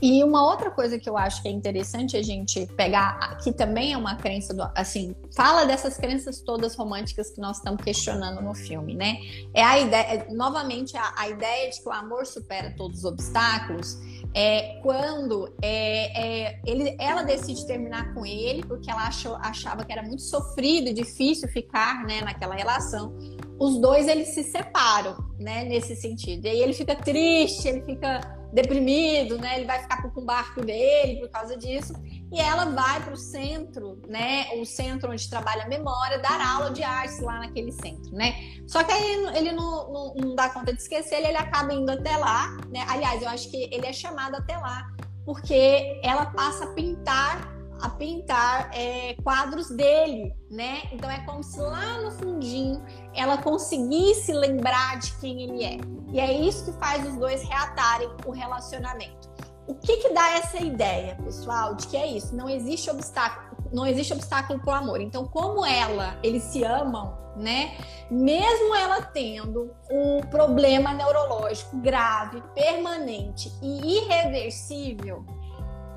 E 0.00 0.22
uma 0.24 0.44
outra 0.44 0.70
coisa 0.70 0.98
que 0.98 1.08
eu 1.08 1.16
acho 1.16 1.42
que 1.42 1.48
é 1.48 1.50
interessante 1.50 2.16
a 2.16 2.22
gente 2.22 2.66
pegar, 2.76 3.38
que 3.42 3.52
também 3.52 3.92
é 3.92 3.96
uma 3.96 4.16
crença, 4.16 4.52
do, 4.54 4.62
assim, 4.74 5.14
fala 5.34 5.64
dessas 5.64 5.96
crenças 5.96 6.40
todas 6.40 6.74
românticas 6.74 7.30
que 7.30 7.40
nós 7.40 7.58
estamos 7.58 7.82
questionando 7.82 8.42
no 8.42 8.54
filme, 8.54 8.94
né? 8.94 9.18
É 9.54 9.62
a 9.62 9.78
ideia, 9.78 10.02
é, 10.02 10.32
novamente, 10.32 10.96
a, 10.96 11.12
a 11.16 11.28
ideia 11.28 11.70
de 11.70 11.80
que 11.80 11.88
o 11.88 11.92
amor 11.92 12.26
supera 12.26 12.74
todos 12.76 12.98
os 12.98 13.04
obstáculos 13.04 13.98
é 14.34 14.80
quando 14.82 15.52
é, 15.60 16.48
é, 16.48 16.60
ele, 16.64 16.96
ela 16.98 17.22
decide 17.22 17.66
terminar 17.66 18.14
com 18.14 18.24
ele 18.24 18.62
porque 18.62 18.90
ela 18.90 19.08
achou, 19.08 19.34
achava 19.36 19.84
que 19.84 19.92
era 19.92 20.02
muito 20.02 20.22
sofrido 20.22 20.88
e 20.88 20.92
difícil 20.92 21.48
ficar 21.48 22.04
né, 22.04 22.20
naquela 22.22 22.54
relação. 22.54 23.12
Os 23.58 23.78
dois 23.78 24.08
eles 24.08 24.28
se 24.28 24.44
separam, 24.44 25.16
né, 25.38 25.64
nesse 25.64 25.94
sentido. 25.96 26.46
E 26.46 26.48
aí 26.48 26.60
ele 26.60 26.72
fica 26.72 26.94
triste, 26.94 27.68
ele 27.68 27.82
fica 27.82 28.39
deprimido, 28.52 29.38
né? 29.38 29.56
Ele 29.56 29.66
vai 29.66 29.80
ficar 29.80 30.02
com 30.02 30.20
o 30.20 30.24
barco 30.24 30.64
dele 30.64 31.20
por 31.20 31.28
causa 31.30 31.56
disso. 31.56 31.94
e 32.32 32.38
ela 32.38 32.66
vai 32.66 33.02
para 33.02 33.12
o 33.12 33.16
centro, 33.16 34.00
né? 34.08 34.46
O 34.60 34.64
centro 34.64 35.10
onde 35.10 35.28
trabalha 35.28 35.64
a 35.64 35.68
memória, 35.68 36.18
dar 36.18 36.40
aula 36.40 36.70
de 36.70 36.82
artes 36.82 37.20
lá 37.20 37.40
naquele 37.40 37.72
centro, 37.72 38.12
né? 38.12 38.34
Só 38.66 38.84
que 38.84 38.92
aí 38.92 39.26
ele 39.36 39.52
não, 39.52 39.92
não, 39.92 40.14
não 40.14 40.34
dá 40.34 40.48
conta 40.50 40.72
de 40.72 40.80
esquecer, 40.80 41.16
ele, 41.16 41.28
ele 41.28 41.36
acaba 41.36 41.72
indo 41.72 41.90
até 41.90 42.16
lá, 42.16 42.56
né? 42.68 42.84
Aliás, 42.88 43.22
eu 43.22 43.28
acho 43.28 43.50
que 43.50 43.68
ele 43.72 43.86
é 43.86 43.92
chamado 43.92 44.36
até 44.36 44.56
lá, 44.56 44.86
porque 45.24 46.00
ela 46.04 46.26
passa 46.26 46.64
a 46.64 46.68
pintar 46.68 47.60
a 47.80 47.88
pintar 47.88 48.70
é, 48.74 49.14
quadros 49.22 49.70
dele, 49.70 50.34
né? 50.50 50.82
Então 50.92 51.10
é 51.10 51.24
como 51.24 51.42
se 51.42 51.58
lá 51.58 51.98
no 52.02 52.10
fundinho 52.10 52.84
ela 53.14 53.38
conseguisse 53.38 54.32
lembrar 54.32 54.98
de 54.98 55.12
quem 55.18 55.42
ele 55.42 55.64
é. 55.64 55.78
E 56.12 56.20
é 56.20 56.32
isso 56.32 56.64
que 56.64 56.72
faz 56.78 57.06
os 57.06 57.16
dois 57.16 57.42
reatarem 57.42 58.10
o 58.26 58.30
relacionamento. 58.30 59.30
O 59.66 59.74
que 59.74 59.98
que 59.98 60.12
dá 60.12 60.36
essa 60.36 60.58
ideia, 60.58 61.16
pessoal, 61.22 61.74
de 61.74 61.86
que 61.86 61.96
é 61.96 62.06
isso? 62.06 62.34
Não 62.34 62.48
existe 62.48 62.90
obstáculo, 62.90 63.56
não 63.72 63.86
existe 63.86 64.12
obstáculo 64.12 64.58
para 64.60 64.72
o 64.72 64.74
amor. 64.74 65.00
Então, 65.00 65.24
como 65.26 65.64
ela, 65.64 66.18
eles 66.22 66.42
se 66.42 66.64
amam, 66.64 67.16
né? 67.36 67.76
Mesmo 68.10 68.74
ela 68.74 69.02
tendo 69.02 69.70
um 69.90 70.20
problema 70.22 70.92
neurológico 70.92 71.76
grave, 71.76 72.42
permanente 72.54 73.52
e 73.62 73.98
irreversível, 73.98 75.24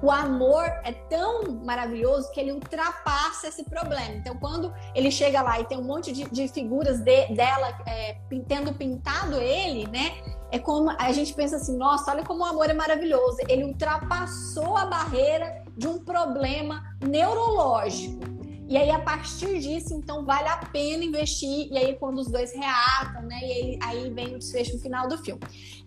o 0.04 0.12
amor 0.12 0.66
é 0.84 0.92
tão 0.92 1.64
maravilhoso 1.64 2.30
que 2.32 2.40
ele 2.42 2.52
ultrapassa 2.52 3.48
esse 3.48 3.64
problema. 3.64 4.16
Então, 4.16 4.36
quando 4.36 4.74
ele 4.94 5.10
chega 5.10 5.42
lá 5.42 5.62
e 5.62 5.66
tem 5.66 5.78
um 5.78 5.84
monte 5.84 6.12
de, 6.12 6.26
de 6.26 6.46
figuras 6.50 7.00
de, 7.00 7.28
dela 7.28 7.70
é, 7.88 8.18
tendo 8.46 8.74
pintado 8.74 9.40
ele, 9.40 9.88
né? 9.88 10.12
É 10.52 10.60
como 10.60 10.90
a 10.90 11.10
gente 11.14 11.34
pensa 11.34 11.56
assim, 11.56 11.78
nossa, 11.78 12.12
olha 12.12 12.22
como 12.26 12.44
o 12.44 12.46
amor 12.46 12.70
é 12.70 12.74
maravilhoso. 12.74 13.38
Ele 13.48 13.64
ultrapassou 13.64 14.76
a 14.76 14.86
barreira 14.86 15.64
de 15.78 15.88
um 15.88 16.04
problema 16.04 16.84
neurológico. 17.02 18.20
E 18.68 18.76
aí, 18.76 18.92
a 18.92 19.00
partir 19.00 19.60
disso, 19.60 19.94
então, 19.94 20.26
vale 20.26 20.50
a 20.50 20.58
pena 20.58 21.06
investir. 21.06 21.70
E 21.72 21.78
aí, 21.78 21.96
quando 21.96 22.20
os 22.20 22.28
dois 22.28 22.54
reatam, 22.54 23.22
né? 23.22 23.40
E 23.42 23.52
aí, 23.52 23.80
aí 23.82 24.10
vem 24.14 24.36
o 24.36 24.40
desfecho 24.40 24.78
final 24.80 25.08
do 25.08 25.18
filme. 25.18 25.40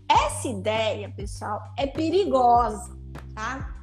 Essa 0.09 0.49
ideia, 0.49 1.13
pessoal, 1.15 1.61
é 1.77 1.87
perigosa, 1.87 2.97
tá? 3.35 3.76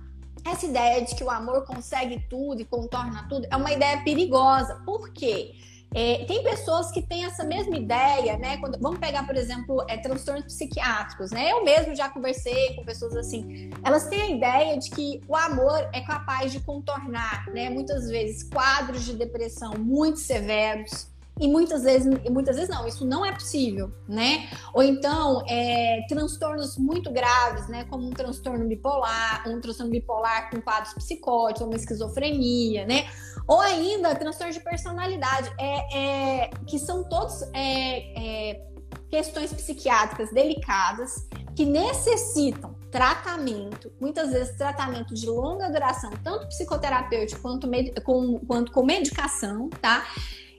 Essa 0.45 0.65
ideia 0.65 1.01
de 1.03 1.15
que 1.15 1.23
o 1.23 1.29
amor 1.29 1.65
consegue 1.65 2.25
tudo 2.29 2.61
e 2.61 2.65
contorna 2.65 3.27
tudo 3.29 3.47
é 3.49 3.55
uma 3.55 3.71
ideia 3.71 4.03
perigosa. 4.03 4.75
Por 4.85 5.11
quê? 5.11 5.55
É, 5.95 6.25
tem 6.25 6.41
pessoas 6.41 6.91
que 6.91 7.03
têm 7.03 7.23
essa 7.23 7.43
mesma 7.43 7.77
ideia, 7.77 8.35
né? 8.37 8.57
Quando, 8.57 8.79
vamos 8.79 8.97
pegar, 8.99 9.27
por 9.27 9.35
exemplo, 9.35 9.85
é, 9.87 9.95
transtornos 9.95 10.45
psiquiátricos, 10.45 11.29
né? 11.29 11.51
Eu 11.51 11.63
mesmo 11.63 11.95
já 11.95 12.09
conversei 12.09 12.75
com 12.75 12.83
pessoas 12.83 13.15
assim. 13.15 13.69
Elas 13.83 14.07
têm 14.07 14.21
a 14.21 14.29
ideia 14.29 14.79
de 14.79 14.89
que 14.89 15.21
o 15.27 15.35
amor 15.35 15.87
é 15.93 16.01
capaz 16.01 16.51
de 16.51 16.59
contornar, 16.61 17.47
né? 17.53 17.69
Muitas 17.69 18.09
vezes 18.09 18.43
quadros 18.43 19.05
de 19.05 19.13
depressão 19.13 19.73
muito 19.77 20.17
severos, 20.17 21.07
e 21.39 21.47
muitas 21.47 21.83
vezes, 21.83 22.05
muitas 22.29 22.55
vezes 22.55 22.69
não, 22.69 22.87
isso 22.87 23.05
não 23.05 23.25
é 23.25 23.31
possível, 23.31 23.91
né? 24.07 24.47
Ou 24.73 24.83
então, 24.83 25.43
é, 25.47 26.05
transtornos 26.07 26.77
muito 26.77 27.11
graves, 27.11 27.67
né? 27.67 27.85
Como 27.85 28.07
um 28.07 28.11
transtorno 28.11 28.67
bipolar, 28.67 29.43
um 29.47 29.59
transtorno 29.59 29.91
bipolar 29.91 30.51
com 30.51 30.61
quadros 30.61 30.93
psicóticos, 30.93 31.67
uma 31.67 31.75
esquizofrenia, 31.75 32.85
né? 32.85 33.07
Ou 33.47 33.59
ainda 33.59 34.13
transtornos 34.15 34.55
de 34.55 34.63
personalidade, 34.63 35.51
é, 35.59 36.43
é 36.45 36.49
que 36.67 36.77
são 36.77 37.03
todos 37.03 37.41
é, 37.53 38.51
é, 38.51 38.67
questões 39.09 39.51
psiquiátricas 39.51 40.31
delicadas 40.31 41.27
que 41.55 41.65
necessitam 41.65 42.75
tratamento, 42.91 43.91
muitas 43.99 44.31
vezes 44.31 44.55
tratamento 44.55 45.15
de 45.15 45.25
longa 45.25 45.67
duração, 45.67 46.11
tanto 46.23 46.47
psicoterapêutico 46.47 47.41
quanto, 47.41 47.67
com, 48.03 48.39
quanto 48.45 48.71
com 48.71 48.83
medicação, 48.83 49.67
tá? 49.81 50.05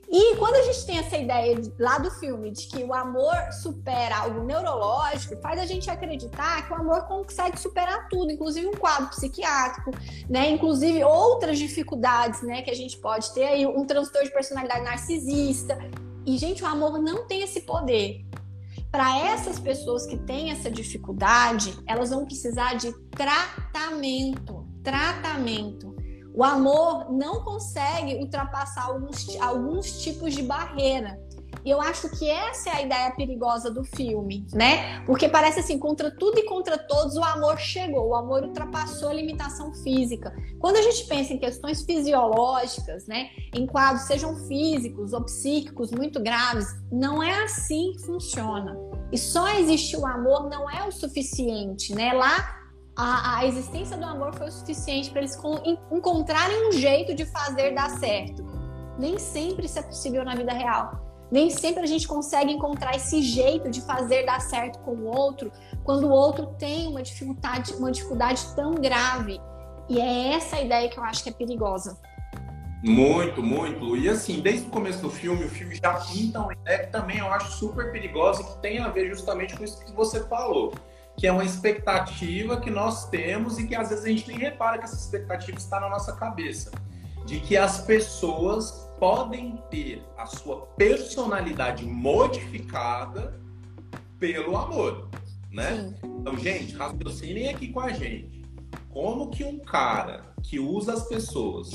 E 0.09 0.37
quando 0.37 0.55
a 0.55 0.63
gente 0.63 0.87
tem 0.87 0.99
essa 0.99 1.17
ideia 1.17 1.61
de, 1.61 1.73
lá 1.79 1.99
do 1.99 2.11
filme 2.11 2.51
de 2.51 2.67
que 2.67 2.83
o 2.85 2.93
amor 2.95 3.37
supera 3.63 4.19
algo 4.19 4.45
neurológico, 4.45 5.37
faz 5.41 5.61
a 5.61 5.67
gente 5.67 5.91
acreditar 5.91 6.67
que 6.67 6.73
o 6.73 6.77
amor 6.77 7.05
consegue 7.05 7.59
superar 7.59 8.09
tudo, 8.09 8.31
inclusive 8.31 8.67
um 8.67 8.73
quadro 8.73 9.09
psiquiátrico, 9.09 9.91
né? 10.29 10.51
Inclusive 10.51 11.03
outras 11.05 11.59
dificuldades, 11.59 12.43
né? 12.43 12.63
Que 12.63 12.71
a 12.71 12.77
gente 12.77 12.97
pode 12.99 13.33
ter 13.33 13.45
aí, 13.45 13.67
um 13.67 13.85
transtorno 13.87 14.27
de 14.27 14.33
personalidade 14.33 14.85
narcisista. 14.85 15.79
E, 16.27 16.39
gente, 16.39 16.63
o 16.63 16.67
amor 16.67 16.99
não 16.99 17.27
tem 17.27 17.43
esse 17.43 17.61
poder. 17.63 18.25
Para 18.91 19.19
essas 19.19 19.59
pessoas 19.59 20.07
que 20.07 20.17
têm 20.17 20.51
essa 20.53 20.71
dificuldade, 20.71 21.77
elas 21.87 22.11
vão 22.11 22.25
precisar 22.25 22.75
de 22.75 22.93
tratamento. 23.11 24.65
Tratamento. 24.83 25.94
O 26.35 26.43
amor 26.43 27.13
não 27.13 27.45
consegue 27.45 28.17
ultrapassar 28.17 28.87
alguns, 28.87 29.41
alguns 29.41 30.03
tipos 30.03 30.35
de 30.35 30.43
barreira. 30.43 31.17
E 31.65 31.71
eu 31.71 31.81
acho 31.81 32.11
que 32.11 32.29
essa 32.29 32.71
é 32.71 32.73
a 32.73 32.83
ideia 32.83 33.11
perigosa 33.13 33.71
do 33.71 33.85
filme, 33.85 34.45
né? 34.53 35.01
Porque 35.07 35.29
parece 35.29 35.61
assim, 35.61 35.79
contra 35.79 36.11
tudo 36.11 36.39
e 36.39 36.45
contra 36.45 36.77
todos, 36.77 37.17
o 37.17 37.25
amor 37.25 37.59
chegou, 37.59 38.09
o 38.09 38.15
amor 38.15 38.43
ultrapassou 38.43 39.09
a 39.09 39.15
limitação 39.15 39.73
física. 39.77 40.35
Quando 40.59 40.77
a 40.77 40.83
gente 40.83 41.07
pensa 41.07 41.33
em 41.33 41.39
questões 41.39 41.83
fisiológicas, 41.83 43.07
né? 43.07 43.31
Em 43.55 43.67
quadros, 43.67 44.03
sejam 44.03 44.37
físicos 44.47 45.13
ou 45.15 45.25
psíquicos 45.25 45.91
muito 45.91 46.21
graves, 46.21 46.67
não 46.93 47.23
é 47.23 47.45
assim 47.45 47.93
que 47.93 48.05
funciona. 48.05 48.77
E 49.11 49.17
só 49.17 49.49
existir 49.59 49.97
o 49.97 50.07
amor 50.07 50.51
não 50.51 50.69
é 50.69 50.87
o 50.87 50.93
suficiente, 50.93 51.95
né? 51.95 52.13
Lá 52.13 52.64
a, 52.97 53.39
a 53.39 53.47
existência 53.47 53.97
do 53.97 54.05
amor 54.05 54.35
foi 54.35 54.49
o 54.49 54.53
suficiente 54.53 55.11
para 55.11 55.21
eles 55.21 55.37
encontrarem 55.91 56.69
um 56.69 56.73
jeito 56.73 57.15
de 57.15 57.25
fazer 57.27 57.75
dar 57.75 57.91
certo. 57.91 58.45
Nem 58.99 59.19
sempre 59.19 59.67
isso 59.67 59.79
é 59.79 59.83
possível 59.83 60.25
na 60.25 60.35
vida 60.35 60.53
real. 60.53 61.03
Nem 61.31 61.51
sempre 61.51 61.83
a 61.83 61.87
gente 61.87 62.07
consegue 62.07 62.53
encontrar 62.53 62.95
esse 62.95 63.21
jeito 63.21 63.69
de 63.69 63.81
fazer 63.81 64.25
dar 64.25 64.41
certo 64.41 64.79
com 64.81 64.93
o 64.93 65.07
outro 65.07 65.51
quando 65.83 66.07
o 66.07 66.11
outro 66.11 66.55
tem 66.59 66.87
uma 66.87 67.03
dificuldade, 67.03 67.75
uma 67.75 67.91
dificuldade 67.91 68.55
tão 68.55 68.75
grave. 68.75 69.41
E 69.89 70.01
é 70.01 70.35
essa 70.35 70.57
a 70.57 70.63
ideia 70.63 70.89
que 70.89 70.97
eu 70.97 71.03
acho 71.03 71.25
que 71.25 71.31
é 71.31 71.33
perigosa. 71.33 71.99
Muito, 72.85 73.43
muito. 73.43 73.97
E 73.97 74.09
assim, 74.09 74.41
desde 74.41 74.69
o 74.69 74.71
começo 74.71 75.01
do 75.01 75.11
filme, 75.11 75.45
o 75.45 75.49
filme 75.49 75.75
já 75.75 75.95
pinta 75.95 76.41
uma 76.41 76.53
ideia 76.53 76.85
que 76.85 76.93
também 76.93 77.19
eu 77.19 77.27
acho 77.33 77.53
super 77.53 77.91
perigosa 77.91 78.45
que 78.45 78.59
tem 78.59 78.79
a 78.79 78.89
ver 78.89 79.09
justamente 79.09 79.57
com 79.57 79.65
isso 79.65 79.85
que 79.85 79.93
você 79.93 80.23
falou 80.29 80.73
que 81.17 81.27
é 81.27 81.33
uma 81.33 81.45
expectativa 81.45 82.61
que 82.61 82.71
nós 82.71 83.09
temos 83.09 83.59
e 83.59 83.67
que 83.67 83.75
às 83.75 83.89
vezes 83.89 84.05
a 84.05 84.09
gente 84.09 84.29
nem 84.29 84.39
repara 84.39 84.79
que 84.79 84.85
essa 84.85 84.97
expectativa 84.97 85.57
está 85.57 85.81
na 85.81 85.89
nossa 85.89 86.13
cabeça. 86.15 86.73
De 87.25 87.41
que 87.41 87.57
as 87.57 87.81
pessoas 87.81 88.91
podem 88.99 89.57
ter 89.71 90.03
a 90.19 90.27
sua 90.27 90.67
personalidade 90.77 91.85
modificada 91.85 93.41
pelo 94.19 94.57
amor, 94.57 95.09
né? 95.51 95.95
Sim. 96.01 96.11
Então, 96.21 96.37
gente, 96.37 96.75
raciocinem 96.75 97.49
aqui 97.49 97.69
com 97.69 97.81
a 97.81 97.93
gente. 97.93 98.45
Como 98.91 99.31
que 99.31 99.45
um 99.45 99.59
cara 99.59 100.35
que 100.43 100.59
usa 100.59 100.93
as 100.93 101.09
pessoas, 101.09 101.71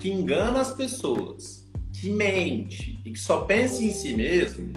que 0.00 0.10
engana 0.10 0.60
as 0.60 0.72
pessoas, 0.72 1.66
que 1.92 2.10
mente 2.10 3.00
e 3.04 3.10
que 3.10 3.18
só 3.18 3.42
pensa 3.42 3.82
em 3.82 3.90
si 3.90 4.14
mesmo, 4.14 4.72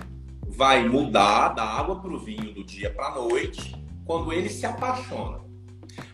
vai 0.47 0.88
mudar 0.88 1.50
da 1.50 1.64
água 1.64 2.00
para 2.00 2.12
o 2.12 2.20
vinho 2.20 2.54
do 2.54 2.64
dia 2.64 2.93
para 2.93 3.08
a 3.08 3.16
noite 3.16 3.78
quando 4.10 4.34
ele 4.34 4.49
se 4.49 4.66
apaixona. 4.66 5.39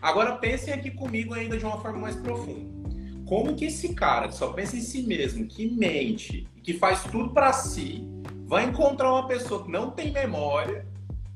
Agora 0.02 0.36
pensem 0.36 0.74
aqui 0.74 0.90
comigo 0.90 1.32
ainda 1.32 1.56
de 1.56 1.64
uma 1.64 1.80
forma 1.80 2.00
mais 2.00 2.14
profunda. 2.14 2.94
Como 3.26 3.56
que 3.56 3.64
esse 3.64 3.94
cara 3.94 4.28
que 4.28 4.34
só 4.34 4.52
pensa 4.52 4.76
em 4.76 4.82
si 4.82 5.00
mesmo, 5.00 5.46
que 5.46 5.66
mente, 5.66 6.46
que 6.62 6.74
faz 6.74 7.04
tudo 7.04 7.30
para 7.30 7.54
si, 7.54 8.06
vai 8.44 8.66
encontrar 8.66 9.10
uma 9.10 9.26
pessoa 9.26 9.64
que 9.64 9.70
não 9.70 9.92
tem 9.92 10.12
memória 10.12 10.86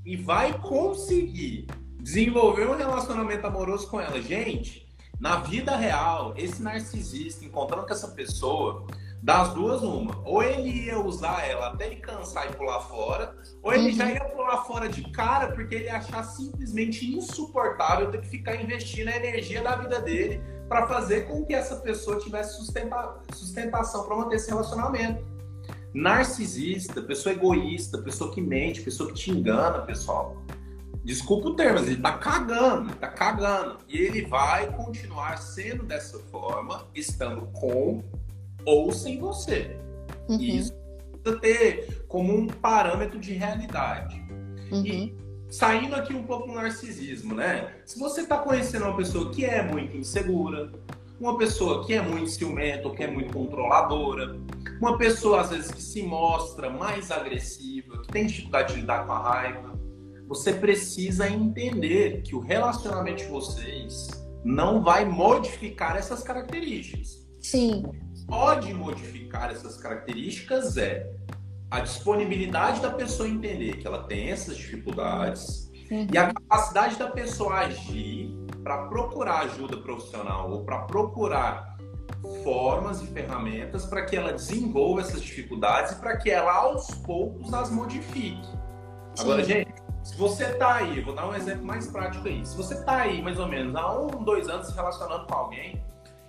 e 0.04 0.16
vai 0.16 0.52
conseguir 0.58 1.66
desenvolver 1.98 2.68
um 2.68 2.76
relacionamento 2.76 3.46
amoroso 3.46 3.88
com 3.88 3.98
ela? 3.98 4.20
Gente, 4.20 4.86
na 5.18 5.36
vida 5.36 5.74
real, 5.74 6.34
esse 6.36 6.62
narcisista 6.62 7.42
encontrando 7.42 7.86
com 7.86 7.92
essa 7.94 8.08
pessoa, 8.08 8.86
das 9.22 9.52
duas, 9.52 9.82
uma. 9.82 10.18
Ou 10.24 10.42
ele 10.42 10.86
ia 10.86 10.98
usar 10.98 11.46
ela 11.46 11.68
até 11.68 11.86
ele 11.86 11.96
cansar 11.96 12.50
e 12.50 12.56
pular 12.56 12.80
fora, 12.80 13.36
ou 13.62 13.72
ele 13.72 13.90
uhum. 13.90 13.92
já 13.92 14.10
ia 14.10 14.24
pular 14.24 14.64
fora 14.64 14.88
de 14.88 15.02
cara 15.12 15.52
porque 15.52 15.74
ele 15.74 15.84
ia 15.84 15.96
achar 15.96 16.22
simplesmente 16.22 17.14
insuportável 17.14 18.10
ter 18.10 18.20
que 18.22 18.28
ficar 18.28 18.56
investindo 18.56 19.08
a 19.08 19.16
energia 19.16 19.62
da 19.62 19.76
vida 19.76 20.00
dele 20.00 20.40
para 20.68 20.86
fazer 20.86 21.26
com 21.26 21.44
que 21.44 21.52
essa 21.52 21.76
pessoa 21.76 22.18
tivesse 22.18 22.56
sustenta 22.56 23.20
sustentação 23.34 24.06
para 24.06 24.16
manter 24.16 24.36
esse 24.36 24.48
relacionamento. 24.48 25.28
Narcisista, 25.92 27.02
pessoa 27.02 27.34
egoísta, 27.34 27.98
pessoa 27.98 28.32
que 28.32 28.40
mente, 28.40 28.80
pessoa 28.80 29.08
que 29.08 29.16
te 29.16 29.30
engana, 29.32 29.80
pessoal. 29.80 30.36
Desculpa 31.04 31.48
o 31.48 31.56
termo, 31.56 31.80
mas 31.80 31.88
ele 31.88 32.00
tá 32.00 32.16
cagando, 32.18 32.94
tá 32.94 33.08
cagando. 33.08 33.78
E 33.88 33.98
ele 33.98 34.26
vai 34.26 34.70
continuar 34.76 35.38
sendo 35.38 35.82
dessa 35.82 36.18
forma, 36.30 36.86
estando 36.94 37.46
com 37.52 38.04
ou 38.64 38.92
sem 38.92 39.18
você. 39.18 39.76
Uhum. 40.28 40.40
E 40.40 40.58
isso 40.58 40.72
precisa 41.22 41.40
ter 41.40 42.04
como 42.08 42.32
um 42.32 42.46
parâmetro 42.46 43.18
de 43.18 43.32
realidade. 43.32 44.20
Uhum. 44.70 44.84
E 44.84 45.16
saindo 45.50 45.96
aqui 45.96 46.14
um 46.14 46.22
pouco 46.22 46.46
do 46.46 46.54
narcisismo, 46.54 47.34
né? 47.34 47.74
Se 47.84 47.98
você 47.98 48.22
está 48.22 48.38
conhecendo 48.38 48.84
uma 48.84 48.96
pessoa 48.96 49.30
que 49.30 49.44
é 49.44 49.62
muito 49.62 49.96
insegura, 49.96 50.70
uma 51.20 51.36
pessoa 51.36 51.84
que 51.84 51.92
é 51.92 52.00
muito 52.00 52.30
ciumenta 52.30 52.88
ou 52.88 52.94
que 52.94 53.02
é 53.02 53.10
muito 53.10 53.32
controladora, 53.32 54.40
uma 54.80 54.96
pessoa 54.96 55.42
às 55.42 55.50
vezes 55.50 55.70
que 55.70 55.82
se 55.82 56.02
mostra 56.02 56.70
mais 56.70 57.10
agressiva, 57.10 58.00
que 58.02 58.08
tem 58.08 58.26
dificuldade 58.26 58.74
de 58.74 58.80
lidar 58.80 59.06
com 59.06 59.12
a 59.12 59.18
raiva. 59.18 59.78
Você 60.28 60.52
precisa 60.52 61.28
entender 61.28 62.22
que 62.22 62.34
o 62.34 62.38
relacionamento 62.38 63.24
de 63.24 63.28
vocês 63.28 64.08
não 64.44 64.82
vai 64.82 65.04
modificar 65.04 65.96
essas 65.96 66.22
características. 66.22 67.28
Sim. 67.40 67.82
Pode 68.30 68.72
modificar 68.72 69.50
essas 69.50 69.76
características 69.76 70.76
é 70.76 71.12
a 71.68 71.80
disponibilidade 71.80 72.80
da 72.80 72.90
pessoa 72.90 73.28
entender 73.28 73.78
que 73.78 73.86
ela 73.86 74.04
tem 74.04 74.30
essas 74.30 74.56
dificuldades 74.56 75.70
uhum. 75.90 76.06
e 76.12 76.16
a 76.16 76.32
capacidade 76.32 76.96
da 76.96 77.10
pessoa 77.10 77.54
agir 77.58 78.32
para 78.62 78.86
procurar 78.86 79.40
ajuda 79.40 79.76
profissional 79.78 80.50
ou 80.50 80.64
para 80.64 80.78
procurar 80.82 81.76
formas 82.44 83.02
e 83.02 83.06
ferramentas 83.08 83.84
para 83.86 84.04
que 84.04 84.14
ela 84.14 84.32
desenvolva 84.32 85.00
essas 85.00 85.22
dificuldades 85.22 85.92
e 85.92 85.96
para 85.96 86.16
que 86.16 86.30
ela 86.30 86.52
aos 86.52 86.86
poucos 87.06 87.52
as 87.52 87.70
modifique. 87.70 88.46
Sim. 89.14 89.22
Agora, 89.22 89.42
gente, 89.42 89.72
se 90.04 90.16
você 90.16 90.44
está 90.44 90.76
aí, 90.76 91.00
vou 91.00 91.14
dar 91.14 91.28
um 91.28 91.34
exemplo 91.34 91.64
mais 91.64 91.88
prático 91.88 92.28
aí. 92.28 92.46
Se 92.46 92.56
você 92.56 92.74
está 92.74 93.02
aí 93.02 93.20
mais 93.20 93.38
ou 93.38 93.48
menos 93.48 93.74
há 93.74 93.92
um, 93.98 94.22
dois 94.22 94.48
anos 94.48 94.68
se 94.68 94.74
relacionando 94.74 95.26
com 95.26 95.34
alguém 95.34 95.82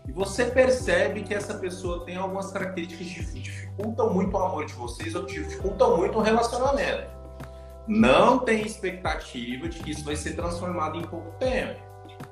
e 0.08 0.12
você 0.12 0.46
percebe 0.46 1.24
que 1.24 1.34
essa 1.34 1.54
pessoa 1.56 2.04
tem 2.06 2.18
algumas 2.18 2.52
características 2.52 3.32
que 3.32 3.40
dificultam 3.40 4.14
muito 4.14 4.36
o 4.36 4.40
amor 4.40 4.66
de 4.66 4.74
vocês 4.74 5.14
ou 5.16 5.26
dificultam 5.26 5.98
muito 5.98 6.18
o 6.18 6.22
relacionamento, 6.22 7.10
não 7.88 8.40
tem 8.40 8.66
expectativa 8.66 9.68
de 9.70 9.80
que 9.80 9.92
isso 9.92 10.04
vai 10.04 10.16
ser 10.16 10.36
transformado 10.36 10.98
em 10.98 11.04
pouco 11.04 11.32
tempo. 11.38 11.80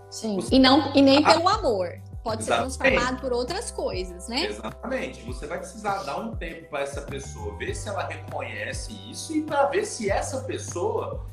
Sim. 0.09 0.35
Você... 0.35 0.55
E, 0.55 0.59
não, 0.59 0.93
e 0.95 1.01
nem 1.01 1.23
pelo 1.23 1.47
amor. 1.47 1.99
Pode 2.23 2.43
Exatamente. 2.43 2.73
ser 2.73 2.79
transformado 2.79 3.21
por 3.21 3.31
outras 3.31 3.71
coisas, 3.71 4.27
né? 4.27 4.45
Exatamente. 4.45 5.23
Você 5.25 5.47
vai 5.47 5.59
precisar 5.59 6.03
dar 6.03 6.19
um 6.19 6.35
tempo 6.35 6.69
para 6.69 6.81
essa 6.81 7.01
pessoa, 7.01 7.55
ver 7.57 7.73
se 7.73 7.87
ela 7.87 8.05
reconhece 8.05 8.93
isso 9.09 9.35
e 9.35 9.41
para 9.43 9.67
ver 9.67 9.85
se 9.85 10.09
essa 10.09 10.41
pessoa 10.41 11.25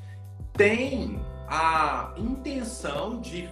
tem 0.53 1.20
a 1.49 2.12
intenção 2.16 3.20
de 3.20 3.49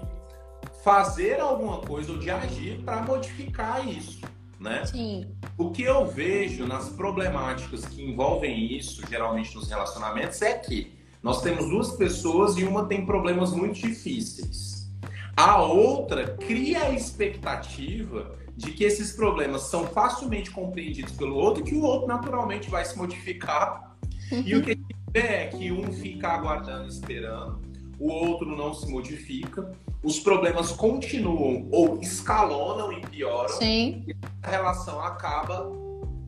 fazer 0.84 1.40
alguma 1.40 1.78
coisa 1.78 2.12
ou 2.12 2.18
de 2.18 2.30
agir 2.30 2.82
para 2.84 3.02
modificar 3.02 3.88
isso, 3.88 4.20
né? 4.60 4.84
Sim. 4.84 5.26
O 5.56 5.70
que 5.70 5.82
eu 5.82 6.06
vejo 6.06 6.66
nas 6.66 6.90
problemáticas 6.90 7.86
que 7.86 8.02
envolvem 8.02 8.76
isso, 8.76 9.02
geralmente 9.08 9.54
nos 9.54 9.68
relacionamentos, 9.68 10.42
é 10.42 10.58
que 10.58 10.92
nós 11.22 11.40
temos 11.40 11.70
duas 11.70 11.92
pessoas 11.92 12.58
e 12.58 12.64
uma 12.64 12.84
tem 12.84 13.06
problemas 13.06 13.50
muito 13.52 13.80
difíceis. 13.80 14.86
A 15.34 15.62
outra 15.62 16.36
cria 16.36 16.84
a 16.84 16.90
expectativa 16.90 18.36
de 18.54 18.72
que 18.72 18.84
esses 18.84 19.12
problemas 19.12 19.62
são 19.62 19.86
facilmente 19.86 20.50
compreendidos 20.50 21.12
pelo 21.14 21.34
outro 21.34 21.62
e 21.62 21.66
que 21.66 21.74
o 21.74 21.82
outro 21.82 22.06
naturalmente 22.06 22.70
vai 22.70 22.84
se 22.84 22.96
modificar. 22.96 23.96
E 24.30 24.54
o 24.54 24.62
que 24.62 24.72
a 24.72 24.74
gente 24.74 24.96
vê 25.10 25.20
é 25.20 25.46
que 25.46 25.72
um 25.72 25.90
fica 25.92 26.28
aguardando, 26.28 26.88
esperando, 26.88 27.60
o 27.98 28.10
outro 28.10 28.56
não 28.56 28.74
se 28.74 28.90
modifica, 28.90 29.72
os 30.02 30.18
problemas 30.20 30.72
continuam 30.72 31.68
ou 31.72 32.00
escalonam 32.00 32.92
e 32.92 33.00
pioram, 33.00 33.56
Sim. 33.56 34.04
e 34.06 34.16
a 34.42 34.50
relação 34.50 35.00
acaba 35.00 35.70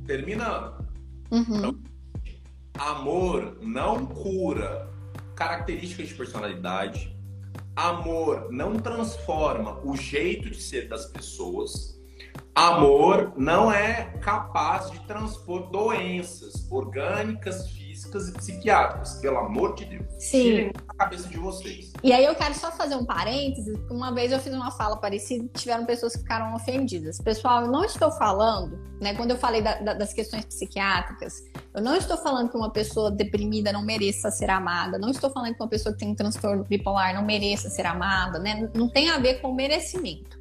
terminando. 0.06 0.86
Uhum. 1.30 1.56
Então, 1.58 1.78
amor 2.78 3.58
não 3.60 4.06
cura 4.06 4.88
características 5.34 6.08
de 6.08 6.14
personalidade, 6.14 7.16
Amor 7.76 8.50
não 8.50 8.76
transforma 8.76 9.78
o 9.84 9.94
jeito 9.94 10.48
de 10.48 10.62
ser 10.62 10.88
das 10.88 11.04
pessoas. 11.04 11.94
Amor 12.54 13.34
não 13.36 13.70
é 13.70 14.16
capaz 14.22 14.90
de 14.90 14.98
transpor 15.00 15.70
doenças 15.70 16.66
orgânicas, 16.72 17.68
físicas 17.68 17.85
e 18.04 18.32
psiquiátricas. 18.32 19.14
Pelo 19.20 19.38
amor 19.38 19.74
de 19.74 19.84
Deus. 19.84 20.04
Sim. 20.18 20.42
Tirem 20.42 20.72
a 20.88 20.94
cabeça 20.94 21.28
de 21.28 21.38
vocês. 21.38 21.92
E 22.02 22.12
aí 22.12 22.24
eu 22.24 22.34
quero 22.34 22.54
só 22.54 22.70
fazer 22.72 22.94
um 22.96 23.04
parênteses. 23.04 23.78
Uma 23.90 24.12
vez 24.12 24.32
eu 24.32 24.38
fiz 24.38 24.52
uma 24.52 24.70
fala 24.70 24.96
parecida 24.96 25.44
e 25.44 25.48
tiveram 25.48 25.84
pessoas 25.84 26.14
que 26.14 26.20
ficaram 26.20 26.54
ofendidas. 26.54 27.18
Pessoal, 27.18 27.62
eu 27.62 27.70
não 27.70 27.84
estou 27.84 28.10
falando, 28.12 28.78
né? 29.00 29.14
Quando 29.14 29.30
eu 29.30 29.36
falei 29.36 29.62
da, 29.62 29.80
da, 29.80 29.94
das 29.94 30.12
questões 30.12 30.44
psiquiátricas, 30.44 31.42
eu 31.74 31.82
não 31.82 31.96
estou 31.96 32.16
falando 32.16 32.50
que 32.50 32.56
uma 32.56 32.72
pessoa 32.72 33.10
deprimida 33.10 33.72
não 33.72 33.82
mereça 33.82 34.30
ser 34.30 34.50
amada. 34.50 34.98
Não 34.98 35.10
estou 35.10 35.30
falando 35.30 35.54
que 35.54 35.62
uma 35.62 35.68
pessoa 35.68 35.92
que 35.92 36.00
tem 36.00 36.10
um 36.10 36.14
transtorno 36.14 36.64
bipolar 36.64 37.14
não 37.14 37.24
mereça 37.24 37.68
ser 37.68 37.86
amada, 37.86 38.38
né? 38.38 38.70
Não 38.74 38.88
tem 38.88 39.10
a 39.10 39.18
ver 39.18 39.40
com 39.40 39.54
merecimento. 39.54 40.35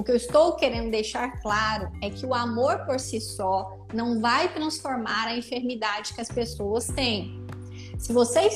O 0.00 0.02
que 0.02 0.12
eu 0.12 0.16
estou 0.16 0.54
querendo 0.54 0.90
deixar 0.90 1.42
claro 1.42 1.92
é 2.02 2.08
que 2.08 2.24
o 2.24 2.32
amor 2.32 2.86
por 2.86 2.98
si 2.98 3.20
só 3.20 3.84
não 3.92 4.18
vai 4.18 4.50
transformar 4.50 5.26
a 5.26 5.36
enfermidade 5.36 6.14
que 6.14 6.22
as 6.22 6.28
pessoas 6.28 6.86
têm. 6.86 7.44
Se 7.98 8.10
você 8.10 8.48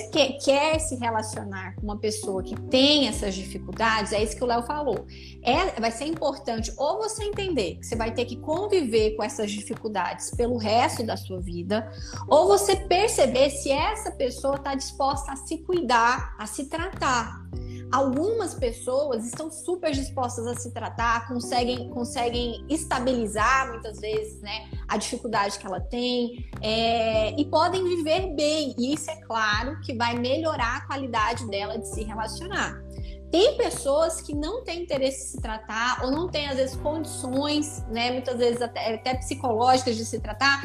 quer, 0.42 0.78
se 0.78 0.97
relacionar 0.97 1.74
com 1.74 1.82
uma 1.82 1.99
pessoa 1.99 2.42
que 2.42 2.59
tem 2.70 3.09
essas 3.09 3.34
dificuldades, 3.34 4.14
é 4.14 4.22
isso 4.22 4.34
que 4.34 4.42
o 4.42 4.47
Léo 4.47 4.62
falou. 4.62 5.05
É, 5.42 5.78
vai 5.78 5.90
ser 5.90 6.07
importante 6.07 6.72
ou 6.78 6.97
você 6.97 7.24
entender 7.24 7.74
que 7.74 7.84
você 7.84 7.95
vai 7.95 8.14
ter 8.14 8.24
que 8.24 8.36
conviver 8.36 9.14
com 9.14 9.22
essas 9.22 9.51
dificuldades 9.51 10.30
pelo 10.30 10.57
resto 10.57 11.05
da 11.05 11.14
sua 11.14 11.42
vida, 11.42 11.92
ou 12.26 12.49
você 12.49 12.74
perceber 12.74 13.51
se 13.51 13.70
essa 13.70 14.11
pessoa 14.11 14.57
está 14.57 14.74
disposta 14.74 15.32
a 15.32 15.36
se 15.36 15.59
cuidar, 15.59 16.34
a 16.38 16.47
se 16.47 16.70
tratar 16.70 17.45
algumas 17.95 18.55
pessoas 18.55 19.24
estão 19.24 19.49
super 19.49 19.92
dispostas 19.92 20.49
a 20.49 20.57
se 20.57 20.72
tratar, 20.72 21.28
conseguem, 21.28 21.88
conseguem 21.90 22.66
estabilizar 22.68 23.68
muitas 23.68 24.01
vezes 24.01 24.40
né, 24.40 24.68
a 24.88 24.97
dificuldade 24.97 25.61
que 25.61 25.64
ela 25.64 25.80
tem 25.80 26.45
é, 26.61 27.40
e 27.40 27.45
podem 27.45 27.84
viver 27.84 28.34
bem. 28.34 28.74
E 28.76 28.95
isso 28.95 29.09
é 29.09 29.16
claro 29.20 29.80
que 29.80 29.95
vai 29.95 30.18
melhorar 30.18 30.78
a 30.78 30.86
qualidade 30.88 31.47
dela 31.49 31.78
de 31.78 31.86
se 31.86 32.03
relacionar. 32.03 32.82
Tem 33.35 33.57
pessoas 33.57 34.20
que 34.20 34.32
não 34.32 34.62
têm 34.62 34.85
interesse 34.85 35.24
em 35.24 35.26
se 35.30 35.41
tratar 35.43 36.05
ou 36.05 36.12
não 36.12 36.28
têm, 36.28 36.47
às 36.47 36.55
vezes, 36.55 36.76
condições, 36.76 37.85
né, 37.89 38.12
muitas 38.12 38.39
vezes 38.39 38.62
até, 38.62 38.95
até 38.95 39.12
psicológicas 39.16 39.97
de 39.97 40.05
se 40.05 40.20
tratar, 40.20 40.62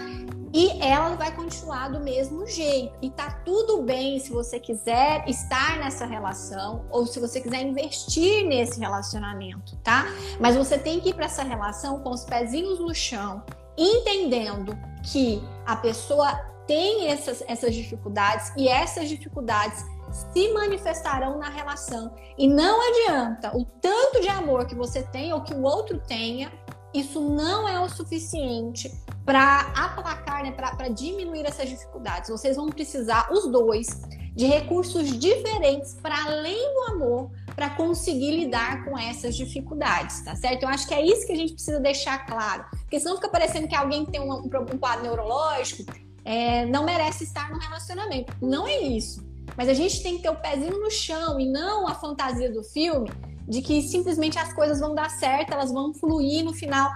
e 0.54 0.80
ela 0.80 1.16
vai 1.16 1.36
continuar 1.36 1.88
do 1.88 2.00
mesmo 2.00 2.46
jeito. 2.46 2.94
E 3.02 3.10
tá 3.10 3.42
tudo 3.44 3.82
bem 3.82 4.20
se 4.20 4.30
você 4.30 4.60
quiser 4.60 5.28
estar 5.28 5.80
nessa 5.80 6.06
relação 6.06 6.86
ou 6.92 7.08
se 7.08 7.20
você 7.20 7.42
quiser 7.42 7.64
investir 7.64 8.46
nesse 8.46 8.80
relacionamento, 8.80 9.76
tá? 9.78 10.06
Mas 10.40 10.56
você 10.56 10.78
tem 10.78 11.00
que 11.00 11.10
ir 11.10 11.16
para 11.16 11.26
essa 11.26 11.42
relação 11.42 12.02
com 12.02 12.12
os 12.12 12.24
pezinhos 12.24 12.80
no 12.80 12.94
chão, 12.94 13.42
entendendo 13.76 14.78
que 15.12 15.42
a 15.66 15.76
pessoa 15.76 16.36
tem 16.68 17.08
essas, 17.08 17.44
essas 17.48 17.74
dificuldades 17.74 18.54
e 18.56 18.68
essas 18.68 19.10
dificuldades 19.10 19.84
se 20.12 20.54
manifestarão 20.54 21.38
na 21.38 21.50
relação. 21.50 22.14
E 22.38 22.48
não 22.48 22.80
adianta 22.90 23.56
o 23.56 23.66
tanto 23.66 24.22
de 24.22 24.30
amor 24.30 24.66
que 24.66 24.76
você 24.76 25.04
tem 25.04 25.34
ou 25.34 25.42
que 25.42 25.54
o 25.54 25.64
outro 25.64 26.00
tenha, 26.08 26.52
isso 26.94 27.22
não 27.22 27.68
é 27.68 27.80
o 27.80 27.88
suficiente 27.88 28.92
para 29.26 29.72
aplacar, 29.76 30.44
né, 30.44 30.52
para 30.52 30.88
diminuir 30.90 31.46
essas 31.46 31.70
dificuldades. 31.70 32.30
Vocês 32.30 32.56
vão 32.56 32.68
precisar, 32.68 33.30
os 33.32 33.46
dois, 33.52 33.88
de 34.36 34.46
recursos 34.46 35.20
diferentes 35.20 35.96
para 36.02 36.24
além 36.24 36.74
do 36.74 36.94
amor 36.94 37.32
para 37.56 37.70
conseguir 37.72 38.32
lidar 38.32 38.86
com 38.86 38.98
essas 38.98 39.36
dificuldades, 39.36 40.24
tá 40.24 40.36
certo? 40.36 40.64
Eu 40.64 40.70
acho 40.70 40.88
que 40.88 40.94
é 40.94 41.06
isso 41.06 41.28
que 41.28 41.34
a 41.34 41.36
gente 41.36 41.54
precisa 41.54 41.80
deixar 41.80 42.26
claro, 42.26 42.66
porque 42.72 43.00
senão 43.00 43.18
fica 43.18 43.30
parecendo 43.30 43.68
que 43.68 43.76
alguém 43.76 44.06
que 44.06 44.12
tem 44.12 44.22
um, 44.22 44.32
um, 44.34 44.78
quadro 44.80 45.04
neurológico 45.04 45.92
é, 46.24 46.66
não 46.66 46.86
merece 46.86 47.24
estar 47.24 47.52
no 47.52 47.60
relacionamento. 47.60 48.34
Não 48.42 48.68
é 48.68 48.80
isso. 48.80 49.29
Mas 49.58 49.70
a 49.70 49.74
gente 49.74 50.02
tem 50.02 50.18
que 50.18 50.24
ter 50.24 50.30
o 50.30 50.36
pezinho 50.36 50.80
no 50.80 50.90
chão 50.90 51.40
e 51.40 51.46
não 51.46 51.88
a 51.88 51.96
fantasia 51.96 52.52
do 52.52 52.64
filme 52.64 53.10
de 53.48 53.62
que 53.62 53.82
simplesmente 53.82 54.38
as 54.38 54.54
coisas 54.54 54.80
vão 54.80 54.94
dar 54.94 55.10
certo, 55.10 55.52
elas 55.52 55.72
vão 55.72 55.94
fluir 55.94 56.44
no 56.46 56.54
final 56.54 56.90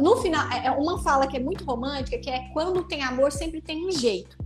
no 0.00 0.16
final, 0.16 0.50
é, 0.50 0.66
é 0.66 0.70
uma 0.70 1.02
fala 1.02 1.26
que 1.26 1.36
é 1.36 1.40
muito 1.40 1.64
romântica, 1.64 2.18
que 2.18 2.30
é 2.30 2.48
quando 2.52 2.84
tem 2.84 3.02
amor, 3.02 3.30
sempre 3.30 3.60
tem 3.60 3.86
um 3.86 3.92
jeito. 3.92 4.38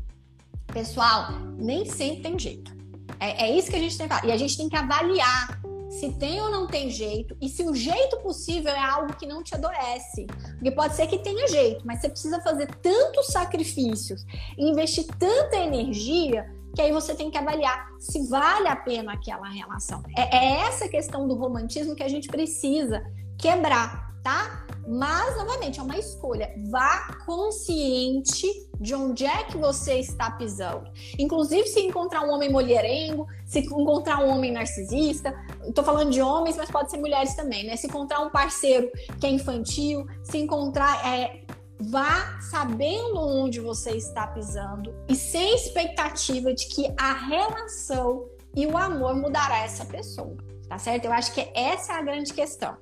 Pessoal, 0.66 1.32
nem 1.56 1.84
sempre 1.84 2.22
tem 2.22 2.38
jeito. 2.38 2.76
É, 3.20 3.44
é 3.44 3.56
isso 3.56 3.70
que 3.70 3.76
a 3.76 3.78
gente 3.78 3.96
tem 3.96 4.08
que 4.08 4.14
falar. 4.14 4.26
E 4.26 4.32
a 4.32 4.36
gente 4.36 4.56
tem 4.56 4.68
que 4.68 4.76
avaliar 4.76 5.60
se 5.88 6.12
tem 6.12 6.40
ou 6.40 6.50
não 6.50 6.66
tem 6.66 6.88
jeito 6.88 7.36
e 7.40 7.48
se 7.48 7.64
o 7.64 7.74
jeito 7.74 8.16
possível 8.18 8.72
é 8.72 8.78
algo 8.78 9.14
que 9.16 9.26
não 9.26 9.42
te 9.42 9.54
adoece. 9.54 10.26
Porque 10.26 10.70
pode 10.70 10.94
ser 10.94 11.06
que 11.06 11.18
tenha 11.18 11.46
jeito, 11.48 11.84
mas 11.86 12.00
você 12.00 12.08
precisa 12.08 12.40
fazer 12.40 12.66
tantos 12.76 13.26
sacrifícios 13.26 14.24
investir 14.56 15.06
tanta 15.18 15.56
energia 15.56 16.48
que 16.74 16.82
aí 16.82 16.92
você 16.92 17.14
tem 17.14 17.30
que 17.30 17.38
avaliar 17.38 17.88
se 17.98 18.28
vale 18.28 18.68
a 18.68 18.76
pena 18.76 19.12
aquela 19.12 19.48
relação. 19.48 20.02
É, 20.16 20.36
é 20.36 20.60
essa 20.62 20.88
questão 20.88 21.26
do 21.26 21.34
romantismo 21.34 21.94
que 21.94 22.02
a 22.02 22.08
gente 22.08 22.28
precisa 22.28 23.02
quebrar, 23.38 24.14
tá? 24.22 24.66
Mas, 24.86 25.36
novamente, 25.36 25.78
é 25.78 25.82
uma 25.82 25.98
escolha. 25.98 26.52
Vá 26.70 27.16
consciente 27.24 28.46
de 28.80 28.94
onde 28.94 29.26
é 29.26 29.44
que 29.44 29.56
você 29.56 30.00
está 30.00 30.30
pisando. 30.30 30.90
Inclusive, 31.18 31.66
se 31.68 31.80
encontrar 31.80 32.22
um 32.22 32.32
homem 32.32 32.50
mulherengo, 32.50 33.26
se 33.44 33.60
encontrar 33.60 34.24
um 34.24 34.30
homem 34.30 34.50
narcisista, 34.50 35.34
estou 35.62 35.84
falando 35.84 36.10
de 36.10 36.22
homens, 36.22 36.56
mas 36.56 36.70
pode 36.70 36.90
ser 36.90 36.96
mulheres 36.96 37.34
também, 37.34 37.66
né? 37.66 37.76
Se 37.76 37.86
encontrar 37.86 38.20
um 38.20 38.30
parceiro 38.30 38.90
que 39.20 39.26
é 39.26 39.30
infantil, 39.30 40.06
se 40.24 40.38
encontrar. 40.38 41.06
É, 41.06 41.42
vá 41.80 42.38
sabendo 42.40 43.18
onde 43.18 43.60
você 43.60 43.92
está 43.92 44.26
pisando 44.26 44.94
e 45.08 45.14
sem 45.14 45.54
expectativa 45.54 46.52
de 46.52 46.66
que 46.66 46.92
a 46.98 47.12
relação 47.12 48.28
e 48.54 48.66
o 48.66 48.76
amor 48.76 49.14
mudará 49.14 49.58
essa 49.58 49.84
pessoa, 49.84 50.36
tá 50.68 50.78
certo? 50.78 51.06
Eu 51.06 51.12
acho 51.12 51.32
que 51.32 51.50
essa 51.54 51.92
é 51.92 51.96
a 51.96 52.02
grande 52.02 52.32
questão. 52.32 52.76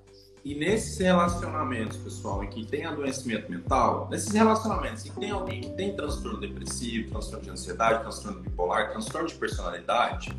E 0.44 0.54
nesses 0.54 0.96
relacionamentos, 0.98 1.96
pessoal, 1.98 2.42
em 2.42 2.48
que 2.48 2.64
tem 2.64 2.86
adoecimento 2.86 3.50
mental, 3.50 4.08
nesses 4.10 4.32
relacionamentos 4.32 5.04
em 5.04 5.10
que 5.10 5.20
tem 5.20 5.30
alguém 5.30 5.60
que 5.60 5.70
tem 5.70 5.94
transtorno 5.94 6.40
depressivo, 6.40 7.10
transtorno 7.10 7.44
de 7.44 7.50
ansiedade, 7.50 8.00
transtorno 8.00 8.40
bipolar, 8.40 8.90
transtorno 8.90 9.28
de 9.28 9.34
personalidade, 9.34 10.34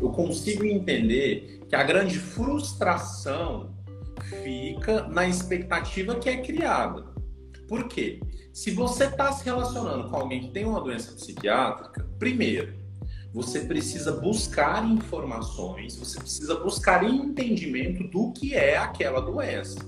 eu 0.00 0.10
consigo 0.10 0.64
entender 0.64 1.60
que 1.68 1.74
a 1.74 1.82
grande 1.82 2.18
frustração 2.18 3.74
fica 4.42 5.02
na 5.08 5.26
expectativa 5.26 6.14
que 6.14 6.28
é 6.28 6.36
criada. 6.36 7.04
Por 7.68 7.86
quê? 7.86 8.20
Se 8.52 8.70
você 8.70 9.04
está 9.04 9.30
se 9.30 9.44
relacionando 9.44 10.08
com 10.08 10.16
alguém 10.16 10.40
que 10.40 10.48
tem 10.48 10.64
uma 10.64 10.80
doença 10.80 11.12
psiquiátrica, 11.12 12.08
primeiro, 12.18 12.74
você 13.32 13.60
precisa 13.60 14.12
buscar 14.12 14.84
informações, 14.84 15.96
você 15.96 16.18
precisa 16.18 16.56
buscar 16.56 17.04
entendimento 17.04 18.02
do 18.08 18.32
que 18.32 18.54
é 18.54 18.78
aquela 18.78 19.20
doença. 19.20 19.78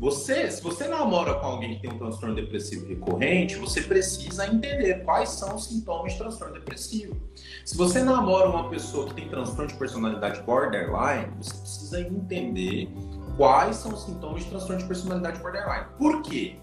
Você, 0.00 0.48
se 0.50 0.62
você 0.62 0.86
namora 0.86 1.34
com 1.34 1.46
alguém 1.46 1.74
que 1.74 1.82
tem 1.82 1.92
um 1.92 1.98
transtorno 1.98 2.34
depressivo 2.34 2.86
recorrente, 2.86 3.56
você 3.56 3.82
precisa 3.82 4.46
entender 4.46 5.02
quais 5.04 5.30
são 5.30 5.56
os 5.56 5.66
sintomas 5.66 6.12
de 6.12 6.18
transtorno 6.18 6.54
depressivo. 6.54 7.16
Se 7.64 7.76
você 7.76 8.02
namora 8.02 8.48
uma 8.48 8.68
pessoa 8.68 9.08
que 9.08 9.14
tem 9.14 9.28
transtorno 9.28 9.66
de 9.66 9.76
personalidade 9.76 10.40
borderline, 10.42 11.32
você 11.40 11.54
precisa 11.54 12.00
entender 12.00 12.88
quais 13.36 13.76
são 13.76 13.92
os 13.92 14.04
sintomas 14.04 14.44
de 14.44 14.50
transtorno 14.50 14.82
de 14.82 14.86
personalidade 14.86 15.40
borderline. 15.40 15.86
Por 15.98 16.22
quê? 16.22 16.58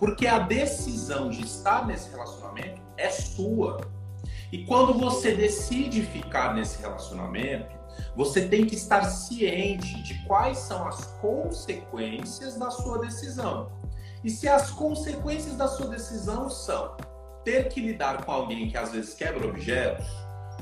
Porque 0.00 0.26
a 0.26 0.38
decisão 0.38 1.28
de 1.28 1.42
estar 1.42 1.86
nesse 1.86 2.10
relacionamento 2.10 2.80
é 2.96 3.10
sua. 3.10 3.82
E 4.50 4.64
quando 4.64 4.94
você 4.94 5.34
decide 5.34 6.02
ficar 6.02 6.54
nesse 6.54 6.80
relacionamento, 6.80 7.78
você 8.16 8.48
tem 8.48 8.64
que 8.64 8.74
estar 8.74 9.04
ciente 9.04 10.02
de 10.02 10.14
quais 10.26 10.56
são 10.56 10.88
as 10.88 11.04
consequências 11.20 12.56
da 12.56 12.70
sua 12.70 12.98
decisão. 12.98 13.70
E 14.24 14.30
se 14.30 14.48
as 14.48 14.70
consequências 14.70 15.54
da 15.56 15.68
sua 15.68 15.88
decisão 15.88 16.48
são 16.48 16.96
ter 17.44 17.68
que 17.68 17.80
lidar 17.80 18.24
com 18.24 18.32
alguém 18.32 18.68
que 18.68 18.78
às 18.78 18.92
vezes 18.92 19.12
quebra 19.12 19.46
objetos, 19.46 20.06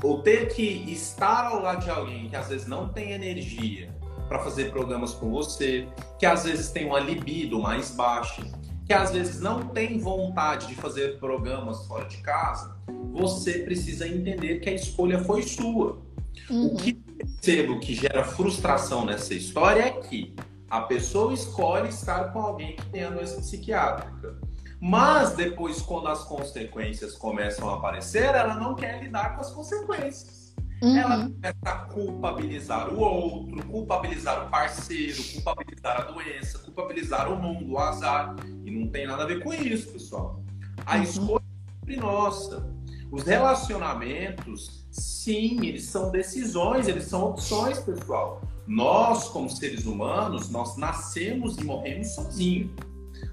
ou 0.03 0.21
ter 0.21 0.53
que 0.53 0.63
estar 0.91 1.45
ao 1.45 1.61
lado 1.61 1.83
de 1.83 1.89
alguém 1.89 2.29
que 2.29 2.35
às 2.35 2.49
vezes 2.49 2.67
não 2.67 2.89
tem 2.89 3.11
energia 3.11 3.89
para 4.27 4.39
fazer 4.39 4.71
programas 4.71 5.13
com 5.13 5.29
você, 5.29 5.87
que 6.17 6.25
às 6.25 6.43
vezes 6.43 6.71
tem 6.71 6.85
uma 6.85 6.99
libido 6.99 7.59
mais 7.59 7.91
baixa, 7.91 8.43
que 8.89 8.93
às 8.95 9.11
vezes 9.11 9.39
não 9.39 9.67
tem 9.67 9.99
vontade 9.99 10.65
de 10.65 10.73
fazer 10.73 11.19
programas 11.19 11.85
fora 11.85 12.05
de 12.05 12.17
casa, 12.17 12.75
você 13.11 13.59
precisa 13.59 14.07
entender 14.07 14.61
que 14.61 14.69
a 14.69 14.73
escolha 14.73 15.23
foi 15.23 15.43
sua. 15.43 16.01
Uhum. 16.49 16.73
O 16.73 16.75
que 16.75 16.93
percebo 16.93 17.79
que 17.79 17.93
gera 17.93 18.23
frustração 18.23 19.05
nessa 19.05 19.35
história 19.35 19.81
é 19.83 19.91
que 19.91 20.35
a 20.67 20.81
pessoa 20.81 21.31
escolhe 21.35 21.89
estar 21.89 22.33
com 22.33 22.39
alguém 22.39 22.75
que 22.75 22.85
tem 22.87 23.03
a 23.03 23.11
doença 23.11 23.39
psiquiátrica. 23.39 24.39
Mas 24.81 25.33
depois, 25.33 25.83
quando 25.83 26.07
as 26.07 26.23
consequências 26.23 27.13
começam 27.13 27.69
a 27.69 27.75
aparecer, 27.75 28.33
ela 28.33 28.55
não 28.55 28.73
quer 28.73 29.03
lidar 29.03 29.35
com 29.35 29.41
as 29.41 29.51
consequências. 29.51 30.39
Uhum. 30.81 30.97
Ela 30.97 31.29
começa 31.29 31.59
a 31.63 31.75
culpabilizar 31.85 32.93
o 32.93 32.99
outro, 32.99 33.65
culpabilizar 33.67 34.47
o 34.47 34.49
parceiro, 34.49 35.21
culpabilizar 35.33 36.01
a 36.01 36.03
doença, 36.05 36.57
culpabilizar 36.59 37.31
o 37.31 37.35
mundo, 37.35 37.73
o 37.73 37.77
azar. 37.77 38.35
E 38.69 38.71
não 38.71 38.87
tem 38.87 39.07
nada 39.07 39.23
a 39.23 39.25
ver 39.25 39.41
com 39.41 39.51
isso, 39.51 39.91
pessoal. 39.91 40.43
A 40.85 40.97
uhum. 40.97 41.03
escolha 41.03 41.43
é 41.43 41.79
sempre 41.79 41.97
nossa. 41.97 42.71
Os 43.11 43.23
relacionamentos, 43.23 44.85
sim, 44.91 45.65
eles 45.65 45.85
são 45.85 46.11
decisões, 46.11 46.87
eles 46.87 47.05
são 47.05 47.23
opções, 47.31 47.79
pessoal. 47.79 48.41
Nós, 48.67 49.27
como 49.29 49.49
seres 49.49 49.87
humanos, 49.87 50.51
nós 50.51 50.77
nascemos 50.77 51.57
e 51.57 51.63
morremos 51.63 52.09
sozinhos. 52.09 52.69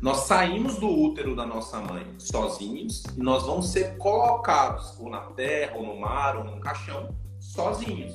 Nós 0.00 0.20
saímos 0.20 0.76
do 0.76 0.88
útero 0.88 1.36
da 1.36 1.44
nossa 1.44 1.80
mãe 1.80 2.06
sozinhos 2.18 3.04
e 3.14 3.20
nós 3.20 3.44
vamos 3.44 3.68
ser 3.68 3.98
colocados 3.98 4.98
ou 4.98 5.10
na 5.10 5.20
terra, 5.20 5.76
ou 5.76 5.84
no 5.84 6.00
mar, 6.00 6.38
ou 6.38 6.44
num 6.44 6.58
caixão 6.58 7.14
sozinhos. 7.38 8.14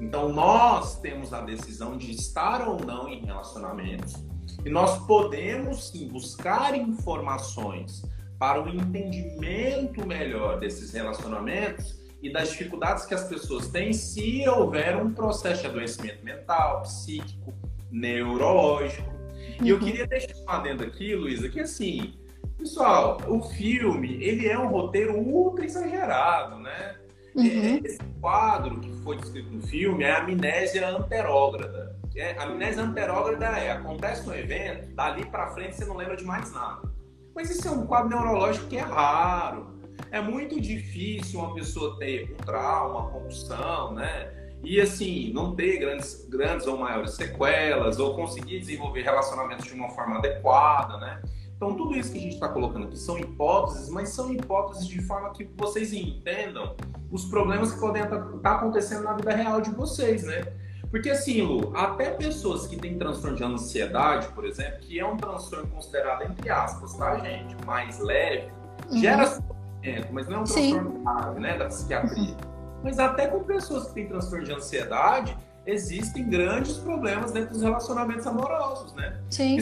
Então 0.00 0.28
nós 0.32 1.00
temos 1.00 1.32
a 1.32 1.40
decisão 1.40 1.98
de 1.98 2.12
estar 2.12 2.66
ou 2.66 2.78
não 2.86 3.08
em 3.08 3.24
relacionamentos 3.24 4.29
e 4.64 4.70
nós 4.70 4.98
podemos 5.06 5.88
sim 5.88 6.08
buscar 6.08 6.76
informações 6.76 8.02
para 8.38 8.62
o 8.62 8.68
entendimento 8.68 10.06
melhor 10.06 10.58
desses 10.58 10.92
relacionamentos 10.92 12.00
e 12.22 12.32
das 12.32 12.50
dificuldades 12.50 13.06
que 13.06 13.14
as 13.14 13.24
pessoas 13.24 13.68
têm 13.68 13.92
se 13.92 14.46
houver 14.48 14.96
um 14.96 15.12
processo 15.12 15.62
de 15.62 15.68
adoecimento 15.68 16.24
mental, 16.24 16.82
psíquico, 16.82 17.52
neurológico. 17.90 19.08
Uhum. 19.10 19.66
E 19.66 19.68
eu 19.68 19.76
uhum. 19.76 19.84
queria 19.84 20.06
deixar 20.06 20.36
um 20.36 20.48
adendo 20.50 20.84
aqui, 20.84 21.14
Luísa, 21.14 21.48
que 21.48 21.60
assim, 21.60 22.14
pessoal, 22.58 23.18
o 23.26 23.42
filme, 23.42 24.22
ele 24.22 24.46
é 24.46 24.58
um 24.58 24.68
roteiro 24.68 25.18
ultra 25.18 25.64
exagerado, 25.64 26.58
né? 26.58 26.96
Uhum. 27.34 27.80
Esse 27.84 27.98
quadro 28.20 28.80
que 28.80 28.92
foi 29.02 29.16
descrito 29.16 29.50
no 29.50 29.62
filme 29.62 30.04
é 30.04 30.12
a 30.12 30.22
amnésia 30.22 30.88
anterógrada. 30.88 31.89
É, 32.20 32.36
a 32.38 32.42
amnésia 32.42 32.82
anterógrada 32.82 33.46
é, 33.46 33.72
acontece 33.72 34.26
no 34.26 34.34
evento, 34.34 34.94
dali 34.94 35.24
para 35.24 35.48
frente 35.54 35.74
você 35.74 35.86
não 35.86 35.96
lembra 35.96 36.14
de 36.18 36.24
mais 36.24 36.52
nada. 36.52 36.86
Mas 37.34 37.48
isso 37.48 37.66
é 37.66 37.70
um 37.70 37.86
quadro 37.86 38.10
neurológico 38.10 38.66
que 38.66 38.76
é 38.76 38.82
raro. 38.82 39.80
É 40.10 40.20
muito 40.20 40.60
difícil 40.60 41.40
uma 41.40 41.54
pessoa 41.54 41.98
ter 41.98 42.30
um 42.30 42.36
trauma, 42.44 43.00
uma 43.00 43.10
compulsão, 43.10 43.94
né? 43.94 44.30
E 44.62 44.78
assim, 44.78 45.32
não 45.32 45.56
ter 45.56 45.78
grandes, 45.78 46.28
grandes 46.28 46.66
ou 46.66 46.76
maiores 46.76 47.12
sequelas, 47.12 47.98
ou 47.98 48.14
conseguir 48.14 48.60
desenvolver 48.60 49.00
relacionamentos 49.00 49.64
de 49.64 49.72
uma 49.72 49.88
forma 49.88 50.18
adequada, 50.18 50.98
né? 50.98 51.22
Então, 51.56 51.74
tudo 51.74 51.96
isso 51.96 52.12
que 52.12 52.18
a 52.18 52.20
gente 52.20 52.34
está 52.34 52.50
colocando 52.50 52.84
aqui 52.84 52.98
são 52.98 53.18
hipóteses, 53.18 53.88
mas 53.88 54.10
são 54.10 54.30
hipóteses 54.30 54.86
de 54.86 55.00
forma 55.00 55.32
que 55.32 55.48
vocês 55.56 55.94
entendam 55.94 56.76
os 57.10 57.24
problemas 57.24 57.72
que 57.72 57.80
podem 57.80 58.02
estar 58.02 58.20
tá 58.42 58.56
acontecendo 58.56 59.04
na 59.04 59.14
vida 59.14 59.34
real 59.34 59.62
de 59.62 59.70
vocês, 59.70 60.24
né? 60.24 60.60
Porque 60.90 61.10
assim, 61.10 61.40
Lu, 61.42 61.72
até 61.76 62.10
pessoas 62.10 62.66
que 62.66 62.76
têm 62.76 62.98
transtorno 62.98 63.36
de 63.36 63.44
ansiedade, 63.44 64.28
por 64.28 64.44
exemplo, 64.44 64.80
que 64.80 64.98
é 64.98 65.06
um 65.06 65.16
transtorno 65.16 65.68
considerado, 65.68 66.22
entre 66.22 66.50
aspas, 66.50 66.94
tá, 66.94 67.18
gente, 67.20 67.56
mais 67.64 67.98
leve, 68.00 68.50
uhum. 68.90 68.98
gera 68.98 69.26
sofrimento, 69.26 70.08
mas 70.12 70.26
não 70.26 70.38
é 70.38 70.40
um 70.40 70.44
transtorno 70.44 71.02
grave, 71.04 71.40
né, 71.40 71.58
da 71.58 71.66
psiquiatria. 71.66 72.36
Mas 72.82 72.98
até 72.98 73.28
com 73.28 73.44
pessoas 73.44 73.88
que 73.88 73.94
têm 73.94 74.08
transtorno 74.08 74.44
de 74.44 74.52
ansiedade, 74.52 75.36
existem 75.64 76.28
grandes 76.28 76.76
problemas 76.78 77.30
dentro 77.30 77.52
dos 77.52 77.62
relacionamentos 77.62 78.26
amorosos, 78.26 78.92
né? 78.94 79.20
Sim 79.30 79.58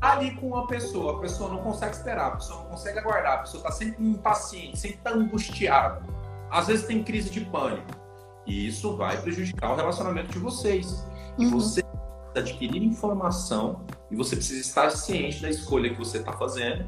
ali 0.00 0.34
com 0.36 0.46
uma 0.48 0.66
pessoa, 0.66 1.18
a 1.18 1.20
pessoa 1.20 1.50
não 1.50 1.58
consegue 1.58 1.94
esperar, 1.94 2.28
a 2.28 2.36
pessoa 2.36 2.62
não 2.62 2.70
consegue 2.70 2.98
aguardar, 2.98 3.34
a 3.34 3.38
pessoa 3.38 3.60
está 3.60 3.70
sempre 3.70 4.02
impaciente, 4.02 4.78
sempre 4.78 4.96
está 4.96 5.10
angustiada. 5.10 6.02
Às 6.50 6.68
vezes 6.68 6.86
tem 6.86 7.04
crise 7.04 7.30
de 7.30 7.42
pânico. 7.42 7.99
E 8.46 8.66
isso 8.66 8.96
vai 8.96 9.20
prejudicar 9.20 9.72
o 9.72 9.76
relacionamento 9.76 10.32
de 10.32 10.38
vocês. 10.38 11.06
E 11.38 11.44
uhum. 11.44 11.52
você 11.52 11.82
precisa 11.82 12.52
adquirir 12.52 12.82
informação 12.82 13.84
e 14.10 14.16
você 14.16 14.36
precisa 14.36 14.60
estar 14.60 14.90
ciente 14.90 15.42
da 15.42 15.48
escolha 15.48 15.90
que 15.90 15.98
você 15.98 16.18
está 16.18 16.32
fazendo 16.32 16.84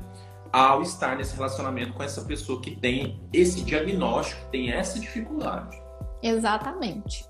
ao 0.53 0.83
estar 0.83 1.17
nesse 1.17 1.35
relacionamento 1.35 1.95
com 1.95 2.03
essa 2.03 2.23
pessoa 2.23 2.61
que 2.61 2.77
tem 2.77 3.21
esse 3.33 3.63
diagnóstico, 3.63 4.41
tem 4.51 4.71
essa 4.71 5.01
dificuldade. 5.01 5.81
Exatamente. 6.23 7.27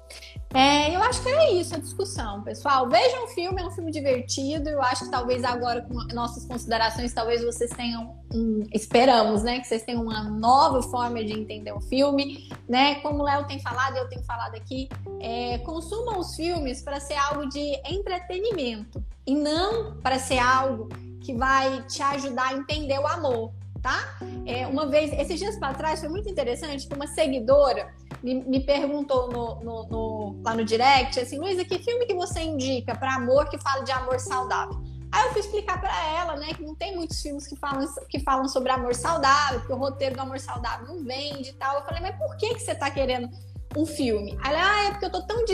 É, 0.55 0.94
eu 0.94 1.03
acho 1.03 1.22
que 1.22 1.28
é 1.30 1.53
isso 1.55 1.74
a 1.74 1.78
discussão, 1.78 2.42
pessoal. 2.42 2.88
Vejam 2.88 3.24
o 3.24 3.28
filme, 3.28 3.62
é 3.62 3.66
um 3.66 3.70
filme 3.70 3.90
divertido. 3.90 4.68
Eu 4.68 4.82
acho 4.82 5.05
que 5.07 5.11
talvez 5.11 5.42
agora, 5.44 5.82
com 5.82 5.94
nossas 6.14 6.44
considerações, 6.44 7.12
talvez 7.12 7.42
vocês 7.42 7.70
tenham, 7.70 8.14
um, 8.34 8.66
esperamos, 8.72 9.42
né, 9.42 9.61
que 9.61 9.66
vocês 9.66 9.82
tenham 9.82 10.03
uma 10.03 10.24
nova 10.24 10.82
forma 10.82 11.24
de 11.24 11.32
entender 11.32 11.72
o 11.72 11.80
filme, 11.80 12.50
né? 12.68 12.96
Como 12.96 13.20
o 13.20 13.24
Léo 13.24 13.46
tem 13.46 13.61
falado, 13.61 13.96
eu 13.96 14.09
tenho 14.09 14.22
falado 14.24 14.55
aqui, 14.55 14.88
é, 15.20 15.59
consumam 15.59 16.18
os 16.18 16.36
filmes 16.36 16.82
para 16.82 17.00
ser 17.00 17.14
algo 17.14 17.48
de 17.48 17.80
entretenimento 17.86 19.03
e 19.26 19.34
não 19.34 19.96
para 20.00 20.18
ser 20.18 20.38
algo 20.38 20.88
que 21.20 21.34
vai 21.34 21.82
te 21.82 22.03
ajudar 22.03 22.48
a 22.48 22.55
entender 22.55 22.98
o 22.98 23.07
amor, 23.07 23.53
tá? 23.82 24.16
É, 24.46 24.66
uma 24.66 24.86
vez, 24.86 25.12
esses 25.12 25.38
dias 25.38 25.58
para 25.58 25.74
trás, 25.74 26.00
foi 26.00 26.08
muito 26.08 26.28
interessante 26.28 26.86
que 26.86 26.94
uma 26.94 27.06
seguidora 27.08 27.92
me, 28.22 28.34
me 28.34 28.60
perguntou 28.60 29.30
no, 29.30 29.56
no, 29.56 29.88
no, 29.88 30.42
lá 30.44 30.54
no 30.54 30.64
direct, 30.64 31.18
assim, 31.18 31.38
Luísa, 31.38 31.64
que 31.64 31.78
filme 31.78 32.06
que 32.06 32.14
você 32.14 32.40
indica 32.40 32.94
para 32.94 33.16
amor 33.16 33.48
que 33.48 33.58
fala 33.58 33.82
de 33.82 33.90
amor 33.90 34.20
saudável? 34.20 34.80
Aí 35.10 35.26
eu 35.26 35.32
fui 35.32 35.40
explicar 35.40 35.78
para 35.78 35.92
ela, 36.16 36.36
né, 36.36 36.54
que 36.54 36.62
não 36.62 36.74
tem 36.74 36.94
muitos 36.94 37.20
filmes 37.20 37.46
que 37.46 37.56
falam, 37.56 37.86
que 38.08 38.20
falam 38.20 38.48
sobre 38.48 38.72
amor 38.72 38.94
saudável, 38.94 39.58
porque 39.58 39.72
o 39.72 39.76
roteiro 39.76 40.14
do 40.14 40.22
amor 40.22 40.40
saudável 40.40 40.86
não 40.86 41.04
vende 41.04 41.50
e 41.50 41.52
tal. 41.54 41.76
Eu 41.76 41.84
falei, 41.84 42.00
mas 42.00 42.16
por 42.16 42.34
que, 42.36 42.54
que 42.54 42.60
você 42.60 42.74
tá 42.74 42.90
querendo 42.90 43.28
um 43.76 43.84
filme? 43.84 44.38
Aí 44.42 44.54
ela, 44.54 44.70
ah, 44.70 44.84
é 44.84 44.90
porque 44.92 45.04
eu 45.04 45.10
tô 45.10 45.22
tão, 45.26 45.44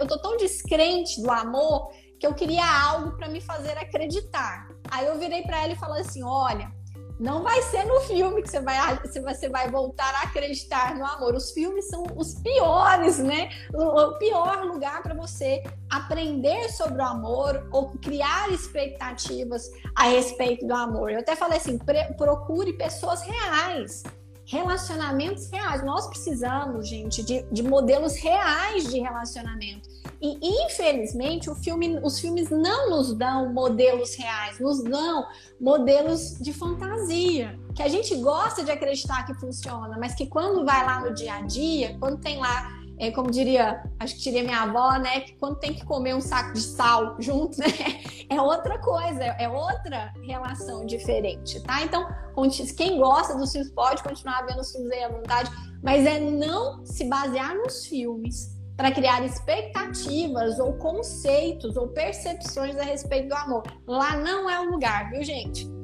eu 0.00 0.06
tô 0.08 0.18
tão 0.18 0.36
descrente 0.36 1.22
do 1.22 1.30
amor 1.30 1.92
que 2.18 2.26
eu 2.26 2.34
queria 2.34 2.64
algo 2.64 3.16
para 3.16 3.28
me 3.28 3.40
fazer 3.40 3.78
acreditar. 3.78 4.68
Aí 4.90 5.06
eu 5.06 5.18
virei 5.18 5.42
para 5.42 5.62
ela 5.62 5.72
e 5.72 5.76
falei 5.76 6.00
assim: 6.02 6.24
olha, 6.24 6.72
não 7.18 7.42
vai 7.42 7.62
ser 7.62 7.84
no 7.84 8.00
filme 8.00 8.42
que 8.42 8.50
você 8.50 8.60
vai, 8.60 8.98
você 8.98 9.48
vai 9.48 9.70
voltar 9.70 10.14
a 10.16 10.22
acreditar 10.22 10.94
no 10.94 11.04
amor. 11.04 11.34
Os 11.34 11.50
filmes 11.50 11.88
são 11.88 12.04
os 12.14 12.34
piores, 12.34 13.18
né? 13.18 13.48
O 13.72 14.18
pior 14.18 14.64
lugar 14.64 15.02
para 15.02 15.14
você 15.14 15.62
aprender 15.90 16.68
sobre 16.70 17.00
o 17.00 17.04
amor 17.04 17.68
ou 17.72 17.90
criar 17.98 18.50
expectativas 18.50 19.70
a 19.94 20.04
respeito 20.04 20.66
do 20.66 20.74
amor. 20.74 21.10
Eu 21.10 21.20
até 21.20 21.34
falei 21.34 21.58
assim: 21.58 21.78
procure 22.16 22.74
pessoas 22.74 23.22
reais 23.22 24.02
relacionamentos 24.46 25.50
reais. 25.50 25.84
Nós 25.84 26.06
precisamos, 26.06 26.88
gente, 26.88 27.22
de, 27.22 27.42
de 27.50 27.62
modelos 27.62 28.16
reais 28.16 28.84
de 28.88 28.98
relacionamento. 29.00 29.88
E 30.22 30.38
infelizmente 30.64 31.50
filme, 31.56 32.00
os 32.02 32.18
filmes 32.18 32.48
não 32.48 32.90
nos 32.90 33.12
dão 33.12 33.52
modelos 33.52 34.14
reais, 34.14 34.58
nos 34.58 34.82
dão 34.82 35.26
modelos 35.60 36.38
de 36.40 36.52
fantasia, 36.52 37.58
que 37.74 37.82
a 37.82 37.88
gente 37.88 38.14
gosta 38.16 38.64
de 38.64 38.70
acreditar 38.70 39.26
que 39.26 39.34
funciona, 39.34 39.96
mas 39.98 40.14
que 40.14 40.26
quando 40.26 40.64
vai 40.64 40.84
lá 40.86 41.00
no 41.00 41.12
dia 41.12 41.34
a 41.34 41.40
dia, 41.42 41.96
quando 41.98 42.18
tem 42.18 42.38
lá 42.38 42.75
é, 42.98 43.10
como 43.10 43.30
diria, 43.30 43.82
acho 44.00 44.16
que 44.16 44.22
diria 44.22 44.42
minha 44.42 44.62
avó, 44.62 44.98
né? 44.98 45.20
Que 45.20 45.34
quando 45.34 45.58
tem 45.58 45.74
que 45.74 45.84
comer 45.84 46.14
um 46.14 46.20
saco 46.20 46.54
de 46.54 46.60
sal 46.60 47.16
junto, 47.18 47.58
né? 47.60 47.66
É 48.28 48.40
outra 48.40 48.78
coisa, 48.78 49.22
é 49.22 49.48
outra 49.48 50.12
relação 50.26 50.86
diferente, 50.86 51.60
tá? 51.62 51.82
Então, 51.82 52.08
quem 52.76 52.98
gosta 52.98 53.36
dos 53.36 53.52
filmes 53.52 53.70
pode 53.72 54.02
continuar 54.02 54.46
vendo 54.46 54.60
os 54.60 54.72
filmes 54.72 54.90
aí 54.92 55.04
à 55.04 55.08
vontade, 55.08 55.50
mas 55.82 56.06
é 56.06 56.18
não 56.18 56.84
se 56.84 57.04
basear 57.04 57.54
nos 57.54 57.86
filmes 57.86 58.56
para 58.76 58.90
criar 58.90 59.24
expectativas 59.24 60.58
ou 60.58 60.74
conceitos 60.74 61.76
ou 61.76 61.88
percepções 61.88 62.76
a 62.76 62.82
respeito 62.82 63.28
do 63.28 63.34
amor. 63.34 63.62
Lá 63.86 64.16
não 64.16 64.50
é 64.50 64.60
o 64.60 64.70
lugar, 64.70 65.10
viu, 65.10 65.22
gente? 65.22 65.75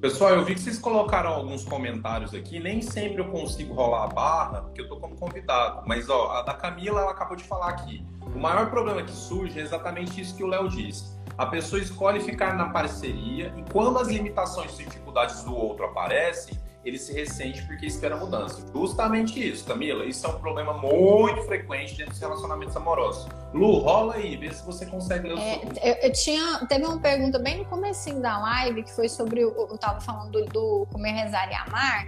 Pessoal, 0.00 0.30
eu 0.30 0.44
vi 0.44 0.54
que 0.54 0.60
vocês 0.60 0.78
colocaram 0.78 1.30
alguns 1.30 1.64
comentários 1.64 2.32
aqui, 2.32 2.60
nem 2.60 2.80
sempre 2.80 3.20
eu 3.20 3.28
consigo 3.32 3.74
rolar 3.74 4.04
a 4.04 4.06
barra, 4.06 4.62
porque 4.62 4.80
eu 4.80 4.88
tô 4.88 4.96
como 4.96 5.16
convidado. 5.16 5.82
Mas 5.88 6.08
ó, 6.08 6.30
a 6.30 6.42
da 6.42 6.54
Camila 6.54 7.00
ela 7.00 7.10
acabou 7.10 7.36
de 7.36 7.42
falar 7.42 7.70
aqui. 7.70 8.06
O 8.22 8.38
maior 8.38 8.70
problema 8.70 9.02
que 9.02 9.10
surge 9.10 9.58
é 9.58 9.62
exatamente 9.62 10.20
isso 10.20 10.36
que 10.36 10.44
o 10.44 10.46
Léo 10.46 10.68
disse. 10.68 11.18
A 11.36 11.46
pessoa 11.46 11.82
escolhe 11.82 12.20
ficar 12.20 12.54
na 12.54 12.68
parceria 12.68 13.52
e 13.56 13.72
quando 13.72 13.98
as 13.98 14.06
limitações 14.06 14.78
e 14.78 14.84
dificuldades 14.84 15.42
do 15.42 15.52
outro 15.52 15.86
aparecem, 15.86 16.56
ele 16.84 16.98
se 16.98 17.12
ressente 17.12 17.64
porque 17.66 17.86
espera 17.86 18.16
mudança. 18.16 18.64
Justamente 18.72 19.46
isso, 19.46 19.64
Camila. 19.64 20.04
Isso 20.04 20.26
é 20.26 20.30
um 20.30 20.38
problema 20.38 20.74
muito 20.74 21.42
frequente 21.42 21.96
dentro 21.96 22.12
dos 22.12 22.20
relacionamentos 22.20 22.76
amorosos. 22.76 23.28
Lu, 23.52 23.78
rola 23.78 24.14
aí, 24.14 24.36
vê 24.36 24.52
se 24.52 24.64
você 24.64 24.86
consegue 24.86 25.28
ler 25.28 25.34
o 25.34 25.38
é, 25.38 25.60
eu, 25.82 25.94
eu, 26.02 26.12
tinha, 26.12 26.66
teve 26.66 26.84
uma 26.84 27.00
pergunta 27.00 27.38
bem 27.38 27.58
no 27.58 27.64
comecinho 27.64 28.20
da 28.20 28.38
live 28.38 28.82
que 28.82 28.92
foi 28.92 29.08
sobre, 29.08 29.42
eu 29.42 29.78
tava 29.78 30.00
falando 30.00 30.32
do, 30.32 30.44
do 30.46 30.86
comer, 30.92 31.12
rezar 31.12 31.50
e 31.50 31.54
amar. 31.54 32.06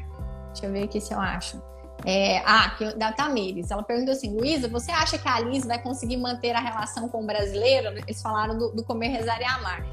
Deixa 0.52 0.66
eu 0.66 0.72
ver 0.72 0.84
aqui 0.84 1.00
se 1.00 1.12
eu 1.12 1.20
acho. 1.20 1.60
É, 2.04 2.38
ah, 2.46 2.76
da 2.96 3.12
Tamires. 3.12 3.70
Ela 3.70 3.82
perguntou 3.82 4.12
assim: 4.12 4.34
Luísa, 4.34 4.68
você 4.68 4.90
acha 4.90 5.18
que 5.18 5.28
a 5.28 5.34
Alice 5.34 5.66
vai 5.66 5.80
conseguir 5.80 6.16
manter 6.16 6.52
a 6.52 6.60
relação 6.60 7.08
com 7.08 7.22
o 7.22 7.26
brasileiro? 7.26 7.88
Eles 8.06 8.22
falaram 8.22 8.56
do, 8.56 8.72
do 8.72 8.84
comer, 8.84 9.08
rezar 9.08 9.40
e 9.40 9.44
amar. 9.44 9.86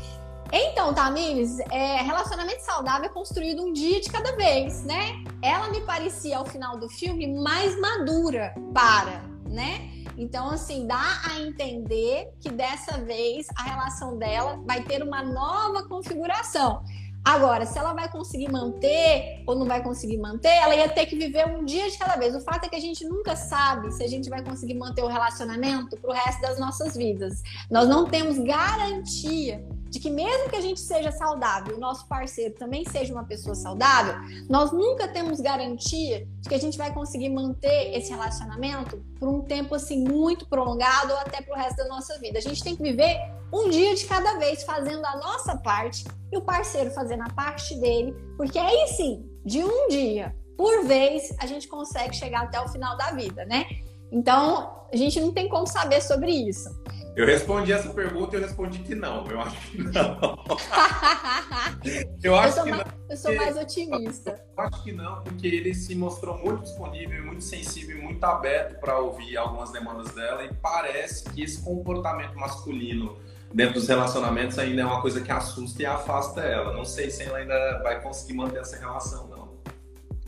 Então, 0.52 0.94
Tamires, 0.94 1.60
é, 1.72 1.98
relacionamento 1.98 2.62
saudável 2.62 3.06
é 3.06 3.10
construído 3.10 3.64
um 3.64 3.74
dia 3.74 4.00
de 4.00 4.10
cada 4.10 4.36
vez, 4.36 4.84
né? 4.84 5.24
Ela 5.42 5.70
me 5.70 5.82
parecia, 5.82 6.38
ao 6.38 6.46
final 6.46 6.78
do 6.78 6.88
filme, 6.90 7.28
mais 7.28 7.80
madura 7.80 8.56
para, 8.74 9.24
né? 9.46 9.92
Então, 10.18 10.50
assim, 10.50 10.88
dá 10.88 11.22
a 11.26 11.42
entender 11.42 12.34
que 12.40 12.50
dessa 12.50 12.98
vez 12.98 13.48
a 13.56 13.64
relação 13.64 14.18
dela 14.18 14.60
vai 14.66 14.82
ter 14.84 15.04
uma 15.04 15.22
nova 15.22 15.88
configuração. 15.88 16.84
Agora, 17.24 17.66
se 17.66 17.78
ela 17.78 17.94
vai 17.94 18.10
conseguir 18.10 18.50
manter 18.50 19.44
ou 19.46 19.54
não 19.54 19.66
vai 19.66 19.84
conseguir 19.84 20.18
manter, 20.18 20.48
ela 20.48 20.74
ia 20.74 20.88
ter 20.88 21.06
que 21.08 21.16
viver 21.18 21.46
um 21.46 21.66
dia 21.66 21.92
de 21.92 21.98
cada 21.98 22.16
vez. 22.16 22.34
O 22.34 22.40
fato 22.40 22.64
é 22.64 22.70
que 22.70 22.76
a 22.78 22.80
gente 22.80 23.04
nunca 23.04 23.36
sabe 23.36 23.92
se 23.92 24.02
a 24.02 24.08
gente 24.08 24.30
vai 24.30 24.42
conseguir 24.42 24.76
manter 24.76 25.04
o 25.04 25.08
relacionamento 25.08 25.98
para 25.98 26.10
o 26.10 26.14
resto 26.14 26.42
das 26.42 26.58
nossas 26.58 26.96
vidas. 26.96 27.44
Nós 27.70 27.90
não 27.90 28.06
temos 28.06 28.40
garantia 28.40 29.62
de 29.98 30.00
que 30.00 30.10
mesmo 30.12 30.50
que 30.50 30.56
a 30.56 30.62
gente 30.62 30.80
seja 30.80 31.12
saudável, 31.12 31.76
o 31.76 31.80
nosso 31.80 32.08
parceiro 32.08 32.54
também 32.54 32.86
seja 32.86 33.12
uma 33.12 33.24
pessoa 33.24 33.56
saudável, 33.56 34.14
nós 34.48 34.72
nunca 34.72 35.08
temos 35.08 35.42
garantia 35.42 36.28
de 36.40 36.48
que 36.48 36.54
a 36.54 36.60
gente 36.60 36.78
vai 36.78 36.94
conseguir 36.94 37.30
manter 37.30 37.98
esse 37.98 38.12
relacionamento 38.12 39.04
por 39.20 39.28
um 39.28 39.42
tempo 39.42 39.74
assim 39.74 40.08
muito 40.08 40.48
prolongado 40.48 41.14
ou 41.14 41.18
até 41.18 41.42
para 41.42 41.54
o 41.54 41.58
resto 41.58 41.78
da 41.78 41.88
nossa 41.88 42.20
vida. 42.20 42.38
A 42.38 42.42
gente 42.42 42.64
tem 42.64 42.76
que 42.76 42.84
viver 42.84 43.18
um 43.52 43.70
dia 43.70 43.96
de 43.96 44.06
cada 44.06 44.38
vez, 44.38 44.64
fazendo 44.64 45.04
a 45.04 45.18
nossa 45.18 45.58
parte 45.58 46.06
e 46.32 46.38
o 46.38 46.42
parceiro 46.42 46.92
fazendo 46.92 47.24
a 47.24 47.30
parte 47.30 47.76
dele, 47.80 48.16
porque 48.38 48.60
aí 48.60 48.88
sim, 48.90 49.28
de 49.44 49.64
um 49.64 49.88
dia 49.88 50.36
por 50.56 50.86
vez, 50.86 51.36
a 51.40 51.46
gente 51.46 51.68
consegue 51.68 52.16
chegar 52.16 52.44
até 52.44 52.60
o 52.60 52.68
final 52.68 52.98
da 52.98 53.12
vida, 53.12 53.46
né? 53.46 53.66
Então, 54.12 54.76
a 54.92 54.96
gente 54.96 55.20
não 55.20 55.32
tem 55.32 55.48
como 55.48 55.68
saber 55.68 56.02
sobre 56.02 56.32
isso. 56.32 56.70
Eu 57.18 57.26
respondi 57.26 57.74
essa 57.74 57.90
pergunta 57.90 58.36
e 58.36 58.38
eu 58.38 58.44
respondi 58.44 58.78
que 58.78 58.94
não. 58.94 59.26
Eu 59.26 59.42
acho 59.42 59.72
que 59.72 59.82
não. 59.82 60.46
eu 62.22 62.36
acho 62.36 62.60
eu 62.60 62.64
que 62.64 62.70
mais, 62.70 62.86
não. 62.86 62.94
Eu 63.10 63.18
sou 63.18 63.36
mais 63.36 63.58
otimista. 63.58 64.40
Eu 64.56 64.64
acho 64.64 64.84
que 64.84 64.92
não, 64.92 65.24
porque 65.24 65.48
ele 65.48 65.74
se 65.74 65.96
mostrou 65.96 66.38
muito 66.38 66.62
disponível, 66.62 67.26
muito 67.26 67.44
sensível, 67.44 68.00
muito 68.00 68.24
aberto 68.24 68.80
para 68.80 69.00
ouvir 69.00 69.36
algumas 69.36 69.72
demandas 69.72 70.14
dela 70.14 70.46
e 70.46 70.54
parece 70.62 71.28
que 71.32 71.42
esse 71.42 71.60
comportamento 71.64 72.36
masculino 72.36 73.18
dentro 73.52 73.74
dos 73.74 73.88
relacionamentos 73.88 74.60
ainda 74.60 74.84
é 74.84 74.86
uma 74.86 75.02
coisa 75.02 75.20
que 75.20 75.32
assusta 75.32 75.82
e 75.82 75.88
afasta 75.88 76.42
ela. 76.42 76.72
Não 76.72 76.86
sei 76.86 77.10
se 77.10 77.24
ela 77.24 77.40
ainda 77.40 77.82
vai 77.82 78.00
conseguir 78.00 78.34
manter 78.34 78.60
essa 78.60 78.78
relação, 78.78 79.28
não. 79.28 79.37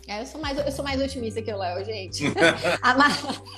É, 0.09 0.21
eu 0.21 0.25
sou 0.25 0.41
mais, 0.41 0.57
eu 0.57 0.71
sou 0.71 0.83
mais 0.83 0.99
otimista 0.99 1.39
que 1.39 1.53
o 1.53 1.57
Léo, 1.57 1.85
gente. 1.85 2.23
a, 2.81 2.95
Mar, 2.95 3.11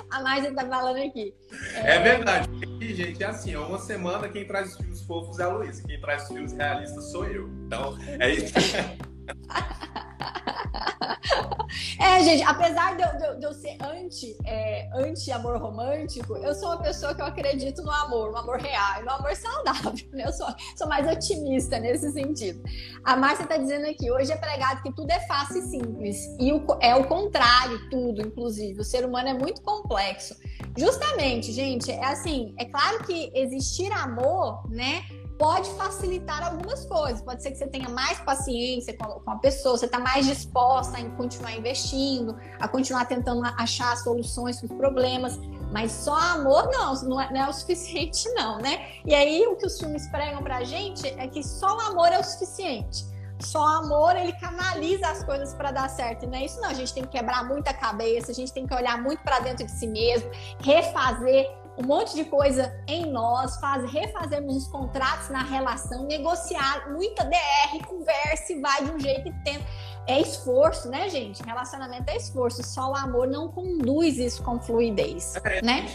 a 0.09 0.21
Marcia 0.21 0.53
tá 0.53 0.67
falando 0.67 0.97
aqui. 0.97 1.33
É, 1.75 1.95
é 1.95 1.99
verdade. 1.99 2.49
E, 2.81 2.93
gente, 2.93 3.23
é 3.23 3.27
assim, 3.27 3.55
uma 3.55 3.79
semana 3.79 4.27
quem 4.27 4.45
traz 4.45 4.71
os 4.71 4.75
filmes 4.75 5.01
fofos 5.03 5.39
é 5.39 5.43
a 5.43 5.47
Luísa, 5.47 5.81
quem 5.87 6.01
traz 6.01 6.23
os 6.23 6.27
filmes 6.27 6.51
realistas 6.51 7.09
sou 7.09 7.25
eu. 7.25 7.47
Então, 7.65 7.97
é 8.19 8.31
isso. 8.31 8.53
É, 11.99 12.23
gente, 12.23 12.43
apesar 12.43 12.95
de 12.95 13.03
eu, 13.03 13.37
de, 13.37 13.45
eu 13.45 13.53
ser 13.53 13.77
anti, 13.81 14.35
é, 14.45 14.89
anti-amor 14.93 15.57
romântico, 15.57 16.35
eu 16.37 16.53
sou 16.53 16.69
uma 16.69 16.81
pessoa 16.81 17.13
que 17.15 17.21
eu 17.21 17.25
acredito 17.25 17.81
no 17.81 17.91
amor, 17.91 18.31
no 18.31 18.37
amor 18.37 18.59
real, 18.59 19.03
no 19.03 19.11
amor 19.11 19.35
saudável. 19.35 19.93
Né? 20.11 20.25
Eu 20.25 20.33
sou, 20.33 20.47
sou 20.75 20.87
mais 20.87 21.07
otimista 21.07 21.79
nesse 21.79 22.11
sentido. 22.11 22.61
A 23.03 23.15
Márcia 23.15 23.43
está 23.43 23.57
dizendo 23.57 23.87
aqui, 23.87 24.11
hoje 24.11 24.31
é 24.31 24.35
pregado 24.35 24.81
que 24.81 24.93
tudo 24.93 25.11
é 25.11 25.19
fácil 25.21 25.59
e 25.59 25.61
simples. 25.61 26.17
E 26.39 26.51
o, 26.51 26.65
é 26.81 26.95
o 26.95 27.07
contrário, 27.07 27.89
tudo, 27.89 28.21
inclusive. 28.21 28.79
O 28.79 28.83
ser 28.83 29.05
humano 29.05 29.29
é 29.29 29.33
muito 29.33 29.61
complexo. 29.61 30.35
Justamente, 30.77 31.51
gente, 31.51 31.91
é 31.91 32.05
assim, 32.05 32.53
é 32.57 32.65
claro 32.65 33.03
que 33.03 33.31
existir 33.33 33.91
amor, 33.93 34.69
né? 34.69 35.03
Pode 35.41 35.71
facilitar 35.71 36.45
algumas 36.45 36.85
coisas. 36.85 37.19
Pode 37.19 37.41
ser 37.41 37.49
que 37.49 37.57
você 37.57 37.65
tenha 37.65 37.89
mais 37.89 38.19
paciência 38.19 38.95
com 38.95 39.31
a 39.31 39.37
pessoa, 39.37 39.75
você 39.75 39.87
está 39.87 39.97
mais 39.97 40.27
disposta 40.27 40.99
a 40.99 41.09
continuar 41.09 41.57
investindo, 41.57 42.37
a 42.59 42.67
continuar 42.67 43.05
tentando 43.05 43.41
achar 43.57 43.97
soluções 43.97 44.61
para 44.61 44.71
os 44.71 44.77
problemas. 44.77 45.39
Mas 45.71 45.91
só 45.93 46.15
amor 46.15 46.69
não, 46.71 46.93
não 47.05 47.19
é, 47.19 47.33
não 47.33 47.41
é, 47.41 47.49
o 47.49 47.53
suficiente, 47.53 48.29
não, 48.35 48.59
né? 48.59 48.87
E 49.03 49.15
aí 49.15 49.47
o 49.47 49.55
que 49.55 49.65
os 49.65 49.79
filmes 49.79 50.07
pregam 50.09 50.43
pra 50.43 50.63
gente 50.63 51.07
é 51.07 51.27
que 51.27 51.41
só 51.43 51.75
o 51.75 51.81
amor 51.81 52.09
é 52.09 52.19
o 52.19 52.23
suficiente. 52.23 53.09
Só 53.39 53.63
o 53.63 53.67
amor 53.67 54.15
ele 54.15 54.33
canaliza 54.33 55.07
as 55.07 55.23
coisas 55.23 55.55
para 55.55 55.71
dar 55.71 55.89
certo. 55.89 56.27
Não 56.27 56.37
é 56.37 56.45
isso, 56.45 56.61
não. 56.61 56.69
A 56.69 56.75
gente 56.75 56.93
tem 56.93 57.01
que 57.01 57.09
quebrar 57.09 57.43
muita 57.43 57.73
cabeça, 57.73 58.31
a 58.31 58.35
gente 58.35 58.53
tem 58.53 58.67
que 58.67 58.75
olhar 58.75 59.01
muito 59.01 59.23
para 59.23 59.39
dentro 59.39 59.65
de 59.65 59.71
si 59.71 59.87
mesmo, 59.87 60.29
refazer 60.59 61.49
um 61.81 61.87
monte 61.87 62.15
de 62.15 62.25
coisa 62.25 62.73
em 62.87 63.11
nós, 63.11 63.57
faz, 63.57 63.91
refazemos 63.91 64.55
os 64.55 64.67
contratos 64.67 65.29
na 65.29 65.43
relação, 65.43 66.05
negociar, 66.05 66.91
muita 66.91 67.25
DR, 67.25 67.85
conversa 67.87 68.53
e 68.53 68.61
vai 68.61 68.85
de 68.85 68.91
um 68.91 68.99
jeito 68.99 69.27
e 69.27 69.33
tenta. 69.43 69.65
É 70.07 70.19
esforço, 70.19 70.89
né, 70.89 71.09
gente? 71.09 71.43
Relacionamento 71.43 72.09
é 72.09 72.17
esforço, 72.17 72.63
só 72.63 72.91
o 72.91 72.95
amor 72.95 73.27
não 73.27 73.47
conduz 73.49 74.17
isso 74.17 74.43
com 74.43 74.59
fluidez, 74.59 75.35
é, 75.43 75.61
né? 75.63 75.85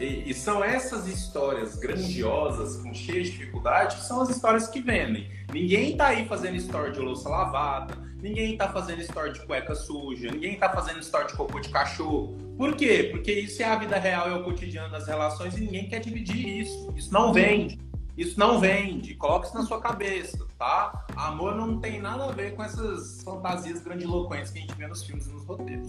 E, 0.00 0.30
e, 0.30 0.34
são 0.34 0.64
essas 0.64 1.06
histórias 1.06 1.76
grandiosas, 1.76 2.76
com 2.76 2.94
cheias 2.94 3.26
de 3.26 3.32
dificuldade, 3.32 3.96
que 3.96 4.02
são 4.02 4.22
as 4.22 4.30
histórias 4.30 4.66
que 4.66 4.80
vendem. 4.80 5.28
Ninguém 5.52 5.94
tá 5.94 6.08
aí 6.08 6.26
fazendo 6.26 6.56
história 6.56 6.90
de 6.90 6.98
louça 6.98 7.28
lavada, 7.28 7.94
ninguém 8.22 8.56
tá 8.56 8.68
fazendo 8.68 9.00
história 9.02 9.30
de 9.30 9.44
cueca 9.44 9.74
suja, 9.74 10.30
ninguém 10.30 10.58
tá 10.58 10.70
fazendo 10.70 11.00
história 11.00 11.26
de 11.26 11.34
cocô 11.34 11.60
de 11.60 11.68
cachorro. 11.68 12.34
Por 12.56 12.74
quê? 12.74 13.08
Porque 13.10 13.30
isso 13.30 13.62
é 13.62 13.66
a 13.66 13.76
vida 13.76 13.98
real, 13.98 14.26
é 14.26 14.34
o 14.34 14.42
cotidiano 14.42 14.90
das 14.90 15.06
relações 15.06 15.56
e 15.56 15.60
ninguém 15.60 15.86
quer 15.86 16.00
dividir 16.00 16.60
isso. 16.60 16.92
Isso 16.96 17.12
não 17.12 17.32
vende. 17.32 17.78
Isso 18.16 18.38
não 18.38 18.60
vende. 18.60 19.14
Coloque 19.14 19.46
isso 19.46 19.54
na 19.54 19.64
sua 19.64 19.80
cabeça, 19.80 20.46
tá? 20.58 21.06
Amor 21.16 21.54
não 21.54 21.78
tem 21.80 22.00
nada 22.00 22.24
a 22.24 22.32
ver 22.32 22.54
com 22.54 22.62
essas 22.62 23.22
fantasias 23.22 23.80
grandiloquentes 23.82 24.50
que 24.50 24.58
a 24.58 24.62
gente 24.62 24.74
vê 24.74 24.86
nos 24.86 25.02
filmes 25.02 25.26
e 25.26 25.30
nos 25.30 25.44
roteiros. 25.44 25.88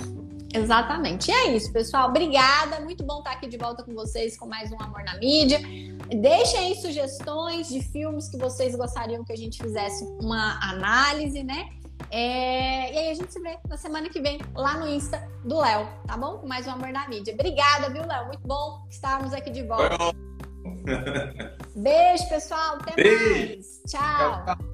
Exatamente. 0.53 1.29
E 1.29 1.33
é 1.33 1.55
isso, 1.55 1.71
pessoal. 1.71 2.09
Obrigada. 2.09 2.79
Muito 2.81 3.03
bom 3.03 3.19
estar 3.19 3.31
aqui 3.31 3.47
de 3.47 3.57
volta 3.57 3.83
com 3.83 3.93
vocês 3.93 4.37
com 4.37 4.47
mais 4.47 4.71
um 4.71 4.81
Amor 4.81 5.03
na 5.03 5.17
Mídia. 5.17 5.59
Deixem 6.09 6.59
aí 6.59 6.75
sugestões 6.75 7.69
de 7.69 7.81
filmes 7.81 8.27
que 8.29 8.37
vocês 8.37 8.75
gostariam 8.75 9.23
que 9.23 9.31
a 9.31 9.37
gente 9.37 9.61
fizesse 9.61 10.03
uma 10.21 10.59
análise, 10.61 11.43
né? 11.43 11.69
É... 12.09 12.93
E 12.93 12.97
aí 12.97 13.09
a 13.11 13.13
gente 13.13 13.31
se 13.31 13.39
vê 13.39 13.57
na 13.67 13.77
semana 13.77 14.09
que 14.09 14.19
vem 14.19 14.39
lá 14.53 14.77
no 14.77 14.87
Insta 14.87 15.25
do 15.45 15.59
Léo, 15.59 15.87
tá 16.05 16.17
bom? 16.17 16.39
Com 16.39 16.47
mais 16.47 16.67
um 16.67 16.71
Amor 16.71 16.89
na 16.89 17.07
Mídia. 17.07 17.33
Obrigada, 17.33 17.89
viu, 17.89 18.05
Léo? 18.05 18.27
Muito 18.27 18.45
bom 18.45 18.85
estarmos 18.89 19.33
aqui 19.33 19.49
de 19.49 19.63
volta. 19.63 19.95
Beijo, 21.75 22.29
pessoal. 22.29 22.77
Até 22.81 22.95
Beijo. 22.95 23.55
mais. 23.55 23.81
tchau. 23.87 24.45
tchau. 24.45 24.70